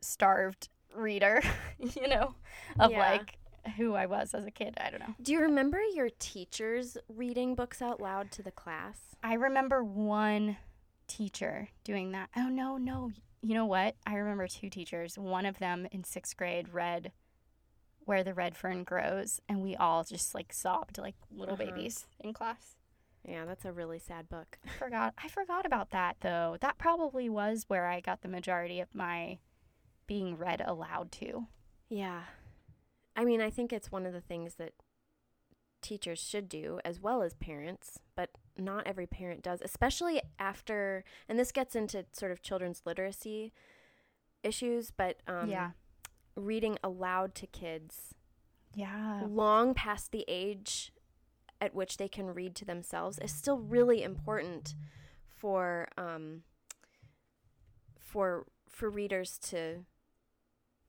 starved 0.00 0.68
reader, 0.94 1.40
you 1.78 2.08
know, 2.08 2.34
of 2.78 2.90
Yeah. 2.90 2.98
like 2.98 3.38
who 3.76 3.94
I 3.94 4.06
was 4.06 4.34
as 4.34 4.44
a 4.44 4.50
kid. 4.50 4.74
I 4.80 4.90
don't 4.90 5.00
know. 5.00 5.14
Do 5.22 5.32
you 5.32 5.40
remember 5.40 5.80
your 5.94 6.08
teachers 6.18 6.96
reading 7.08 7.54
books 7.54 7.80
out 7.82 8.00
loud 8.00 8.30
to 8.32 8.42
the 8.42 8.50
class? 8.50 8.98
I 9.22 9.34
remember 9.34 9.82
one 9.84 10.56
teacher 11.06 11.68
doing 11.84 12.12
that. 12.12 12.30
Oh, 12.36 12.48
no, 12.48 12.76
no. 12.76 13.10
You 13.42 13.54
know 13.54 13.66
what? 13.66 13.96
I 14.06 14.14
remember 14.16 14.46
two 14.48 14.70
teachers. 14.70 15.18
One 15.18 15.46
of 15.46 15.58
them 15.58 15.86
in 15.92 16.04
sixth 16.04 16.36
grade 16.36 16.68
read 16.72 17.12
Where 18.04 18.22
the 18.24 18.34
Red 18.34 18.56
Fern 18.56 18.84
Grows, 18.84 19.40
and 19.48 19.62
we 19.62 19.74
all 19.76 20.04
just 20.04 20.34
like 20.34 20.52
sobbed 20.52 20.98
like 20.98 21.14
little 21.30 21.54
Uh-huh. 21.54 21.64
babies 21.66 22.06
in 22.20 22.32
class. 22.32 22.76
Yeah, 23.28 23.44
that's 23.44 23.64
a 23.64 23.72
really 23.72 24.00
sad 24.00 24.28
book. 24.28 24.58
I 24.66 24.70
forgot. 24.78 25.14
I 25.22 25.28
forgot 25.28 25.64
about 25.66 25.90
that 25.90 26.16
though. 26.22 26.56
That 26.60 26.78
probably 26.78 27.28
was 27.28 27.64
where 27.68 27.86
I 27.86 28.00
got 28.00 28.22
the 28.22 28.28
majority 28.28 28.80
of 28.80 28.94
my 28.94 29.38
being 30.08 30.36
read 30.36 30.60
aloud 30.64 31.12
to. 31.12 31.46
Yeah. 31.88 32.22
I 33.16 33.24
mean, 33.24 33.40
I 33.40 33.50
think 33.50 33.72
it's 33.72 33.92
one 33.92 34.06
of 34.06 34.12
the 34.12 34.20
things 34.20 34.54
that 34.54 34.72
teachers 35.82 36.20
should 36.20 36.48
do 36.48 36.80
as 36.84 37.00
well 37.00 37.22
as 37.22 37.34
parents, 37.34 37.98
but 38.14 38.30
not 38.56 38.86
every 38.86 39.06
parent 39.06 39.42
does, 39.42 39.60
especially 39.62 40.22
after, 40.38 41.04
and 41.28 41.38
this 41.38 41.52
gets 41.52 41.74
into 41.74 42.06
sort 42.12 42.32
of 42.32 42.42
children's 42.42 42.82
literacy 42.84 43.52
issues, 44.42 44.90
but 44.90 45.20
um, 45.26 45.48
yeah. 45.48 45.70
reading 46.36 46.78
aloud 46.82 47.34
to 47.36 47.46
kids 47.46 48.14
Yeah. 48.74 49.22
long 49.28 49.74
past 49.74 50.12
the 50.12 50.24
age 50.28 50.92
at 51.60 51.74
which 51.74 51.96
they 51.96 52.08
can 52.08 52.26
read 52.26 52.54
to 52.56 52.64
themselves 52.64 53.18
is 53.18 53.32
still 53.32 53.58
really 53.58 54.02
important 54.02 54.74
for 55.26 55.88
um, 55.96 56.42
for 57.98 58.46
for 58.68 58.88
readers 58.90 59.38
to 59.38 59.84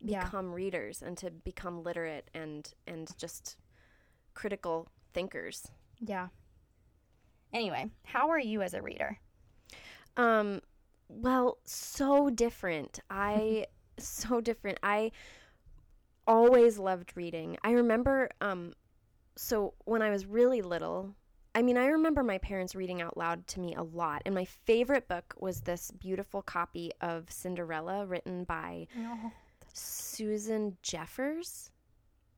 Yeah. 0.04 0.26
become 0.26 0.52
readers 0.54 1.02
and 1.02 1.18
to 1.20 1.32
become 1.32 1.84
literate 1.84 2.30
and 2.34 2.72
and 2.88 3.10
just 3.18 3.58
critical 4.34 4.90
thinkers. 5.14 5.68
Yeah. 6.00 6.28
Anyway, 7.54 7.90
how 8.06 8.30
are 8.30 8.40
you 8.40 8.62
as 8.62 8.74
a 8.74 8.82
reader? 8.82 9.18
Um 10.18 10.62
well, 11.10 11.58
so 11.64 12.30
different. 12.30 13.00
I 13.10 13.68
so 13.98 14.42
different. 14.42 14.80
I 14.84 15.12
always 16.28 16.78
loved 16.78 17.14
reading. 17.16 17.58
I 17.64 17.72
remember 17.72 18.30
um 18.42 18.74
so 19.36 19.74
when 19.86 20.02
I 20.02 20.10
was 20.12 20.26
really 20.28 20.62
little, 20.62 21.16
I 21.56 21.62
mean, 21.64 21.78
I 21.78 21.88
remember 21.88 22.24
my 22.24 22.38
parents 22.38 22.76
reading 22.76 23.02
out 23.02 23.18
loud 23.18 23.48
to 23.48 23.60
me 23.60 23.74
a 23.76 23.82
lot. 23.84 24.22
And 24.26 24.36
my 24.36 24.46
favorite 24.46 25.08
book 25.08 25.34
was 25.40 25.62
this 25.62 25.92
beautiful 25.92 26.42
copy 26.42 26.92
of 27.02 27.32
Cinderella 27.32 28.06
written 28.06 28.44
by 28.44 28.88
Oh. 28.98 29.32
Susan 29.74 30.78
Jeffers. 30.82 31.70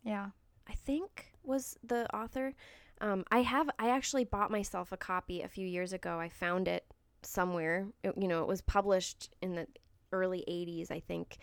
Yeah. 0.03 0.27
I 0.67 0.73
think 0.73 1.31
was 1.43 1.77
the 1.83 2.11
author. 2.15 2.53
Um, 3.01 3.23
I 3.29 3.41
have 3.41 3.69
I 3.77 3.89
actually 3.89 4.23
bought 4.23 4.49
myself 4.49 4.91
a 4.91 4.97
copy 4.97 5.41
a 5.41 5.47
few 5.47 5.67
years 5.67 5.93
ago. 5.93 6.17
I 6.19 6.29
found 6.29 6.67
it 6.67 6.85
somewhere. 7.21 7.87
It- 8.03 8.17
you 8.17 8.27
know, 8.27 8.41
it 8.41 8.47
was 8.47 8.61
published 8.61 9.29
in 9.41 9.55
the 9.55 9.67
early 10.11 10.43
'80s, 10.47 10.89
I 10.91 10.99
think. 11.01 11.37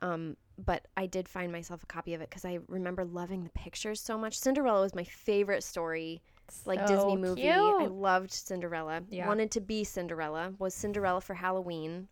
Um, 0.00 0.36
but 0.58 0.86
I 0.96 1.06
did 1.06 1.28
find 1.28 1.50
myself 1.52 1.82
a 1.82 1.86
copy 1.86 2.14
of 2.14 2.20
it 2.20 2.30
because 2.30 2.44
I 2.44 2.58
remember 2.68 3.04
loving 3.04 3.44
the 3.44 3.50
pictures 3.50 4.00
so 4.00 4.18
much. 4.18 4.38
Cinderella 4.38 4.80
was 4.82 4.94
my 4.94 5.04
favorite 5.04 5.62
story, 5.62 6.20
like 6.66 6.84
Disney 6.86 7.16
movie. 7.16 7.42
cute. 7.42 7.54
I 7.54 7.86
loved 7.86 8.32
Cinderella. 8.32 9.02
Yeah. 9.08 9.26
Wanted 9.28 9.50
to 9.52 9.60
be 9.60 9.84
Cinderella. 9.84 10.54
Was 10.58 10.74
Cinderella 10.74 11.20
for 11.20 11.34
Halloween. 11.34 12.08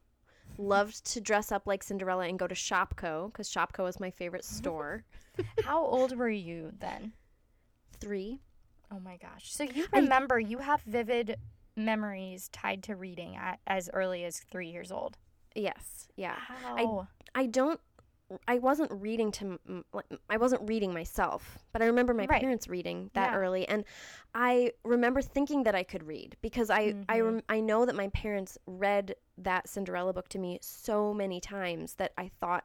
Loved 0.58 1.04
to 1.12 1.20
dress 1.20 1.52
up 1.52 1.66
like 1.66 1.82
Cinderella 1.82 2.26
and 2.26 2.38
go 2.38 2.46
to 2.46 2.54
Shopko 2.54 3.32
because 3.32 3.50
Shopko 3.50 3.84
was 3.84 4.00
my 4.00 4.10
favorite 4.10 4.44
store. 4.56 5.04
How 5.64 5.84
old 5.84 6.16
were 6.16 6.30
you 6.30 6.72
then? 6.78 7.12
Three. 8.00 8.40
Oh 8.90 9.00
my 9.00 9.16
gosh. 9.16 9.52
So 9.52 9.64
you 9.64 9.86
remember 9.92 10.38
you 10.38 10.58
have 10.58 10.80
vivid 10.82 11.36
memories 11.76 12.48
tied 12.52 12.82
to 12.84 12.96
reading 12.96 13.36
at, 13.36 13.60
as 13.66 13.90
early 13.92 14.24
as 14.24 14.40
3 14.50 14.68
years 14.68 14.90
old. 14.90 15.18
Yes. 15.54 16.08
Yeah. 16.16 16.36
How? 16.36 17.08
I 17.34 17.46
don't. 17.46 17.80
I 18.48 18.58
wasn't 18.58 18.90
reading 18.92 19.30
to. 19.32 19.58
I 20.28 20.36
wasn't 20.36 20.68
reading 20.68 20.92
myself, 20.92 21.58
but 21.72 21.80
I 21.82 21.86
remember 21.86 22.12
my 22.12 22.26
Right. 22.26 22.40
parents 22.40 22.66
reading 22.68 23.10
that 23.14 23.32
Yeah. 23.32 23.38
early, 23.38 23.68
and 23.68 23.84
I 24.34 24.72
remember 24.84 25.22
thinking 25.22 25.62
that 25.62 25.74
I 25.74 25.84
could 25.84 26.02
read 26.04 26.36
because 26.40 26.68
I 26.70 26.94
I 27.08 27.18
Mm-hmm. 27.18 27.24
rem- 27.24 27.42
I 27.48 27.60
know 27.60 27.86
that 27.86 27.94
my 27.94 28.08
parents 28.08 28.58
read 28.66 29.14
that 29.38 29.68
Cinderella 29.68 30.12
book 30.12 30.28
to 30.30 30.38
me 30.38 30.58
so 30.60 31.14
many 31.14 31.40
times 31.40 31.94
that 31.94 32.12
I 32.18 32.28
thought 32.40 32.64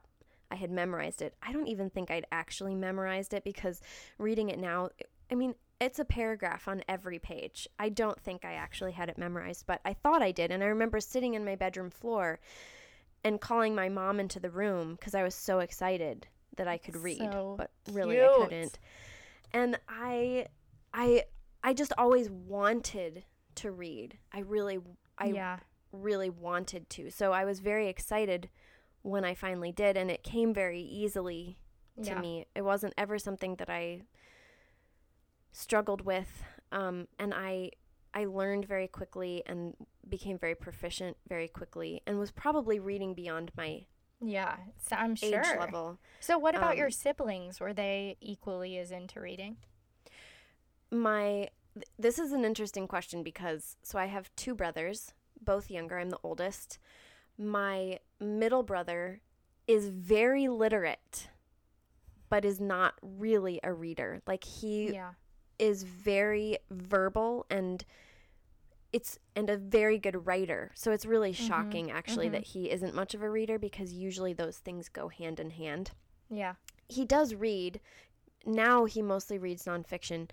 I 0.50 0.56
had 0.56 0.71
memorized 0.71 1.21
it. 1.21 1.36
I 1.43 1.54
don't 1.54 1.67
even 1.67 1.89
think 1.89 2.10
I'd 2.10 2.26
actually 2.32 2.76
memorized 2.76 3.34
it 3.34 3.43
because 3.43 3.82
reading 4.17 4.50
it 4.50 4.58
now, 4.60 4.89
I 5.32 5.36
mean, 5.36 5.56
it's 5.80 6.00
a 6.00 6.06
paragraph 6.06 6.67
on 6.67 6.84
every 6.89 7.19
page. 7.19 7.67
I 7.80 7.89
don't 7.89 8.19
think 8.19 8.45
I 8.45 8.54
actually 8.54 8.91
had 8.93 9.10
it 9.10 9.17
memorized, 9.17 9.65
but 9.65 9.80
I 9.86 9.93
thought 9.93 10.21
I 10.21 10.32
did. 10.32 10.52
And 10.52 10.63
I 10.63 10.67
remember 10.67 11.00
sitting 11.00 11.36
in 11.36 11.45
my 11.45 11.56
bedroom 11.56 11.89
floor 11.89 12.39
and 13.24 13.40
calling 13.40 13.76
my 13.76 13.90
mom 13.90 14.20
into 14.20 14.40
the 14.40 14.50
room 14.50 14.96
because 14.96 15.14
I 15.16 15.24
was 15.24 15.36
so 15.36 15.60
excited 15.60 16.28
that 16.58 16.68
I 16.68 16.78
could 16.78 16.96
read, 16.98 17.20
So 17.32 17.56
but 17.58 17.72
really 17.92 18.16
cute. 18.18 18.30
I 18.30 18.38
couldn't. 18.38 18.80
And 19.54 19.80
I 19.88 20.48
I 20.94 21.24
I 21.64 21.74
just 21.74 21.94
always 21.98 22.30
wanted 22.30 23.24
to 23.56 23.72
read. 23.72 24.18
I 24.34 24.40
really 24.40 24.80
I 25.18 25.28
yeah. 25.28 25.60
really 25.92 26.30
wanted 26.30 26.90
to. 26.92 27.12
So 27.12 27.32
I 27.32 27.46
was 27.46 27.60
very 27.60 27.88
excited 27.88 28.50
when 29.04 29.24
I 29.26 29.34
finally 29.34 29.72
did 29.72 29.98
and 29.98 30.10
it 30.12 30.24
came 30.24 30.54
very 30.54 30.82
easily 30.82 31.58
to 32.04 32.12
Yeah. 32.12 32.20
me. 32.22 32.46
It 32.56 32.64
wasn't 32.64 32.94
ever 32.98 33.18
something 33.20 33.56
that 33.56 33.70
I 33.70 34.02
struggled 35.52 36.02
with 36.02 36.44
um, 36.72 37.08
and 37.20 37.34
I 37.34 37.72
I 38.14 38.26
learned 38.26 38.66
very 38.66 38.88
quickly 38.88 39.44
and 39.46 39.76
became 40.08 40.38
very 40.38 40.56
proficient 40.56 41.18
very 41.28 41.48
quickly 41.48 42.02
and 42.06 42.18
was 42.20 42.32
probably 42.32 42.80
reading 42.80 43.14
beyond 43.14 43.52
my 43.56 43.86
Yeah. 44.20 44.58
So 44.78 44.96
I'm 44.96 45.12
age 45.14 45.20
sure. 45.20 45.60
level. 45.60 46.00
So 46.20 46.38
what 46.38 46.56
about 46.56 46.72
Um, 46.74 46.78
your 46.78 46.90
siblings? 46.92 47.60
Were 47.60 47.74
they 47.74 48.18
equally 48.22 48.78
as 48.78 48.92
into 48.92 49.20
reading? 49.20 49.58
My 50.92 51.50
th- 51.74 51.86
this 51.98 52.20
is 52.20 52.32
an 52.32 52.44
interesting 52.46 52.88
question 52.88 53.24
because 53.24 53.78
so 53.84 53.98
I 53.98 54.06
have 54.08 54.34
two 54.36 54.54
brothers, 54.56 55.14
both 55.42 55.72
younger. 55.72 55.98
I'm 55.98 56.10
the 56.10 56.20
oldest. 56.24 56.78
My 57.38 58.00
middle 58.20 58.64
brother 58.64 59.22
is 59.68 59.88
very 59.90 60.48
literate 60.48 61.30
but 62.30 62.46
is 62.46 62.62
not 62.62 62.94
really 63.02 63.60
a 63.62 63.74
reader. 63.74 64.22
Like 64.26 64.46
he 64.46 64.94
Yeah. 64.94 65.14
is 65.60 65.84
very 65.84 66.58
verbal 66.70 67.46
and 67.50 67.84
it's 68.94 69.18
and 69.36 69.50
a 69.50 69.58
very 69.58 69.98
good 69.98 70.26
writer. 70.28 70.72
So 70.76 70.92
it's 70.92 71.06
really 71.06 71.32
shocking 71.34 71.92
actually 71.92 72.28
that 72.30 72.44
he 72.44 72.70
isn't 72.72 72.94
much 72.96 73.14
of 73.14 73.22
a 73.22 73.30
reader 73.30 73.58
because 73.58 73.94
usually 73.94 74.34
those 74.34 74.58
things 74.58 74.90
go 74.90 75.08
hand 75.08 75.40
in 75.40 75.52
hand. 75.52 75.92
Yeah. 76.30 76.56
He 76.90 77.06
does 77.06 77.34
read. 77.34 77.80
Now 78.46 78.86
he 78.86 79.02
mostly 79.02 79.38
reads 79.38 79.66
nonfiction. 79.66 80.30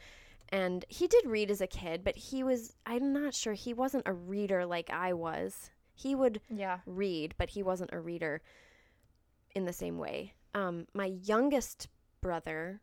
And 0.50 0.84
he 0.88 1.06
did 1.06 1.26
read 1.26 1.50
as 1.50 1.60
a 1.60 1.66
kid, 1.66 2.02
but 2.02 2.16
he 2.16 2.42
was 2.42 2.74
I'm 2.86 3.12
not 3.12 3.34
sure 3.34 3.52
he 3.52 3.74
wasn't 3.74 4.06
a 4.08 4.12
reader 4.12 4.64
like 4.66 4.90
I 4.90 5.12
was. 5.12 5.70
He 5.94 6.14
would 6.14 6.40
Yeah. 6.48 6.78
read, 6.86 7.34
but 7.38 7.50
he 7.50 7.62
wasn't 7.62 7.92
a 7.92 8.00
reader 8.00 8.40
in 9.54 9.64
the 9.66 9.72
same 9.72 9.98
way. 9.98 10.34
Um, 10.54 10.86
my 10.94 11.06
youngest 11.22 11.88
brother 12.20 12.80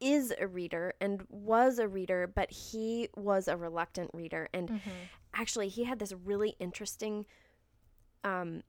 is 0.00 0.32
a 0.38 0.46
reader 0.46 0.94
and 1.00 1.22
was 1.28 1.78
a 1.78 1.88
reader, 1.88 2.30
but 2.32 2.50
he 2.50 3.08
was 3.16 3.48
a 3.48 3.56
reluctant 3.56 4.10
reader. 4.12 4.48
And 4.52 4.68
mm-hmm. 4.68 4.90
actually, 5.34 5.68
he 5.68 5.84
had 5.84 5.98
this 5.98 6.12
really 6.12 6.56
interesting. 6.58 7.26
Um, 8.24 8.62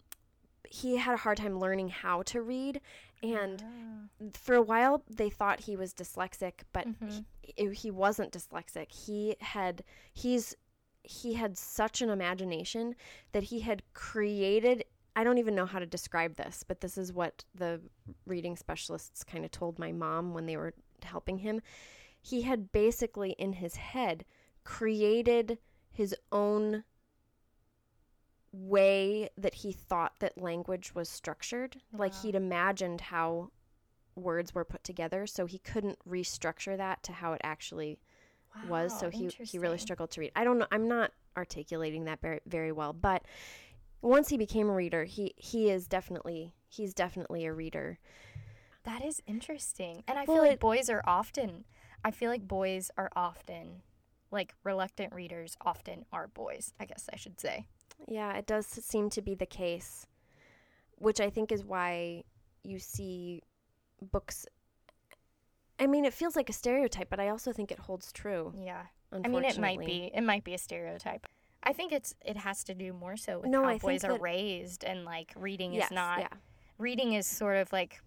he 0.70 0.98
had 0.98 1.14
a 1.14 1.18
hard 1.18 1.38
time 1.38 1.60
learning 1.60 1.90
how 1.90 2.22
to 2.24 2.42
read, 2.42 2.82
and 3.22 3.64
ah. 3.66 4.26
for 4.34 4.56
a 4.56 4.62
while 4.62 5.04
they 5.10 5.30
thought 5.30 5.62
he 5.62 5.76
was 5.76 5.94
dyslexic, 5.94 6.62
but 6.72 6.86
he, 6.86 7.24
mm-hmm. 7.66 7.72
he 7.72 7.92
wasn't 7.92 8.32
dyslexic. 8.32 8.92
He 8.92 9.36
had 9.42 9.84
he's 10.14 10.56
he 11.04 11.34
had 11.34 11.58
such 11.58 12.02
an 12.02 12.10
imagination 12.10 12.96
that 13.32 13.44
he 13.44 13.62
had 13.62 13.82
created 13.94 14.86
I 15.16 15.24
don't 15.24 15.40
even 15.40 15.56
know 15.56 15.66
how 15.66 15.80
to 15.80 15.86
describe 15.86 16.36
this, 16.36 16.64
but 16.66 16.80
this 16.80 16.98
is 16.98 17.12
what 17.12 17.44
the 17.54 17.82
reading 18.26 18.56
specialists 18.56 19.24
kind 19.24 19.44
of 19.44 19.52
told 19.52 19.78
my 19.78 19.92
mom 19.92 20.34
when 20.34 20.46
they 20.46 20.56
were 20.56 20.74
helping 21.06 21.40
him. 21.40 21.62
He 22.22 22.44
had 22.44 22.72
basically 22.72 23.32
in 23.32 23.54
his 23.54 23.76
head 23.76 24.26
created 24.64 25.58
his 25.90 26.16
own 26.32 26.84
way 28.52 29.30
that 29.38 29.56
he 29.56 29.72
thought 29.72 30.20
that 30.20 30.42
language 30.42 30.94
was 30.94 31.10
structured. 31.10 31.78
Like 31.94 32.14
he'd 32.16 32.36
imagined 32.36 33.02
how 33.02 33.52
words 34.16 34.54
were 34.54 34.66
put 34.66 34.84
together, 34.84 35.26
so 35.26 35.46
he 35.46 35.60
couldn't 35.60 35.98
restructure 36.08 36.78
that 36.78 37.04
to 37.04 37.12
how 37.14 37.34
it 37.34 37.42
actually 37.44 38.00
was. 38.68 38.98
So 38.98 39.10
he 39.10 39.30
he 39.44 39.58
really 39.58 39.78
struggled 39.78 40.12
to 40.12 40.22
read. 40.22 40.32
I 40.36 40.44
don't 40.44 40.58
know. 40.58 40.68
I'm 40.72 40.88
not 40.88 41.12
articulating 41.38 42.06
that 42.06 42.22
very 42.22 42.42
very 42.46 42.72
well, 42.72 42.94
but 42.94 43.24
once 44.02 44.30
he 44.30 44.38
became 44.38 44.70
a 44.70 44.74
reader, 44.74 45.06
he 45.06 45.34
he 45.38 45.70
is 45.70 45.88
definitely 45.88 46.54
he's 46.68 46.94
definitely 46.94 47.46
a 47.46 47.54
reader. 47.54 48.00
That 48.84 49.04
is 49.06 49.22
interesting. 49.28 50.04
And 50.08 50.18
I 50.18 50.26
Well, 50.26 50.38
feel 50.38 50.44
like 50.44 50.54
it- 50.54 50.60
boys 50.60 50.90
are 50.90 51.04
often 51.06 51.66
I 52.04 52.10
feel 52.10 52.32
like 52.32 52.48
boys 52.48 52.90
are 52.98 53.12
often 53.16 53.84
like 54.32 54.56
reluctant 54.64 55.14
readers 55.14 55.56
often 55.62 56.06
are 56.12 56.28
boys, 56.28 56.74
I 56.80 56.86
guess 56.86 57.08
I 57.14 57.16
should 57.16 57.40
say. 57.40 57.68
Yeah, 58.08 58.34
it 58.38 58.48
does 58.48 58.66
seem 58.66 59.12
to 59.12 59.22
be 59.22 59.36
the 59.36 59.46
case, 59.46 60.08
which 60.96 61.20
I 61.22 61.30
think 61.30 61.52
is 61.52 61.64
why 61.64 62.24
you 62.64 62.80
see 62.80 63.44
books. 64.02 64.48
I 65.80 65.86
mean, 65.86 66.06
it 66.06 66.14
feels 66.14 66.36
like 66.36 66.50
a 66.50 66.54
stereotype, 66.54 67.10
but 67.10 67.20
I 67.20 67.30
also 67.30 67.54
think 67.54 67.72
it 67.72 67.78
holds 67.80 68.12
true. 68.12 68.52
Yeah. 68.58 68.88
I 69.12 69.28
mean 69.28 69.44
it 69.44 69.60
might 69.60 69.80
be 69.80 70.10
it 70.14 70.22
might 70.22 70.44
be 70.44 70.54
a 70.56 70.58
stereotype. 70.58 71.28
I 71.64 71.74
think 71.74 71.92
it's 71.92 72.16
it 72.26 72.38
has 72.38 72.64
to 72.64 72.74
do 72.74 72.94
more 72.94 73.16
so 73.18 73.40
with 73.40 73.50
No, 73.52 73.62
how 73.64 73.70
I 73.70 73.78
boys 73.78 74.04
are 74.04 74.18
raised 74.18 74.84
and 74.84 75.06
like 75.06 75.34
reading 75.36 75.74
Yes, 75.74 75.88
is 75.88 75.92
not 75.92 76.20
yeah. 76.20 76.30
reading 76.80 77.14
is 77.14 77.28
sort 77.28 77.58
of 77.58 77.72
like 77.72 78.02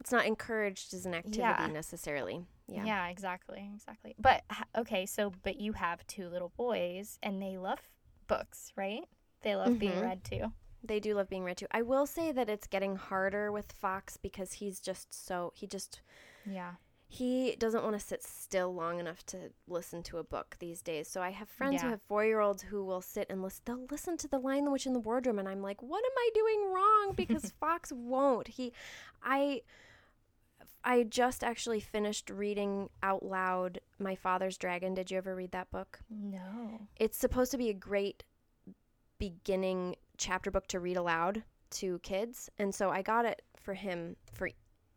It's 0.00 0.12
not 0.12 0.26
encouraged 0.26 0.94
as 0.94 1.06
an 1.06 1.14
activity 1.14 1.40
Yeah. 1.40 1.66
necessarily. 1.72 2.46
Yeah. 2.68 2.84
Yeah. 2.84 3.08
exactly, 3.08 3.70
exactly. 3.74 4.14
But 4.18 4.44
okay, 4.76 5.06
so 5.06 5.32
but 5.42 5.58
you 5.60 5.72
have 5.72 6.06
two 6.06 6.28
little 6.28 6.52
boys 6.56 7.18
and 7.22 7.40
they 7.42 7.56
love 7.56 7.80
books, 8.26 8.72
right? 8.76 9.04
They 9.42 9.56
love 9.56 9.78
being 9.78 9.92
Mhm. 9.92 10.02
read 10.02 10.24
to. 10.24 10.52
They 10.84 11.00
do 11.00 11.14
love 11.14 11.28
being 11.28 11.44
read 11.44 11.56
to. 11.58 11.68
I 11.76 11.82
will 11.82 12.06
say 12.06 12.30
that 12.32 12.48
it's 12.48 12.66
getting 12.66 12.96
harder 12.96 13.50
with 13.50 13.72
Fox 13.72 14.16
because 14.16 14.54
he's 14.54 14.80
just 14.80 15.12
so 15.12 15.52
he 15.56 15.66
just 15.66 16.02
Yeah. 16.46 16.74
he 17.10 17.56
doesn't 17.56 17.82
want 17.82 17.94
to 17.94 18.06
sit 18.06 18.22
still 18.22 18.74
long 18.74 19.00
enough 19.00 19.24
to 19.26 19.50
listen 19.66 20.02
to 20.04 20.18
a 20.18 20.22
book 20.22 20.56
these 20.58 20.82
days. 20.82 21.08
So 21.08 21.22
I 21.22 21.30
have 21.30 21.48
friends 21.48 21.80
who 21.80 21.88
have 21.88 22.02
four 22.02 22.24
year 22.26 22.40
olds 22.40 22.64
who 22.64 22.84
will 22.84 23.00
sit 23.00 23.26
and 23.30 23.42
listen. 23.42 23.62
They'll 23.64 23.86
listen 23.90 24.18
to 24.18 24.28
The 24.28 24.38
Lion, 24.38 24.66
the 24.66 24.70
Witch, 24.70 24.84
and 24.84 24.94
the 24.94 25.00
Wardrobe, 25.00 25.38
and 25.38 25.48
I'm 25.48 25.62
like, 25.62 25.82
what 25.82 26.04
am 26.04 26.12
I 26.18 26.30
doing 26.34 26.70
wrong? 26.70 27.14
Because 27.16 27.50
Fox 27.60 27.90
won't. 27.90 28.48
He, 28.48 28.74
I, 29.22 29.62
I 30.84 31.02
just 31.02 31.44
actually 31.44 31.80
finished 31.80 32.30
reading 32.30 32.88
out 33.02 33.22
loud 33.22 33.80
My 33.98 34.14
Father's 34.14 34.56
Dragon. 34.56 34.94
Did 34.94 35.10
you 35.10 35.18
ever 35.18 35.34
read 35.34 35.50
that 35.52 35.70
book? 35.70 36.00
No. 36.08 36.80
It's 36.96 37.18
supposed 37.18 37.50
to 37.50 37.58
be 37.58 37.68
a 37.68 37.74
great 37.74 38.24
beginning 39.18 39.96
chapter 40.16 40.50
book 40.50 40.66
to 40.68 40.80
read 40.80 40.96
aloud 40.96 41.42
to 41.70 41.98
kids, 42.00 42.48
and 42.58 42.74
so 42.74 42.90
I 42.90 43.02
got 43.02 43.24
it 43.24 43.42
for 43.56 43.74
him 43.74 44.16
for 44.32 44.48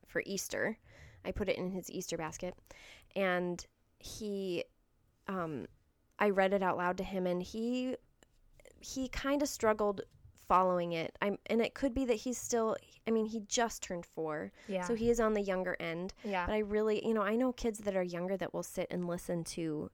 for 0.07 0.23
Easter. 0.25 0.77
I 1.25 1.31
put 1.31 1.49
it 1.49 1.57
in 1.57 1.71
his 1.71 1.89
Easter 1.91 2.17
basket, 2.17 2.55
and 3.15 3.63
he, 3.99 4.63
um, 5.27 5.67
I 6.19 6.29
read 6.29 6.53
it 6.53 6.63
out 6.63 6.77
loud 6.77 6.97
to 6.97 7.03
him, 7.03 7.27
and 7.27 7.43
he 7.43 7.95
he 8.79 9.07
kind 9.09 9.41
of 9.41 9.49
struggled 9.49 10.01
following 10.47 10.93
it. 10.93 11.17
I'm, 11.21 11.37
and 11.47 11.61
it 11.61 11.73
could 11.73 11.93
be 11.93 12.05
that 12.05 12.15
he's 12.15 12.37
still. 12.37 12.75
I 13.07 13.11
mean, 13.11 13.25
he 13.25 13.39
just 13.41 13.81
turned 13.81 14.05
four, 14.05 14.51
Yeah. 14.67 14.83
so 14.83 14.93
he 14.95 15.09
is 15.09 15.19
on 15.19 15.33
the 15.33 15.41
younger 15.41 15.75
end. 15.79 16.13
Yeah. 16.23 16.45
But 16.45 16.53
I 16.53 16.59
really, 16.59 17.05
you 17.05 17.13
know, 17.13 17.23
I 17.23 17.35
know 17.35 17.51
kids 17.51 17.79
that 17.79 17.95
are 17.95 18.03
younger 18.03 18.37
that 18.37 18.53
will 18.53 18.63
sit 18.63 18.87
and 18.91 19.07
listen 19.07 19.43
to 19.45 19.89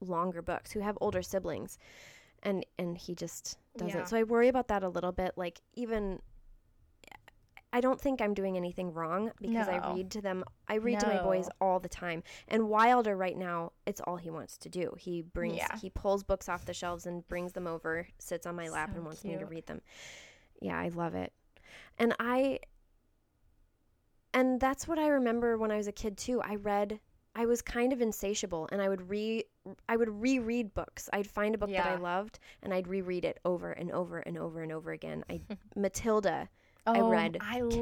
longer 0.00 0.40
books 0.42 0.70
who 0.72 0.80
have 0.80 0.96
older 1.00 1.22
siblings, 1.22 1.78
and 2.42 2.64
and 2.78 2.96
he 2.96 3.14
just 3.14 3.58
doesn't. 3.76 3.98
Yeah. 3.98 4.04
So 4.04 4.16
I 4.16 4.22
worry 4.22 4.48
about 4.48 4.68
that 4.68 4.82
a 4.84 4.88
little 4.88 5.12
bit. 5.12 5.32
Like 5.36 5.60
even. 5.74 6.20
I 7.72 7.80
don't 7.80 8.00
think 8.00 8.22
I'm 8.22 8.34
doing 8.34 8.56
anything 8.56 8.92
wrong 8.92 9.32
because 9.40 9.66
I 9.66 9.92
read 9.94 10.08
to 10.12 10.20
them. 10.20 10.44
I 10.68 10.76
read 10.76 11.00
to 11.00 11.08
my 11.08 11.20
boys 11.20 11.48
all 11.60 11.80
the 11.80 11.88
time. 11.88 12.22
And 12.46 12.68
Wilder 12.68 13.16
right 13.16 13.36
now, 13.36 13.72
it's 13.84 14.00
all 14.00 14.16
he 14.16 14.30
wants 14.30 14.56
to 14.58 14.68
do. 14.68 14.94
He 14.96 15.22
brings 15.22 15.56
Yeah. 15.56 15.76
he 15.78 15.90
pulls 15.90 16.22
books 16.22 16.48
off 16.48 16.66
the 16.66 16.72
shelves 16.72 17.04
and 17.04 17.26
brings 17.26 17.52
them 17.52 17.66
over, 17.66 18.06
sits 18.20 18.46
on 18.46 18.54
my 18.54 18.68
lap 18.68 18.90
So 18.90 18.98
and 18.98 19.04
wants 19.04 19.24
me 19.24 19.36
to 19.36 19.44
read 19.46 19.66
them. 19.66 19.80
Yeah, 20.60 20.78
I 20.78 20.86
love 20.86 21.16
it. 21.16 21.32
And 21.98 22.14
I 22.18 22.58
and 24.32 24.60
that's 24.60 24.88
what 24.88 24.98
I 24.98 25.08
remember 25.08 25.56
when 25.58 25.70
I 25.70 25.76
was 25.76 25.86
a 25.86 25.92
kid 25.92 26.16
too. 26.16 26.40
I 26.42 26.56
read 26.56 27.00
I 27.36 27.46
was 27.46 27.62
kind 27.62 27.92
of 27.92 28.00
insatiable 28.00 28.68
and 28.70 28.80
I 28.80 28.88
would 28.88 29.08
re 29.08 29.44
I 29.88 29.96
would 29.96 30.08
reread 30.08 30.74
books. 30.74 31.08
I'd 31.12 31.26
find 31.28 31.54
a 31.54 31.58
book 31.58 31.70
that 31.70 31.86
I 31.86 31.96
loved 31.96 32.38
and 32.62 32.72
I'd 32.72 32.86
reread 32.88 33.24
it 33.24 33.38
over 33.44 33.72
and 33.72 33.90
over 33.92 34.18
and 34.18 34.36
over 34.38 34.62
and 34.62 34.72
over 34.72 34.92
again. 34.92 35.24
I 35.30 35.40
Matilda 35.76 36.48
I 36.86 37.00
Oh, 37.00 37.08
read 37.08 37.38
I 37.40 37.60
countless 37.60 37.76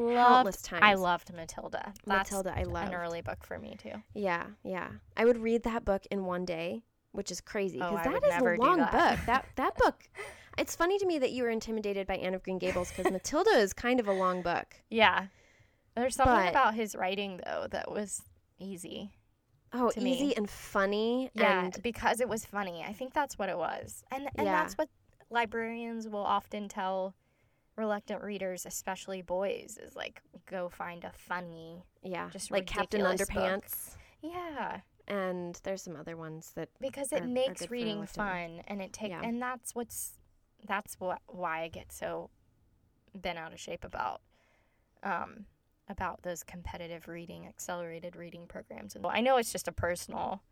loved, 0.56 0.64
times. 0.64 0.82
I 0.84 0.94
loved 0.94 1.34
Matilda. 1.34 1.92
That's 2.06 2.30
Matilda, 2.30 2.54
I 2.56 2.62
loved. 2.62 2.88
an 2.88 2.94
early 2.94 3.20
book 3.20 3.44
for 3.44 3.58
me 3.58 3.76
too. 3.76 3.94
Yeah, 4.14 4.44
yeah. 4.62 4.90
I 5.16 5.24
would 5.24 5.38
read 5.38 5.64
that 5.64 5.84
book 5.84 6.06
in 6.12 6.24
one 6.24 6.44
day, 6.44 6.84
which 7.10 7.32
is 7.32 7.40
crazy 7.40 7.80
Oh, 7.82 7.90
because 7.90 8.06
I 8.06 8.10
that 8.12 8.22
is 8.24 8.40
a 8.40 8.62
long 8.62 8.76
that. 8.78 8.92
book. 8.92 9.26
That 9.26 9.46
that 9.56 9.76
book. 9.76 10.04
It's 10.58 10.76
funny 10.76 10.98
to 10.98 11.06
me 11.06 11.18
that 11.18 11.30
you 11.32 11.42
were 11.44 11.50
intimidated 11.50 12.06
by 12.06 12.16
Anne 12.16 12.34
of 12.34 12.42
Green 12.42 12.58
Gables 12.58 12.92
because 12.92 13.10
Matilda 13.12 13.50
is 13.50 13.72
kind 13.72 14.00
of 14.00 14.08
a 14.08 14.12
long 14.12 14.42
book. 14.42 14.76
Yeah. 14.90 15.26
There's 15.94 16.16
something 16.16 16.34
But- 16.34 16.50
about 16.50 16.74
his 16.74 16.94
writing 16.94 17.40
though 17.44 17.66
that 17.70 17.90
was 17.90 18.22
easy. 18.58 19.12
Oh, 19.74 19.90
easy 19.96 20.26
me. 20.28 20.34
and 20.36 20.50
funny. 20.50 21.30
Yeah, 21.34 21.64
and 21.64 21.82
because 21.82 22.20
it 22.20 22.28
was 22.28 22.44
funny. 22.44 22.84
I 22.86 22.92
think 22.92 23.14
that's 23.14 23.38
what 23.38 23.48
it 23.48 23.56
was. 23.56 24.04
And 24.10 24.28
and 24.34 24.46
Yeah. 24.46 24.52
that's 24.62 24.74
what 24.74 24.88
librarians 25.30 26.08
will 26.08 26.24
often 26.24 26.68
tell 26.68 27.14
reluctant 27.76 28.22
readers, 28.22 28.66
especially 28.66 29.22
boys, 29.22 29.78
is 29.82 29.96
like 29.96 30.20
go 30.44 30.68
find 30.68 31.04
a 31.04 31.12
funny. 31.12 31.84
yeah, 32.02 32.28
just 32.30 32.50
like 32.50 32.66
Captain 32.66 33.02
ridiculous 33.02 33.28
book. 33.30 33.62
Underpants. 33.62 33.96
Yeah, 34.20 34.80
And 35.08 35.58
there's 35.64 35.82
some 35.82 35.96
other 35.96 36.16
ones 36.16 36.52
that 36.54 36.68
because 36.80 37.10
it 37.12 37.22
are 37.22 37.26
makes 37.26 37.62
good 37.62 37.70
reading 37.70 38.04
fun 38.06 38.62
and 38.68 38.80
it 38.82 38.92
takes 38.92 39.10
Yeah. 39.10 39.22
and 39.22 39.40
that's 39.42 39.74
what's 39.74 40.18
that's 40.66 40.94
what 40.98 41.20
why 41.26 41.62
I 41.62 41.68
get 41.68 41.92
so 41.92 42.30
bent 43.14 43.38
out 43.38 43.52
of 43.52 43.60
shape 43.60 43.84
about 43.84 44.20
um 45.02 45.46
about 45.88 46.22
those 46.22 46.42
competitive 46.42 47.08
reading 47.08 47.46
accelerated 47.46 48.16
reading 48.16 48.46
programs 48.46 48.94
and 48.94 49.04
I 49.06 49.20
know 49.20 49.36
it's 49.36 49.52
just 49.52 49.68
a 49.68 49.72
personal 49.72 50.42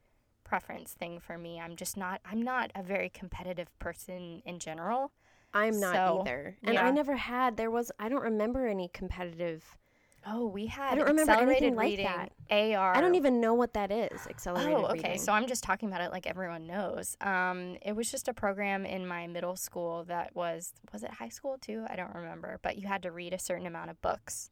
preference 0.44 0.92
thing 0.92 1.20
for 1.20 1.38
me 1.38 1.60
I'm 1.60 1.76
just 1.76 1.96
not 1.96 2.20
I'm 2.24 2.42
not 2.42 2.70
a 2.74 2.82
very 2.82 3.08
competitive 3.08 3.68
person 3.78 4.42
in 4.44 4.58
general 4.58 5.12
I'm 5.52 5.80
not 5.80 5.94
So, 5.94 6.20
either. 6.20 6.56
And 6.62 6.74
yeah. 6.74 6.86
I 6.86 6.90
never 6.90 7.16
had. 7.16 7.56
There 7.56 7.70
was. 7.70 7.90
I 7.98 8.08
don't 8.08 8.22
remember 8.22 8.66
any 8.66 8.88
competitive. 8.88 9.78
Oh 10.26 10.46
we 10.46 10.66
had 10.66 10.96
don't 10.96 11.06
remember 11.08 11.32
anything 11.32 11.72
accelerated 11.72 11.74
like 11.76 11.84
reading 11.86 12.04
that. 12.06 12.32
AR 12.76 12.96
I 12.96 13.00
don't 13.00 13.14
even 13.14 13.40
know 13.40 13.54
what 13.54 13.74
that 13.74 13.90
is. 13.90 14.26
Accelerated 14.28 14.72
Oh, 14.74 14.84
okay. 14.86 14.94
reading. 14.94 15.18
So 15.18 15.32
I'm 15.32 15.46
just 15.46 15.62
talking 15.64 15.88
about 15.88 16.00
it 16.02 16.10
like 16.10 16.26
everyone 16.26 16.66
knows. 16.66 17.16
Um, 17.20 17.76
it 17.82 17.94
was 17.96 18.10
just 18.10 18.28
a 18.28 18.34
program 18.34 18.84
in 18.84 19.06
my 19.06 19.26
middle 19.26 19.56
school 19.56 20.04
that 20.04 20.34
was 20.34 20.72
was 20.92 21.02
it 21.02 21.10
high 21.12 21.28
school 21.30 21.56
too? 21.60 21.84
I 21.88 21.96
don't 21.96 22.14
remember. 22.14 22.58
But 22.62 22.76
you 22.78 22.86
had 22.88 23.02
to 23.04 23.10
read 23.12 23.32
a 23.32 23.38
certain 23.38 23.66
amount 23.66 23.90
of 23.90 24.00
books, 24.02 24.50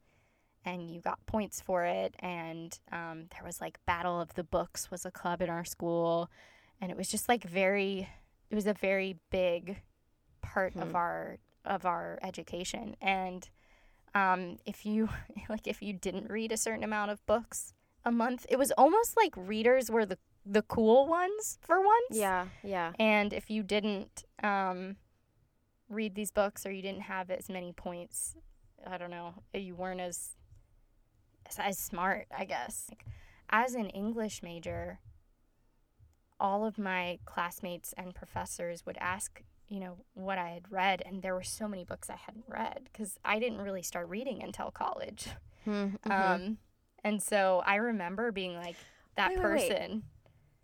and 0.65 0.91
you 0.91 1.01
got 1.01 1.25
points 1.27 1.61
for 1.61 1.85
it. 1.85 2.15
And 2.21 2.79
um, 2.93 3.27
there 3.33 3.45
was 3.45 3.61
like 3.61 3.79
Battle 3.87 4.21
of 4.21 4.35
the 4.35 4.45
Books 4.45 4.91
was 4.91 5.05
a 5.05 5.11
club 5.11 5.43
in 5.43 5.51
our 5.51 5.65
school, 5.65 6.31
and 6.81 6.91
it 6.91 6.97
was 6.97 7.09
just 7.09 7.29
like 7.29 7.45
very. 7.45 8.09
It 8.51 8.55
was 8.55 8.67
a 8.67 8.73
very 8.75 9.17
big 9.31 9.83
part 10.41 10.75
of 10.77 10.95
our 10.95 11.37
of 11.67 11.85
our 11.85 12.19
education 12.23 12.97
and 13.03 13.51
um, 14.19 14.59
if 14.65 14.85
you 14.85 15.09
like 15.49 15.67
if 15.67 15.83
you 15.83 15.93
didn't 15.93 16.31
read 16.31 16.53
a 16.53 16.57
certain 16.57 16.85
amount 16.85 17.11
of 17.11 17.25
books 17.27 17.73
a 18.05 18.11
month 18.11 18.47
it 18.49 18.59
was 18.59 18.73
almost 18.73 19.17
like 19.17 19.33
readers 19.37 19.91
were 19.91 20.07
the 20.07 20.19
the 20.47 20.63
cool 20.63 21.07
ones 21.07 21.59
for 21.61 21.81
once 21.81 22.07
yeah, 22.11 22.47
yeah. 22.63 22.93
and 22.99 23.35
if 23.35 23.51
you 23.51 23.63
didn't 23.63 24.25
um, 24.43 24.97
read 25.91 26.15
these 26.15 26.31
books 26.31 26.65
or 26.65 26.73
you 26.73 26.81
didn't 26.81 27.03
have 27.03 27.31
as 27.31 27.49
many 27.49 27.73
points 27.73 28.35
i 28.87 28.97
don't 28.97 29.11
know 29.11 29.35
you 29.53 29.75
weren't 29.75 30.01
as 30.01 30.37
as, 31.47 31.59
as 31.59 31.79
smart 31.79 32.27
i 32.37 32.45
guess 32.45 32.87
like, 32.91 33.05
as 33.51 33.75
an 33.75 33.91
english 33.91 34.43
major 34.43 35.01
all 36.41 36.65
of 36.65 36.79
my 36.79 37.19
classmates 37.25 37.93
and 37.99 38.15
professors 38.15 38.87
would 38.87 38.97
ask 39.01 39.43
you 39.69 39.81
know 39.81 39.97
what 40.15 40.39
i 40.39 40.49
had 40.51 40.71
read 40.71 41.03
and 41.05 41.23
there 41.23 41.35
were 41.35 41.43
so 41.43 41.69
many 41.69 41.85
books 41.85 42.09
i 42.11 42.17
hadn't 42.17 42.45
read 42.49 42.89
because 42.93 43.19
i 43.25 43.39
didn't 43.39 43.61
really 43.61 43.83
start 43.83 44.09
reading 44.09 44.43
until 44.43 44.71
college 44.71 45.29
Mhm. 45.67 46.11
um, 46.11 46.59
and 47.05 47.23
so 47.23 47.63
i 47.67 47.77
remember 47.77 48.33
being 48.33 48.55
like 48.57 48.77
that 49.17 49.31
Wait, 49.31 49.39
wait, 49.39 49.53
wait. 49.53 49.69
person 49.71 50.03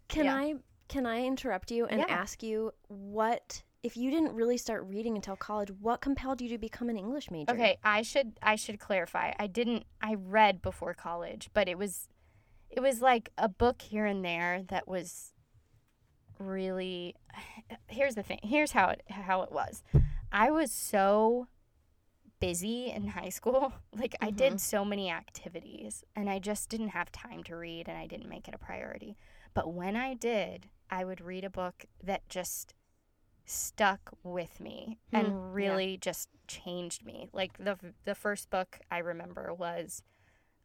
Can 0.09 0.25
yeah. 0.27 0.35
I 0.37 0.55
can 0.89 1.07
I 1.07 1.25
interrupt 1.25 1.71
you 1.71 1.87
and 1.87 2.01
Yeah. 2.01 2.07
ask 2.09 2.43
you 2.43 2.73
what 2.89 3.63
if 3.83 3.97
you 3.99 4.11
didn't 4.11 4.33
really 4.35 4.57
start 4.57 4.83
reading 4.87 5.15
until 5.17 5.37
college? 5.37 5.71
What 5.81 6.01
compelled 6.01 6.41
you 6.41 6.49
to 6.51 6.57
become 6.59 6.89
an 6.89 6.97
English 6.97 7.31
major? 7.31 7.53
Okay, 7.53 7.77
I 7.85 8.01
should 8.03 8.39
I 8.43 8.57
should 8.57 8.79
clarify. 8.81 9.33
I 9.39 9.47
didn't 9.47 9.85
I 10.01 10.15
read 10.15 10.63
before 10.63 10.95
college, 10.95 11.51
but 11.53 11.69
it 11.69 11.77
was 11.77 12.09
it 12.71 12.81
was 12.81 13.03
like 13.03 13.29
a 13.37 13.49
book 13.49 13.83
here 13.83 14.07
and 14.07 14.25
there 14.25 14.63
that 14.69 14.89
was 14.89 15.33
really 16.39 17.15
Here's 17.89 18.15
the 18.15 18.23
thing. 18.23 18.41
Here's 18.43 18.73
how 18.73 18.89
it 18.89 19.03
how 19.09 19.43
it 19.43 19.53
was. 19.53 19.83
I 20.33 20.51
was 20.51 20.73
so 20.73 21.47
busy 22.41 22.91
in 22.91 23.09
high 23.09 23.29
school. 23.31 23.73
Like 23.97 24.17
I 24.21 24.31
did 24.31 24.61
so 24.61 24.85
many 24.85 25.09
activities 25.11 26.05
and 26.17 26.29
I 26.29 26.41
just 26.41 26.69
didn't 26.69 26.89
have 26.89 27.13
time 27.13 27.45
to 27.45 27.57
read 27.57 27.89
and 27.89 27.97
I 27.97 28.07
didn't 28.07 28.29
make 28.29 28.49
it 28.49 28.55
a 28.55 28.59
priority. 28.59 29.17
But 29.55 29.73
when 29.73 29.95
I 29.97 30.15
did, 30.15 30.69
I 30.91 31.05
would 31.05 31.21
read 31.21 31.45
a 31.45 31.51
book 31.51 31.85
that 32.03 32.29
just 32.29 32.75
stuck 33.47 34.11
with 34.23 34.61
me 34.61 34.99
Hmm, 35.11 35.17
and 35.17 35.55
really 35.55 35.97
just 35.97 36.29
changed 36.49 37.05
me. 37.07 37.29
Like 37.33 37.57
the 37.59 37.79
the 38.05 38.15
first 38.15 38.51
book 38.51 38.81
I 38.91 38.99
remember 38.99 39.55
was 39.55 40.03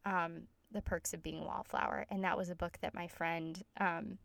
um, 0.04 0.42
The 0.72 0.82
Perks 0.82 1.14
of 1.14 1.22
Being 1.22 1.40
a 1.42 1.44
Wallflower, 1.44 2.06
and 2.10 2.24
that 2.24 2.36
was 2.36 2.50
a 2.50 2.54
book 2.54 2.78
that 2.80 2.94
my 2.94 3.06
friend 3.06 3.62
um, 3.78 4.18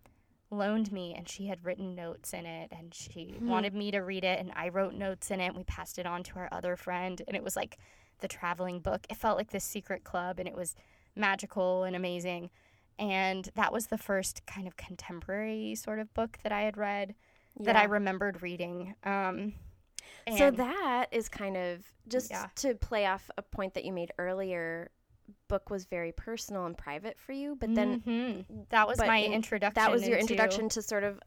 loaned 0.51 0.91
me, 0.91 1.13
and 1.13 1.27
she 1.27 1.47
had 1.47 1.65
written 1.65 1.95
notes 1.95 2.33
in 2.33 2.45
it, 2.45 2.71
and 2.71 2.93
she 2.93 3.35
wanted 3.41 3.73
me 3.73 3.91
to 3.91 3.99
read 3.99 4.23
it, 4.23 4.39
and 4.39 4.51
I 4.55 4.69
wrote 4.69 4.93
notes 4.93 5.31
in 5.31 5.39
it. 5.41 5.47
And 5.47 5.57
we 5.57 5.63
passed 5.63 5.97
it 5.97 6.05
on 6.05 6.23
to 6.23 6.39
our 6.39 6.49
other 6.51 6.75
friend, 6.75 7.21
and 7.27 7.35
it 7.35 7.43
was 7.43 7.55
like 7.55 7.77
the 8.19 8.27
traveling 8.27 8.79
book. 8.79 9.05
It 9.09 9.17
felt 9.17 9.37
like 9.37 9.51
this 9.51 9.63
secret 9.63 10.03
club, 10.03 10.39
and 10.39 10.47
it 10.47 10.55
was 10.55 10.75
magical 11.15 11.83
and 11.83 11.95
amazing. 11.95 12.49
And 12.97 13.49
that 13.55 13.73
was 13.73 13.87
the 13.87 13.97
first 13.97 14.45
kind 14.45 14.67
of 14.67 14.77
contemporary 14.77 15.75
sort 15.75 15.99
of 15.99 16.13
book 16.13 16.37
that 16.43 16.51
I 16.51 16.61
had 16.61 16.77
read 16.77 17.15
that 17.59 17.75
I 17.75 17.83
remembered 17.85 18.41
reading. 18.41 18.95
Um, 19.03 19.53
So 20.37 20.51
that 20.51 21.07
is 21.11 21.27
kind 21.29 21.57
of 21.57 21.85
just 22.07 22.31
Yeah. 22.31 22.47
to 22.55 22.75
play 22.75 23.05
off 23.05 23.29
a 23.37 23.41
point 23.41 23.73
that 23.73 23.85
you 23.85 23.91
made 23.91 24.11
earlier. 24.17 24.91
Book 25.47 25.69
was 25.69 25.85
very 25.85 26.11
personal 26.11 26.65
and 26.65 26.77
private 26.77 27.19
for 27.19 27.31
you, 27.33 27.55
but 27.55 27.73
then 27.75 28.01
Mhm. 28.01 28.69
that 28.69 28.87
was 28.87 28.97
my 28.99 29.17
in- 29.17 29.33
introduction. 29.33 29.75
that 29.75 29.91
was 29.91 30.07
your 30.07 30.17
into- 30.17 30.33
introduction 30.33 30.69
to 30.69 30.81
sort 30.81 31.03
of 31.03 31.19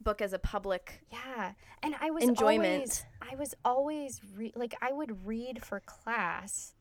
book 0.00 0.20
as 0.20 0.32
a 0.32 0.38
public. 0.38 1.00
Yeah, 1.10 1.54
and 1.82 1.94
I 2.00 2.10
was 2.10 2.22
Enjoyment. 2.24 2.74
Always, 2.74 3.04
I 3.20 3.34
was 3.34 3.54
always 3.64 4.20
re- 4.34 4.52
like 4.54 4.74
I 4.80 4.92
would 4.92 5.26
read 5.26 5.64
for 5.64 5.80
class, 5.80 6.74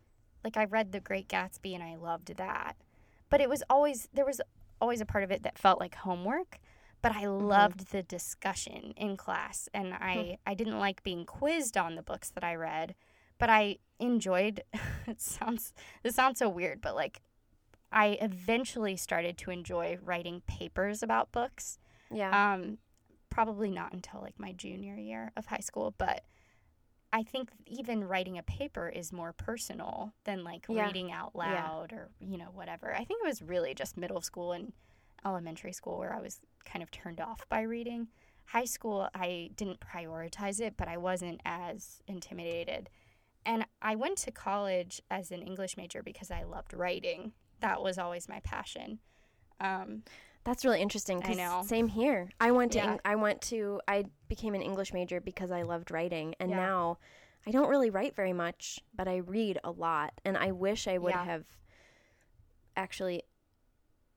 like 0.44 0.56
I 0.58 0.66
read 0.66 0.92
The 0.92 1.00
Great 1.00 1.28
Gatsby 1.28 1.74
and 1.74 1.84
I 1.84 1.96
loved 1.96 2.36
that, 2.38 2.76
but 3.30 3.42
it 3.42 3.50
was 3.50 3.64
always 3.70 4.08
there 4.14 4.26
was 4.26 4.40
always 4.80 5.02
a 5.02 5.06
part 5.06 5.24
of 5.24 5.32
it 5.32 5.44
that 5.44 5.58
felt 5.58 5.80
like 5.80 5.96
homework. 5.96 6.60
But 7.02 7.14
I 7.18 7.24
Mm-hmm. 7.24 7.46
loved 7.48 7.88
the 7.92 8.02
discussion 8.04 8.94
in 8.96 9.18
class, 9.18 9.68
and 9.74 9.94
I 9.94 10.38
I 10.46 10.54
didn't 10.54 10.80
like 10.80 11.02
being 11.04 11.26
quizzed 11.26 11.76
on 11.76 11.96
the 11.96 12.04
books 12.04 12.30
that 12.30 12.44
I 12.44 12.56
read, 12.56 12.96
but 13.44 13.50
I 13.50 13.76
enjoyed. 14.00 14.64
it 15.06 15.20
sounds 15.20 15.74
this 16.02 16.16
sounds 16.16 16.40
so 16.40 16.48
weird, 16.48 16.80
but 16.80 16.96
like 16.96 17.20
I 17.92 18.18
eventually 18.22 18.96
started 18.96 19.38
to 19.40 19.52
enjoy 19.52 19.98
writing 20.02 20.42
papers 20.48 21.04
about 21.04 21.34
books. 21.34 21.78
Yeah. 22.10 22.54
Um, 22.54 22.78
probably 23.30 23.70
not 23.70 23.92
until 23.92 24.22
like 24.22 24.40
my 24.40 24.54
junior 24.54 24.96
year 24.96 25.34
of 25.36 25.48
high 25.48 25.60
school, 25.60 25.94
but 25.98 26.24
I 27.12 27.24
think 27.24 27.50
even 27.68 28.06
writing 28.06 28.38
a 28.38 28.44
paper 28.44 28.88
is 28.88 29.12
more 29.12 29.34
personal 29.34 30.14
than 30.24 30.46
like 30.46 30.66
Yeah. 30.70 30.86
reading 30.86 31.12
out 31.12 31.34
Yeah. 31.36 31.42
loud 31.66 31.92
or 31.92 32.12
you 32.22 32.38
know 32.38 32.52
whatever. 32.54 32.94
I 32.96 33.04
think 33.04 33.22
it 33.26 33.28
was 33.28 33.42
really 33.42 33.74
just 33.74 33.98
middle 33.98 34.22
school 34.22 34.54
and 34.54 34.72
elementary 35.26 35.74
school 35.74 35.98
where 36.00 36.14
I 36.14 36.22
was 36.22 36.40
kind 36.64 36.82
of 36.82 36.92
turned 36.92 37.20
off 37.20 37.42
by 37.50 37.64
reading. 37.64 38.08
High 38.46 38.66
school, 38.66 39.10
I 39.14 39.50
didn't 39.58 39.82
prioritize 39.82 40.62
it, 40.62 40.76
but 40.78 40.88
I 40.88 40.96
wasn't 40.96 41.42
as 41.44 42.02
intimidated. 42.08 42.90
And 43.46 43.66
I 43.82 43.96
went 43.96 44.18
to 44.20 44.32
college 44.32 45.02
as 45.12 45.32
an 45.32 45.42
English 45.42 45.76
major 45.78 46.02
because 46.02 46.32
I 46.32 46.44
loved 46.44 46.74
writing. 46.74 47.34
That 47.60 47.82
was 47.82 47.98
always 47.98 48.30
my 48.30 48.40
passion. 48.42 49.00
Um, 49.60 50.04
That's 50.44 50.64
really 50.66 50.82
interesting. 50.82 51.22
I 51.24 51.34
know. 51.34 51.64
Same 51.66 51.88
here. 51.88 52.30
I 52.40 52.52
went 52.52 52.72
to. 52.74 52.80
Yeah. 52.80 52.92
Eng- 52.94 53.00
I 53.06 53.16
went 53.16 53.42
to. 53.44 53.80
I 53.88 54.06
became 54.28 54.56
an 54.56 54.62
English 54.62 54.94
major 54.94 55.22
because 55.22 55.52
I 55.52 55.62
loved 55.64 55.92
writing, 55.92 56.36
and 56.40 56.50
Yeah. 56.50 56.58
now 56.58 56.98
I 57.48 57.52
don't 57.52 57.70
really 57.70 57.90
write 57.90 58.16
very 58.16 58.34
much, 58.34 58.80
but 58.96 59.08
I 59.08 59.18
read 59.18 59.60
a 59.64 59.72
lot, 59.72 60.14
and 60.26 60.38
I 60.38 60.52
wish 60.52 60.88
I 60.88 60.98
would 60.98 61.14
Yeah. 61.14 61.26
have 61.26 61.46
actually 62.76 63.24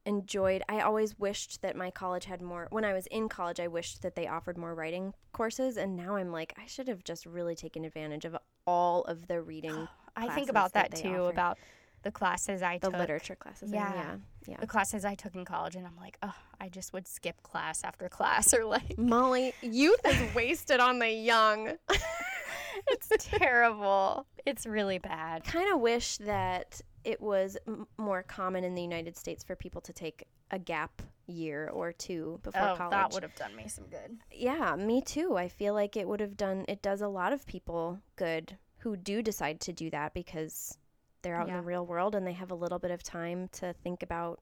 enjoyed. 0.06 0.62
I 0.68 0.80
always 0.80 1.18
wished 1.18 1.62
that 1.62 1.76
my 1.76 1.90
college 1.90 2.24
had 2.24 2.40
more. 2.40 2.68
When 2.70 2.84
I 2.84 2.92
was 2.92 3.06
in 3.08 3.28
college, 3.28 3.60
I 3.60 3.68
wished 3.68 4.02
that 4.02 4.14
they 4.14 4.26
offered 4.26 4.56
more 4.56 4.74
writing 4.74 5.12
courses, 5.32 5.76
and 5.76 5.96
now 5.96 6.16
I'm 6.16 6.32
like, 6.32 6.54
I 6.56 6.66
should 6.66 6.88
have 6.88 7.04
just 7.04 7.26
really 7.26 7.54
taken 7.54 7.84
advantage 7.84 8.24
of 8.24 8.36
all 8.66 9.02
of 9.02 9.26
the 9.26 9.42
reading. 9.42 9.88
I 10.16 10.34
think 10.34 10.48
about 10.48 10.72
that, 10.72 10.92
they 10.92 11.02
too, 11.02 11.24
about 11.24 11.58
the 12.02 12.12
classes 12.12 12.62
I 12.62 12.78
the 12.78 12.88
took. 12.88 12.98
literature 12.98 13.34
classes. 13.34 13.72
Yeah. 13.72 13.92
yeah, 13.92 14.16
yeah. 14.46 14.56
The 14.60 14.66
classes 14.66 15.04
I 15.04 15.14
took 15.14 15.34
in 15.34 15.44
college, 15.44 15.76
and 15.76 15.86
I'm 15.86 15.96
like, 15.96 16.16
oh, 16.22 16.34
I 16.60 16.68
just 16.68 16.92
would 16.92 17.08
skip 17.08 17.42
class 17.42 17.82
after 17.84 18.08
class, 18.08 18.54
or 18.58 18.64
like, 18.64 18.96
Molly, 18.96 19.52
youth 19.60 20.00
is 20.06 20.16
wasted 20.34 20.80
on 20.80 21.00
the 21.00 21.10
young. 21.10 21.72
it's 22.88 23.10
terrible. 23.18 24.26
It's 24.46 24.66
really 24.66 24.98
bad. 24.98 25.44
kind 25.44 25.72
of 25.72 25.80
wish 25.80 26.18
that 26.18 26.80
it 27.06 27.20
was 27.20 27.56
m- 27.66 27.86
more 27.96 28.22
common 28.22 28.64
in 28.64 28.74
the 28.74 28.82
United 28.82 29.16
States 29.16 29.44
for 29.44 29.54
people 29.56 29.80
to 29.82 29.92
take 29.92 30.24
a 30.50 30.58
gap 30.58 31.02
year 31.26 31.68
or 31.72 31.92
two 31.92 32.38
before 32.42 32.70
Oh, 32.70 32.76
college. 32.76 32.90
that 32.92 33.12
would 33.12 33.22
have 33.22 33.34
done 33.36 33.54
me 33.56 33.68
some 33.68 33.86
good. 33.86 34.18
yeah, 34.32 34.76
me 34.76 35.00
too. 35.00 35.36
I 35.36 35.48
feel 35.48 35.72
like 35.74 35.96
it 35.96 36.06
would 36.08 36.20
have 36.20 36.36
done 36.36 36.64
it 36.68 36.82
does 36.82 37.00
a 37.00 37.08
lot 37.08 37.32
of 37.32 37.46
people 37.46 38.00
good 38.16 38.56
who 38.78 38.96
do 38.96 39.22
decide 39.22 39.60
to 39.60 39.72
do 39.72 39.90
that 39.90 40.14
because 40.14 40.78
they're 41.22 41.36
out 41.36 41.48
in 41.48 41.54
the 41.56 41.62
real 41.62 41.84
world 41.86 42.14
and 42.14 42.26
they 42.26 42.32
have 42.34 42.50
a 42.52 42.54
little 42.54 42.78
bit 42.78 42.90
of 42.92 43.02
time 43.02 43.48
to 43.52 43.72
think 43.82 44.02
about 44.02 44.40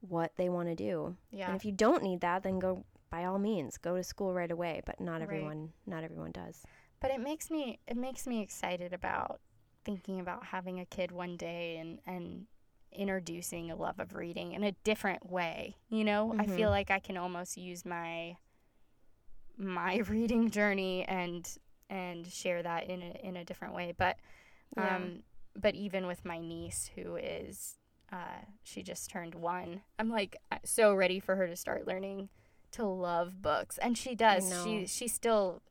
what 0.00 0.32
they 0.36 0.48
want 0.48 0.68
to 0.68 0.74
do. 0.74 1.16
Yeah. 1.30 1.46
And 1.48 1.56
if 1.56 1.64
you 1.64 1.72
don't 1.72 2.02
need 2.02 2.20
that, 2.20 2.42
then 2.42 2.58
go 2.58 2.84
by 3.10 3.24
all 3.24 3.38
means 3.38 3.78
go 3.78 3.96
to 3.96 4.02
school 4.04 4.34
right 4.34 4.50
away. 4.50 4.82
But 4.84 5.00
not 5.00 5.14
Right. 5.14 5.22
everyone, 5.22 5.72
not 5.86 6.04
everyone 6.04 6.32
does. 6.32 6.62
But 7.00 7.10
it 7.10 7.20
makes 7.20 7.50
me 7.50 7.78
it 7.86 7.96
makes 7.96 8.26
me 8.26 8.42
excited 8.42 8.92
about 8.92 9.40
thinking 9.86 10.20
about 10.20 10.44
having 10.46 10.80
a 10.80 10.84
kid 10.84 11.10
one 11.12 11.38
day 11.38 11.78
and 11.78 12.00
and 12.06 12.46
introducing 12.92 13.70
a 13.70 13.76
love 13.76 13.98
of 14.00 14.14
reading 14.14 14.52
in 14.52 14.62
a 14.64 14.72
different 14.84 15.30
way. 15.30 15.76
You 15.88 16.04
know, 16.04 16.34
I 16.38 16.46
feel 16.46 16.70
like 16.70 16.90
I 16.90 16.98
can 16.98 17.16
almost 17.16 17.56
use 17.56 17.84
my 17.86 18.36
my 19.56 19.96
reading 20.08 20.50
journey 20.50 21.04
and 21.04 21.48
and 21.88 22.26
share 22.26 22.62
that 22.62 22.90
in 22.90 23.00
a 23.02 23.26
in 23.26 23.36
a 23.36 23.44
different 23.44 23.74
way. 23.74 23.94
But 23.96 24.16
Yeah. 24.76 24.96
um 24.96 25.22
but 25.58 25.74
even 25.74 26.06
with 26.06 26.24
my 26.24 26.38
niece 26.38 26.90
who 26.94 27.16
is 27.16 27.76
uh 28.12 28.42
she 28.64 28.82
just 28.82 29.08
turned 29.10 29.34
1. 29.34 29.82
I'm 29.98 30.10
like 30.10 30.36
so 30.64 30.94
ready 30.94 31.20
for 31.20 31.36
her 31.36 31.46
to 31.46 31.56
start 31.56 31.86
learning 31.86 32.28
to 32.72 32.84
love 32.84 33.40
books 33.40 33.78
and 33.78 33.96
she 33.96 34.14
does. 34.14 34.48
She 34.64 34.86
she 34.86 35.08
still 35.08 35.62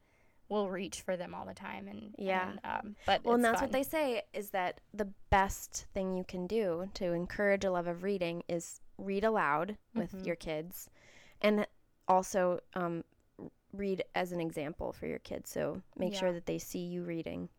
will 0.49 0.69
reach 0.69 1.01
for 1.01 1.17
them 1.17 1.33
all 1.33 1.45
the 1.45 1.53
time 1.53 1.87
and 1.87 2.13
Yeah. 2.17 2.51
and, 2.51 2.59
um 2.63 2.95
but 3.05 3.23
Well, 3.23 3.35
and 3.35 3.43
that's 3.43 3.59
fun. 3.59 3.69
what 3.69 3.71
they 3.73 3.83
say 3.83 4.21
is 4.33 4.51
that 4.51 4.79
the 4.93 5.09
best 5.29 5.87
thing 5.93 6.15
you 6.15 6.23
can 6.23 6.45
do 6.47 6.89
to 6.95 7.13
encourage 7.13 7.65
a 7.65 7.71
love 7.71 7.87
of 7.87 8.03
reading 8.03 8.43
is 8.47 8.79
read 8.97 9.23
aloud 9.23 9.77
with 9.93 10.11
Mm-hmm. 10.13 10.25
your 10.25 10.35
kids, 10.35 10.89
and 11.41 11.65
also 12.07 12.59
um, 12.75 13.03
read 13.73 14.03
as 14.13 14.31
an 14.31 14.39
example 14.39 14.93
for 14.93 15.07
your 15.07 15.19
kids. 15.19 15.49
So 15.49 15.81
make 15.97 16.13
sure 16.13 16.31
that 16.31 16.45
they 16.45 16.59
see 16.59 16.79
you 16.85 17.03
reading, 17.03 17.49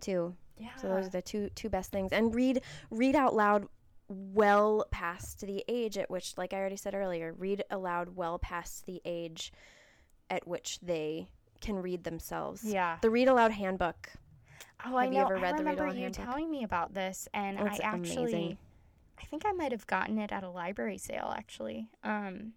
too. 0.00 0.34
yeah. 0.58 0.74
So 0.76 0.88
those 0.88 1.06
are 1.06 1.10
the 1.10 1.22
two 1.22 1.48
two 1.54 1.68
best 1.70 1.90
things. 1.92 2.12
And 2.12 2.34
read 2.34 2.62
read 2.90 3.14
out 3.16 3.34
loud 3.34 3.68
well 4.08 4.86
past 4.90 5.40
the 5.40 5.64
age 5.68 5.96
at 5.98 6.10
which 6.10 6.36
like 6.36 6.52
I 6.52 6.56
already 6.58 6.76
said 6.76 6.94
earlier, 6.94 7.32
read 7.32 7.62
aloud 7.70 8.16
well 8.16 8.38
past 8.38 8.86
the 8.86 9.00
age 9.04 9.52
at 10.28 10.46
which 10.48 10.80
they 10.80 11.28
can 11.60 11.76
read 11.76 12.04
themselves. 12.04 12.62
Yeah. 12.64 12.98
The 13.02 13.10
read 13.10 13.28
aloud 13.28 13.52
handbook. 13.52 14.10
Oh, 14.86 14.96
I 14.96 15.04
Have 15.04 15.12
know. 15.12 15.18
you 15.18 15.24
ever 15.24 15.34
read 15.36 15.54
I 15.54 15.58
remember 15.58 15.84
Read 15.84 15.96
you 15.96 16.02
Handbook? 16.02 16.24
telling 16.24 16.50
me 16.50 16.62
about 16.62 16.94
this, 16.94 17.28
and 17.34 17.58
Oh, 17.58 17.66
I 17.66 17.78
actually, 17.82 18.22
amazing. 18.32 18.58
I 19.20 19.24
think 19.24 19.44
I 19.44 19.50
might 19.52 19.72
have 19.72 19.86
gotten 19.88 20.18
it 20.18 20.30
at 20.30 20.44
a 20.44 20.48
library 20.50 20.98
sale 20.98 21.34
actually. 21.36 21.88
Um, 22.04 22.52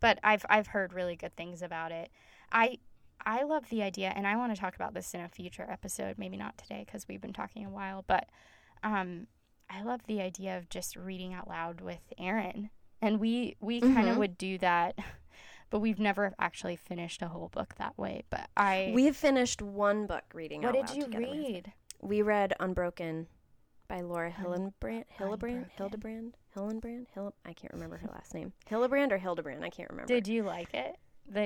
but 0.00 0.18
I've 0.24 0.44
I've 0.50 0.66
heard 0.68 0.92
really 0.92 1.14
good 1.14 1.36
things 1.36 1.62
about 1.62 1.92
it. 1.92 2.10
I 2.50 2.78
I 3.24 3.44
love 3.44 3.68
the 3.68 3.82
idea, 3.84 4.12
and 4.16 4.26
I 4.26 4.34
want 4.36 4.52
to 4.52 4.60
talk 4.60 4.74
about 4.74 4.94
this 4.94 5.14
in 5.14 5.20
a 5.20 5.28
future 5.28 5.64
episode. 5.70 6.18
Maybe 6.18 6.36
not 6.36 6.58
today 6.58 6.82
because 6.84 7.06
we've 7.06 7.20
been 7.20 7.32
talking 7.32 7.64
a 7.64 7.70
while, 7.70 8.02
but 8.08 8.28
um, 8.82 9.28
I 9.70 9.82
love 9.82 10.00
the 10.08 10.20
idea 10.20 10.58
of 10.58 10.68
just 10.68 10.96
reading 10.96 11.32
out 11.32 11.46
loud 11.48 11.80
with 11.80 12.00
Aaron, 12.18 12.70
and 13.00 13.20
we 13.20 13.54
we 13.60 13.80
kind 13.80 14.08
of 14.08 14.16
Mhm. 14.16 14.18
would 14.18 14.36
do 14.38 14.58
that. 14.58 14.98
But 15.72 15.80
we've 15.80 15.98
never 15.98 16.34
actually 16.38 16.76
finished 16.76 17.22
a 17.22 17.28
whole 17.28 17.48
book 17.48 17.74
that 17.78 17.96
way. 17.98 18.22
But 18.28 18.48
I, 18.56 18.92
We 18.94 19.06
have 19.06 19.16
finished 19.16 19.62
one 19.62 20.06
book 20.06 20.22
reading 20.34 20.60
what 20.62 20.76
out 20.76 20.86
did 20.86 20.88
loud 20.90 20.96
you 21.14 21.18
with- 21.20 21.28
read? 21.30 21.72
We 22.02 22.20
read 22.20 22.52
Unbroken 22.60 23.26
by 23.88 24.02
Laura 24.02 24.30
Hillenbrand. 24.30 25.04
Hillenbrand? 25.18 25.20
Unbroken. 25.20 25.66
Hildebrand? 25.76 26.36
Hillenbrand? 26.54 27.06
Hill- 27.14 27.34
I 27.46 27.54
can't 27.54 27.72
remember 27.72 27.96
her 27.96 28.08
last 28.12 28.34
name. 28.34 28.52
Hildebrand 28.66 29.12
or 29.12 29.18
Hildebrand? 29.18 29.64
I 29.64 29.70
can't 29.70 29.88
remember. 29.88 30.12
Did 30.12 30.28
you 30.28 30.42
like 30.42 30.74
it? 30.74 30.96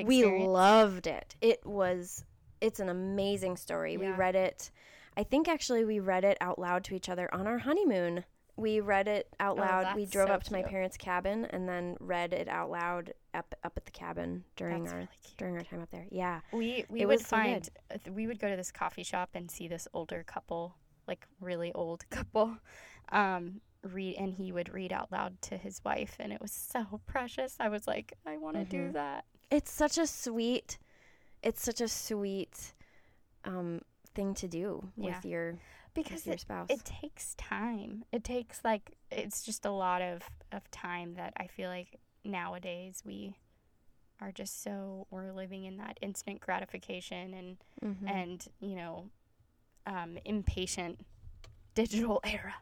We 0.06 0.24
loved 0.24 1.06
it. 1.06 1.36
It 1.40 1.64
was 1.64 2.24
it's 2.60 2.80
an 2.80 2.88
amazing 2.88 3.56
story. 3.56 3.96
We 3.96 4.08
read 4.08 4.34
it 4.34 4.72
I 5.16 5.22
think 5.22 5.46
actually 5.48 5.84
we 5.84 6.00
read 6.00 6.24
it 6.24 6.36
out 6.40 6.58
loud 6.58 6.82
to 6.84 6.94
each 6.96 7.08
other 7.08 7.32
on 7.32 7.46
our 7.46 7.58
honeymoon. 7.58 8.24
We 8.56 8.80
read 8.80 9.06
it 9.06 9.28
out 9.38 9.58
Oh, 9.58 9.62
loud. 9.62 9.94
we 9.96 10.06
drove 10.06 10.28
so 10.28 10.34
up 10.34 10.42
to 10.44 10.52
my 10.52 10.62
parents' 10.62 10.96
cabin 10.96 11.44
and 11.50 11.68
then 11.68 11.96
read 12.00 12.32
it 12.32 12.48
out 12.48 12.70
loud 12.70 13.12
up 13.36 13.54
up 13.64 13.74
at 13.76 13.84
the 13.84 13.90
cabin 13.92 14.44
during 14.56 14.82
That's 14.82 14.92
our 14.92 14.98
really 15.00 15.08
during 15.36 15.56
our 15.56 15.62
time 15.62 15.80
up 15.82 15.90
there. 15.90 16.06
Yeah. 16.10 16.40
We 16.52 16.84
we 16.88 17.00
It 17.02 17.06
would 17.06 17.20
so 17.20 17.26
find 17.26 17.68
uh, 17.92 17.98
we 18.12 18.26
would 18.26 18.38
go 18.40 18.48
to 18.48 18.56
this 18.56 18.72
coffee 18.72 19.02
shop 19.04 19.30
and 19.34 19.50
see 19.50 19.68
this 19.68 19.86
older 19.92 20.24
couple, 20.26 20.74
like 21.06 21.26
really 21.40 21.72
old 21.72 22.08
couple, 22.10 22.56
um, 23.10 23.60
read 23.84 24.16
and 24.18 24.34
he 24.34 24.50
would 24.52 24.72
read 24.72 24.92
out 24.92 25.12
loud 25.12 25.40
to 25.42 25.56
his 25.56 25.80
wife, 25.84 26.16
and 26.18 26.32
it 26.32 26.40
was 26.40 26.50
so 26.52 27.00
precious. 27.06 27.56
I 27.60 27.68
was 27.68 27.86
like, 27.86 28.14
I 28.26 28.36
want 28.38 28.56
to 28.56 28.62
Mm-hmm. 28.62 28.86
do 28.86 28.92
that. 28.92 29.24
It's 29.50 29.70
such 29.70 29.98
a 29.98 30.06
sweet 30.06 30.78
it's 31.42 31.62
such 31.62 31.80
a 31.80 31.86
sweet 31.88 32.74
um 33.44 33.80
thing 34.14 34.34
to 34.34 34.48
do 34.48 34.88
Yeah. 34.96 35.14
with 35.16 35.24
your 35.24 35.58
because 35.94 36.20
with 36.20 36.26
your 36.26 36.34
it, 36.34 36.40
spouse. 36.40 36.66
it 36.70 36.84
takes 36.84 37.34
time. 37.36 38.04
It 38.12 38.24
takes 38.24 38.64
like 38.64 38.96
it's 39.10 39.42
just 39.44 39.64
a 39.66 39.70
lot 39.70 40.02
of 40.02 40.22
of 40.52 40.68
time 40.70 41.14
that 41.14 41.32
I 41.36 41.46
feel 41.46 41.68
like 41.68 42.00
nowadays 42.26 43.02
we 43.04 43.36
are 44.20 44.32
just 44.32 44.62
so 44.62 45.06
we're 45.10 45.32
living 45.32 45.64
in 45.64 45.76
that 45.76 45.98
instant 46.02 46.40
gratification 46.40 47.34
and 47.34 47.56
Mhm. 47.82 48.08
and 48.10 48.48
you 48.60 48.74
know 48.76 49.10
um, 49.86 50.18
impatient 50.24 51.00
digital 51.74 52.20
era. 52.24 52.54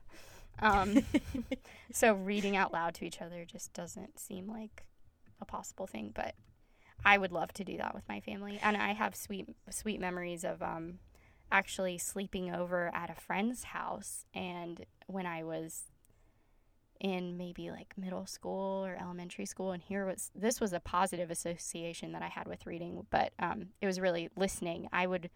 Um, 0.59 1.05
so 1.93 2.13
reading 2.15 2.57
out 2.57 2.73
loud 2.73 2.95
to 2.97 3.07
each 3.07 3.21
other 3.23 3.45
just 3.45 3.73
doesn't 3.73 4.19
seem 4.19 4.47
like 4.49 4.85
a 5.41 5.45
possible 5.45 5.87
thing, 5.87 6.11
but 6.15 6.35
I 7.05 7.17
would 7.19 7.33
love 7.33 7.53
to 7.55 7.65
do 7.65 7.77
that 7.79 7.95
with 7.95 8.09
my 8.09 8.21
family, 8.21 8.59
and 8.63 8.77
I 8.77 8.93
have 8.93 9.15
sweet 9.17 9.47
sweet 9.71 10.01
memories 10.01 10.45
of 10.45 10.63
um, 10.63 10.99
actually 11.51 11.99
sleeping 11.99 12.55
over 12.55 12.91
at 12.95 13.11
a 13.11 13.15
friend's 13.15 13.65
house, 13.65 14.27
and 14.35 14.85
when 15.07 15.27
I 15.27 15.43
was 15.45 15.85
in 17.01 17.37
maybe 17.37 17.71
like 17.71 17.93
middle 17.97 18.27
school 18.27 18.85
or 18.85 18.97
elementary 19.01 19.47
school 19.47 19.73
and 19.73 19.83
here 19.83 20.07
was 20.07 20.31
this 20.35 20.61
was 20.61 20.73
a 20.73 20.81
positive 20.81 21.31
association 21.31 22.13
that 22.13 22.23
i 22.23 22.29
had 22.29 22.47
with 22.47 22.67
reading 22.67 23.07
but 23.11 23.33
um, 23.39 23.67
it 23.81 23.87
was 23.87 24.01
really 24.01 24.29
listening. 24.37 24.89
I 24.93 25.07
would 25.07 25.31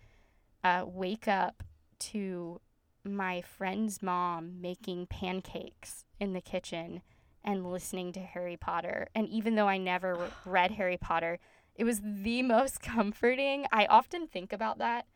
uh, 0.65 0.85
wake 0.87 1.29
up 1.29 1.63
to 1.99 2.61
my 3.05 3.41
friend's 3.41 4.03
mom 4.03 4.61
making 4.61 5.07
pancakes 5.07 6.05
in 6.21 6.33
the 6.33 6.41
kitchen 6.41 7.03
and 7.45 7.71
listening 7.71 8.13
to 8.13 8.21
harry 8.21 8.57
potter. 8.57 9.09
And 9.15 9.29
even 9.29 9.55
though 9.55 9.69
i 9.69 9.79
never 9.79 10.31
read 10.45 10.73
harry 10.73 10.97
potter 10.97 11.39
it 11.75 11.85
was 11.85 12.01
the 12.03 12.43
most 12.43 12.83
comforting. 12.83 13.65
I 13.71 13.87
often 13.87 14.27
think 14.27 14.53
about 14.53 14.79
that 14.79 15.07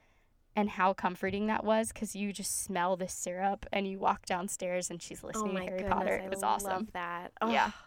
and 0.54 0.70
how 0.70 0.92
comforting 0.92 1.46
that 1.46 1.64
was 1.64 1.92
because 1.92 2.14
you 2.14 2.32
just 2.32 2.62
smell 2.62 2.96
the 2.96 3.08
syrup 3.08 3.66
and 3.72 3.86
you 3.86 3.98
walk 3.98 4.26
downstairs 4.26 4.90
and 4.90 5.00
she's 5.02 5.22
oh 5.24 5.28
listening 5.28 5.54
my 5.54 5.60
to 5.60 5.66
Harry 5.66 5.78
goodness, 5.78 5.98
Potter. 5.98 6.16
It 6.16 6.30
was 6.30 6.42
love 6.42 6.62
awesome. 6.64 6.88
that. 6.92 7.32
Oh. 7.40 7.50
Yeah. 7.50 7.70
Oh. 7.74 7.86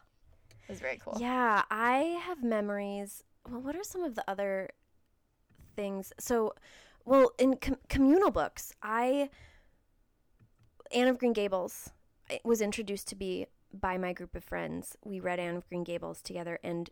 It 0.67 0.71
was 0.71 0.79
very 0.79 0.97
cool. 0.97 1.17
Yeah, 1.19 1.61
I 1.69 2.19
have 2.23 2.43
memories. 2.43 3.23
Well, 3.47 3.61
what 3.61 3.75
are 3.75 3.83
some 3.83 4.03
of 4.03 4.15
the 4.15 4.23
other 4.27 4.69
things? 5.75 6.11
So, 6.19 6.55
well, 7.05 7.31
in 7.37 7.57
com- 7.57 7.77
communal 7.87 8.31
books, 8.31 8.73
I 8.81 9.29
Anne 10.91 11.07
of 11.07 11.19
Green 11.19 11.33
Gables 11.33 11.91
was 12.43 12.61
introduced 12.61 13.07
to 13.09 13.15
me 13.15 13.45
by 13.71 13.97
my 13.97 14.13
group 14.13 14.35
of 14.35 14.43
friends. 14.43 14.95
We 15.03 15.19
read 15.19 15.39
Anne 15.39 15.55
of 15.55 15.69
Green 15.69 15.83
Gables 15.83 16.21
together 16.21 16.57
and 16.63 16.89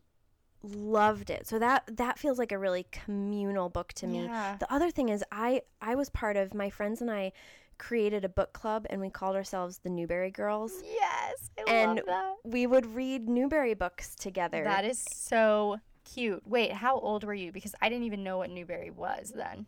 loved 0.63 1.29
it. 1.29 1.45
So 1.47 1.59
that 1.59 1.83
that 1.97 2.17
feels 2.17 2.39
like 2.39 2.51
a 2.51 2.57
really 2.57 2.87
communal 2.91 3.69
book 3.69 3.93
to 3.93 4.07
me. 4.07 4.23
Yeah. 4.25 4.55
The 4.59 4.71
other 4.73 4.89
thing 4.91 5.09
is 5.09 5.23
I 5.31 5.61
I 5.81 5.95
was 5.95 6.09
part 6.09 6.37
of 6.37 6.53
my 6.53 6.69
friends 6.69 7.01
and 7.01 7.11
I 7.11 7.33
created 7.77 8.23
a 8.23 8.29
book 8.29 8.53
club 8.53 8.85
and 8.89 9.01
we 9.01 9.09
called 9.09 9.35
ourselves 9.35 9.79
the 9.79 9.89
Newbery 9.89 10.31
Girls 10.31 10.71
Yes, 10.85 11.49
I 11.67 11.71
and 11.71 11.95
love 11.97 12.05
that. 12.05 12.35
we 12.45 12.65
would 12.67 12.85
read 12.95 13.27
Newbery 13.27 13.73
books 13.73 14.15
together. 14.15 14.63
That 14.63 14.85
is 14.85 15.03
so 15.11 15.79
cute. 16.05 16.47
Wait, 16.47 16.71
how 16.71 16.97
old 16.99 17.23
were 17.23 17.33
you? 17.33 17.51
Because 17.51 17.75
I 17.81 17.89
didn't 17.89 18.05
even 18.05 18.23
know 18.23 18.37
what 18.37 18.49
Newbery 18.51 18.91
was 18.91 19.33
then. 19.35 19.65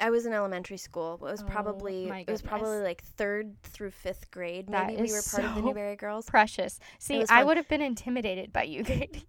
I 0.00 0.10
was 0.10 0.26
in 0.26 0.32
elementary 0.32 0.78
school. 0.78 1.14
It 1.14 1.20
was 1.20 1.42
Oh, 1.42 1.46
probably 1.46 2.08
it 2.10 2.28
was 2.30 2.42
probably 2.42 2.80
like 2.80 3.02
third 3.04 3.54
through 3.62 3.92
fifth 3.92 4.30
grade. 4.32 4.66
That 4.68 4.88
Maybe 4.88 5.02
we 5.02 5.12
were 5.12 5.22
part 5.22 5.44
of 5.44 5.54
the 5.54 5.62
Newbery 5.62 5.94
Girls. 5.96 6.26
Precious. 6.26 6.80
See, 6.98 7.24
I 7.30 7.44
would 7.44 7.56
have 7.56 7.68
been 7.68 7.80
intimidated 7.82 8.52
by 8.52 8.64
you, 8.64 8.82
Katie. 8.84 9.28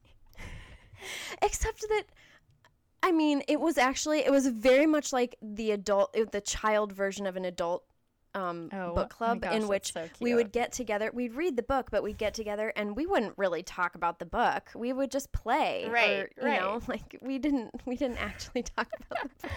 Except 1.42 1.82
that 1.82 2.04
I 3.02 3.12
mean, 3.12 3.44
it 3.50 3.60
was 3.60 3.78
actually 3.78 4.20
it 4.20 4.32
was 4.32 4.48
very 4.48 4.86
much 4.86 5.12
like 5.12 5.36
the 5.42 5.72
adult 5.72 6.16
the 6.32 6.42
child 6.42 6.94
version 6.94 7.28
of 7.28 7.36
an 7.36 7.46
adult 7.46 7.84
um, 8.36 8.70
Oh, 8.74 8.94
book 8.96 9.12
oh 9.14 9.16
club 9.16 9.42
gosh, 9.42 9.54
in 9.54 9.68
which 9.68 9.94
so 9.94 10.08
we 10.20 10.34
would 10.34 10.52
get 10.52 10.72
together. 10.72 11.12
We'd 11.14 11.34
read 11.34 11.56
the 11.56 11.64
book, 11.64 11.90
but 11.92 12.04
we'd 12.04 12.18
get 12.18 12.34
together 12.34 12.74
and 12.76 12.96
we 12.96 13.06
wouldn't 13.06 13.34
really 13.38 13.64
talk 13.64 13.96
about 13.96 14.20
the 14.20 14.26
book. 14.26 14.70
We 14.76 14.92
would 14.94 15.12
just 15.12 15.32
play, 15.32 15.88
Right, 15.90 16.10
or, 16.20 16.30
you 16.42 16.60
know, 16.60 16.74
right. 16.80 16.88
like 16.90 17.18
we 17.22 17.38
didn't 17.40 17.72
we 17.86 17.96
didn't 17.96 18.18
actually 18.18 18.64
talk 18.76 18.88
about 19.00 19.30
the 19.40 19.48
book. 19.48 19.52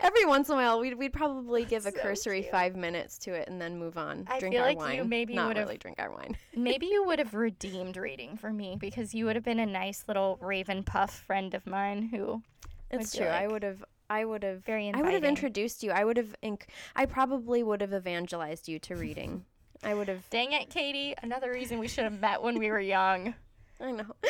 Every 0.00 0.24
once 0.24 0.48
in 0.48 0.54
a 0.54 0.58
while, 0.58 0.80
we'd 0.80 0.94
we'd 0.94 1.12
probably 1.12 1.64
give 1.64 1.86
a 1.86 1.92
So 1.92 1.98
cursory 2.00 2.40
cute. 2.42 2.50
five 2.52 2.76
minutes 2.76 3.18
to 3.18 3.32
it 3.34 3.48
and 3.48 3.60
then 3.60 3.78
move 3.78 3.96
on. 3.98 4.26
I 4.28 4.38
drink 4.38 4.54
feel 4.54 4.62
our 4.62 4.68
like 4.68 4.78
wine. 4.78 4.96
you 4.96 5.04
maybe 5.04 5.34
not 5.34 5.56
really 5.56 5.76
drink 5.78 5.98
our 5.98 6.10
wine. 6.10 6.36
Maybe 6.56 6.86
you 6.86 7.04
would 7.06 7.18
have 7.18 7.34
redeemed 7.34 7.96
reading 7.96 8.36
for 8.36 8.52
me 8.52 8.76
because 8.78 9.14
you 9.14 9.24
would 9.24 9.34
have 9.36 9.44
been 9.44 9.58
a 9.60 9.66
nice 9.66 10.04
little 10.08 10.38
Raven 10.40 10.82
Puff 10.82 11.22
friend 11.26 11.54
of 11.54 11.66
mine 11.66 12.08
who 12.12 12.42
It's 12.90 13.16
true. 13.16 13.26
I 13.26 13.46
would 13.46 13.62
have. 13.62 13.84
I 14.10 14.24
would 14.24 14.42
have. 14.42 14.64
very 14.64 14.92
I 14.92 15.00
would 15.00 15.14
have 15.14 15.24
introduced 15.24 15.82
you. 15.82 15.92
I 15.92 16.04
would 16.04 16.16
have. 16.16 16.34
Inc- 16.42 16.64
I 16.96 17.06
probably 17.06 17.62
would 17.62 17.80
have 17.80 17.94
evangelized 17.94 18.68
you 18.68 18.78
to 18.80 18.96
reading. 18.96 19.44
I 19.82 19.94
would 19.94 20.08
have. 20.08 20.28
Dang 20.30 20.52
it, 20.52 20.68
Katie. 20.68 21.14
Another 21.22 21.50
reason 21.52 21.78
we 21.78 21.88
should 21.88 22.04
have 22.04 22.20
met 22.20 22.42
when 22.42 22.58
we 22.58 22.70
were 22.70 22.80
young. 22.80 23.34
I 23.80 23.92
know. 23.92 24.04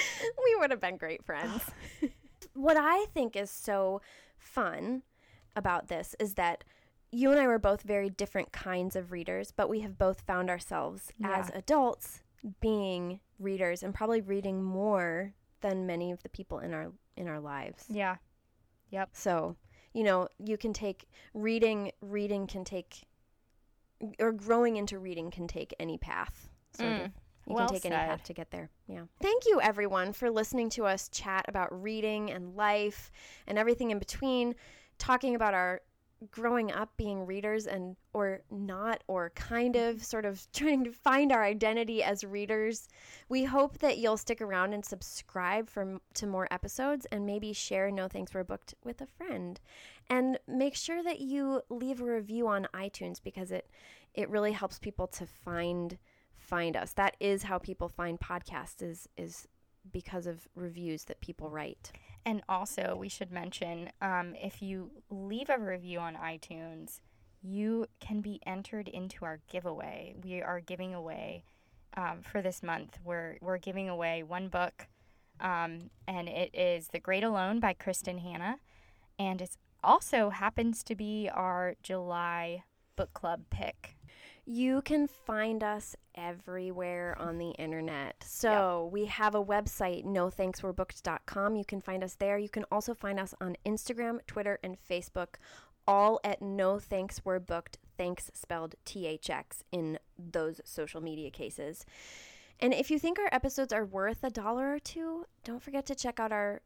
We 0.45 0.57
would 0.59 0.70
have 0.70 0.81
been 0.81 0.97
great 0.99 1.24
friends. 1.24 1.62
what 2.55 2.76
I 2.76 3.07
think 3.14 3.35
is 3.37 3.51
so 3.51 4.01
fun 4.39 5.03
about 5.57 5.89
this 5.89 6.14
is 6.20 6.35
that 6.35 6.62
you 7.11 7.31
and 7.33 7.41
I 7.41 7.47
were 7.47 7.59
both 7.59 7.83
very 7.83 8.11
different 8.11 8.53
kinds 8.53 8.95
of 8.97 9.11
readers, 9.12 9.51
but 9.55 9.68
we 9.68 9.81
have 9.81 9.99
both 9.99 10.20
found 10.20 10.51
ourselves 10.51 11.11
Yeah. 11.18 11.39
as 11.39 11.51
adults 11.55 12.22
being 12.61 13.20
readers 13.39 13.83
and 13.83 13.95
probably 13.95 14.20
reading 14.20 14.62
more 14.62 15.33
than 15.62 15.87
many 15.87 16.12
of 16.12 16.22
the 16.22 16.28
people 16.28 16.59
in 16.59 16.72
our 16.74 16.93
in 17.16 17.26
our 17.28 17.41
lives. 17.41 17.85
Yeah. 17.89 18.16
Yep. 18.91 19.11
So, 19.12 19.57
you 19.93 20.05
know, 20.05 20.28
you 20.38 20.57
can 20.57 20.72
take 20.72 21.07
reading 21.34 21.93
reading 22.01 22.47
can 22.47 22.64
take 22.64 23.05
or 24.18 24.32
growing 24.32 24.76
into 24.76 24.99
reading 24.99 25.30
can 25.30 25.47
take 25.47 25.74
any 25.78 25.99
path. 25.99 26.49
Mm. 26.78 27.12
You 27.47 27.55
Well 27.55 27.66
can 27.66 27.74
take 27.74 27.86
any 27.86 27.97
path 27.97 28.22
to 28.24 28.32
get 28.32 28.51
there. 28.51 28.70
Yeah. 28.86 29.03
Thank 29.20 29.45
you 29.47 29.61
everyone 29.61 30.12
for 30.12 30.30
listening 30.30 30.70
to 30.70 30.84
us 30.84 31.09
chat 31.09 31.45
about 31.49 31.82
reading 31.82 32.30
and 32.30 32.55
life 32.55 33.11
and 33.47 33.59
everything 33.59 33.91
in 33.91 33.99
between, 33.99 34.55
talking 34.99 35.34
about 35.34 35.55
our 35.55 35.80
growing 36.31 36.71
up 36.71 36.91
being 36.97 37.25
readers 37.25 37.66
and 37.66 37.97
or 38.12 38.43
not 38.51 39.03
or 39.07 39.31
kind 39.31 39.77
of 39.77 39.97
mm-hmm. 39.97 40.03
sort 40.03 40.25
of 40.25 40.47
trying 40.53 40.85
to 40.85 40.93
find 40.93 41.33
our 41.33 41.43
identity 41.43 42.03
as 42.03 42.25
readers. 42.25 42.89
We 43.29 43.45
hope 43.45 43.79
that 43.79 43.99
you'll 43.99 44.16
stick 44.16 44.41
around 44.41 44.73
and 44.73 44.85
subscribe 44.85 45.68
for 45.68 45.99
to 46.14 46.27
more 46.27 46.49
episodes 46.51 47.07
and 47.07 47.27
maybe 47.27 47.53
share 47.53 47.91
no 47.91 48.09
thanks 48.09 48.35
we're 48.35 48.45
booked 48.45 48.75
with 48.85 49.01
a 49.01 49.07
friend. 49.07 49.61
And 50.09 50.39
make 50.47 50.75
sure 50.75 51.03
that 51.03 51.21
you 51.21 51.62
leave 51.71 52.01
a 52.01 52.05
review 52.05 52.49
on 52.49 52.68
iTunes 52.75 53.23
because 53.23 53.51
it 53.51 53.71
it 54.14 54.29
really 54.29 54.53
helps 54.53 54.79
people 54.79 55.07
to 55.07 55.27
find 55.27 55.99
find 56.37 56.77
us. 56.77 56.93
That 56.95 57.16
is 57.21 57.45
how 57.45 57.59
people 57.59 57.89
find 57.89 58.18
podcasts 58.18 58.83
is 58.83 59.09
is 59.16 59.47
because 59.93 60.27
of 60.27 60.47
reviews 60.55 61.05
that 61.05 61.21
people 61.21 61.49
write. 61.49 61.93
And 62.25 62.43
also, 62.49 62.97
we 62.99 63.09
should 63.09 63.33
mention 63.33 63.91
um, 64.03 64.35
if 64.35 64.61
you 64.61 64.91
leave 65.09 65.49
a 65.49 65.59
review 65.59 65.99
on 65.99 66.16
iTunes, 66.16 67.01
you 67.43 67.87
can 67.99 68.21
be 68.21 68.41
entered 68.47 68.89
into 68.89 69.25
our 69.25 69.41
giveaway. 69.49 70.14
We 70.23 70.43
are 70.43 70.61
giving 70.61 70.95
away 70.95 71.45
um, 71.97 72.21
for 72.23 72.43
this 72.43 72.62
month. 72.62 72.99
We're 73.05 73.37
we're 73.41 73.59
giving 73.59 73.89
away 73.89 74.23
one 74.23 74.49
book, 74.49 74.89
um, 75.41 75.91
and 76.07 76.29
it 76.29 76.55
is 76.55 76.89
The 76.89 77.01
Great 77.01 77.25
Alone 77.25 77.61
by 77.61 77.75
Kristin 77.75 78.21
Hannah, 78.21 78.59
and 79.18 79.41
it 79.41 79.57
also 79.83 80.31
happens 80.31 80.83
to 80.85 80.95
be 80.95 81.31
our 81.33 81.75
July 81.83 82.64
book 82.97 83.14
club 83.14 83.45
pick. 83.51 83.97
You 84.45 84.82
can 84.82 85.07
find 85.07 85.62
us 85.62 85.95
everywhere 86.14 87.16
on 87.18 87.38
the 87.38 87.51
internet. 87.51 88.24
So 88.26 88.91
we 88.93 89.07
have 89.07 89.34
a 89.34 89.45
website, 89.45 90.05
nothankswerebooked.com. 90.05 91.57
You 91.57 91.64
can 91.64 91.80
find 91.80 92.03
us 92.03 92.14
there. 92.14 92.38
You 92.38 92.49
can 92.49 92.64
also 92.70 92.95
find 92.95 93.20
us 93.20 93.34
on 93.41 93.57
Instagram, 93.64 94.18
Twitter, 94.26 94.59
and 94.62 94.76
Facebook, 94.88 95.36
all 95.86 96.20
at 96.24 96.43
No 96.43 96.78
Thanks 96.78 97.24
Were 97.24 97.41
Booked, 97.41 97.78
thanks 97.97 98.30
spelled 98.34 98.74
THX 98.86 99.62
in 99.72 99.99
those 100.18 100.61
social 100.64 101.01
media 101.01 101.30
cases. 101.30 101.84
And 102.61 102.74
if 102.74 102.91
you 102.91 102.99
think 102.99 103.18
our 103.18 103.28
episodes 103.32 103.72
are 103.72 103.84
worth 103.84 104.22
a 104.22 104.30
dollar 104.30 104.74
or 104.74 104.78
two, 104.78 105.26
don't 105.45 105.62
forget 105.62 105.86
to 105.86 105.95
check 105.95 106.20
out 106.20 106.32
our 106.32 106.61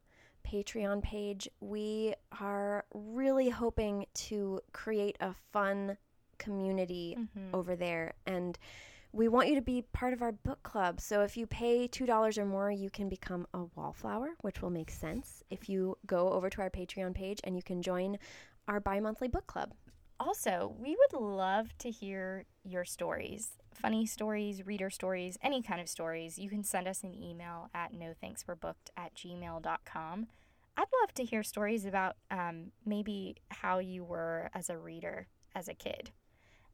Patreon 0.46 1.02
page. 1.02 1.48
We 1.60 2.14
are 2.40 2.84
really 2.92 3.48
hoping 3.48 4.06
to 4.14 4.60
create 4.72 5.16
a 5.20 5.34
fun 5.52 5.96
community 6.44 7.16
over 7.52 7.76
there 7.76 8.14
and 8.26 8.58
we 9.12 9.28
want 9.28 9.48
you 9.48 9.54
to 9.54 9.62
be 9.62 9.82
part 9.92 10.12
of 10.12 10.22
our 10.22 10.32
book 10.32 10.60
club. 10.64 11.00
So 11.00 11.22
if 11.22 11.36
you 11.36 11.46
pay 11.46 11.86
$2 11.86 12.36
or 12.36 12.44
more, 12.44 12.72
you 12.72 12.90
can 12.90 13.08
become 13.08 13.46
a 13.54 13.62
wallflower, 13.76 14.30
which 14.40 14.60
will 14.60 14.70
make 14.70 14.90
sense 14.90 15.44
if 15.50 15.68
you 15.68 15.96
go 16.04 16.30
over 16.30 16.50
to 16.50 16.62
our 16.62 16.70
Patreon 16.70 17.14
page 17.14 17.40
and 17.44 17.54
you 17.54 17.62
can 17.62 17.80
join 17.80 18.18
our 18.66 18.80
bi-monthly 18.80 19.28
book 19.28 19.46
club. 19.46 19.72
Also, 20.18 20.74
we 20.80 20.96
would 20.96 21.20
love 21.20 21.78
to 21.78 21.90
hear 21.90 22.44
your 22.64 22.84
stories 22.84 23.52
funny 23.74 24.06
stories, 24.06 24.64
reader 24.64 24.88
stories, 24.88 25.36
any 25.42 25.60
kind 25.60 25.80
of 25.80 25.88
stories. 25.88 26.38
You 26.38 26.48
can 26.48 26.64
send 26.64 26.86
us 26.86 27.02
an 27.02 27.14
email 27.14 27.70
at 27.74 27.92
nothankswerebooked 27.92 28.90
at 28.96 29.14
gmail.com. 29.14 30.26
I'd 30.76 30.86
love 31.02 31.14
to 31.14 31.24
hear 31.24 31.42
stories 31.42 31.84
about 31.84 32.16
um, 32.30 32.72
maybe 32.84 33.36
how 33.50 33.78
you 33.78 34.04
were 34.04 34.50
as 34.54 34.70
a 34.70 34.78
reader 34.78 35.28
as 35.54 35.68
a 35.68 35.74
kid. 35.74 36.10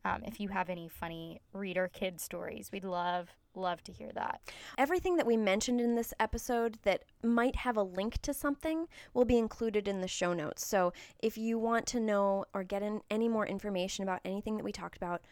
Um, 0.04 0.22
if 0.24 0.40
you 0.40 0.48
have 0.48 0.70
any 0.70 0.88
funny 0.88 1.40
reader 1.52 1.90
kid 1.92 2.20
stories, 2.20 2.70
we'd 2.72 2.84
love, 2.84 3.28
love 3.54 3.82
to 3.84 3.92
hear 3.92 4.10
that. 4.14 4.40
Everything 4.78 5.16
that 5.16 5.26
we 5.26 5.36
mentioned 5.36 5.80
in 5.80 5.94
this 5.94 6.14
episode 6.18 6.78
that 6.84 7.04
might 7.22 7.56
have 7.56 7.76
a 7.76 7.82
link 7.82 8.20
to 8.22 8.32
something 8.32 8.86
will 9.12 9.26
be 9.26 9.36
included 9.36 9.86
in 9.86 10.00
the 10.00 10.08
show 10.08 10.32
notes. 10.32 10.66
So 10.66 10.92
if 11.18 11.36
you 11.36 11.58
want 11.58 11.86
to 11.88 12.00
know 12.00 12.46
or 12.54 12.64
get 12.64 12.82
in 12.82 13.02
any 13.10 13.28
more 13.28 13.46
information 13.46 14.02
about 14.02 14.20
anything 14.24 14.56
that 14.56 14.64
we 14.64 14.72
talked 14.72 14.96
about, 14.96 15.22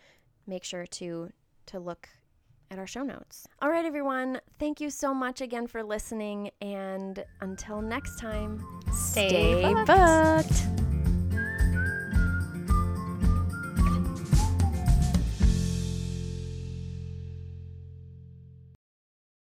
make 0.46 0.64
sure 0.64 0.86
to 0.86 1.30
to 1.66 1.78
look 1.78 2.08
at 2.70 2.78
our 2.78 2.86
show 2.86 3.02
notes. 3.02 3.46
All 3.60 3.70
right, 3.70 3.84
everyone. 3.84 4.40
Thank 4.58 4.80
you 4.80 4.90
so 4.90 5.14
much 5.14 5.40
again 5.40 5.66
for 5.66 5.82
listening. 5.82 6.50
And 6.60 7.24
until 7.40 7.80
next 7.80 8.18
time, 8.18 8.62
Stay 8.92 9.62
booked. 9.62 9.86
booked. 9.86 10.67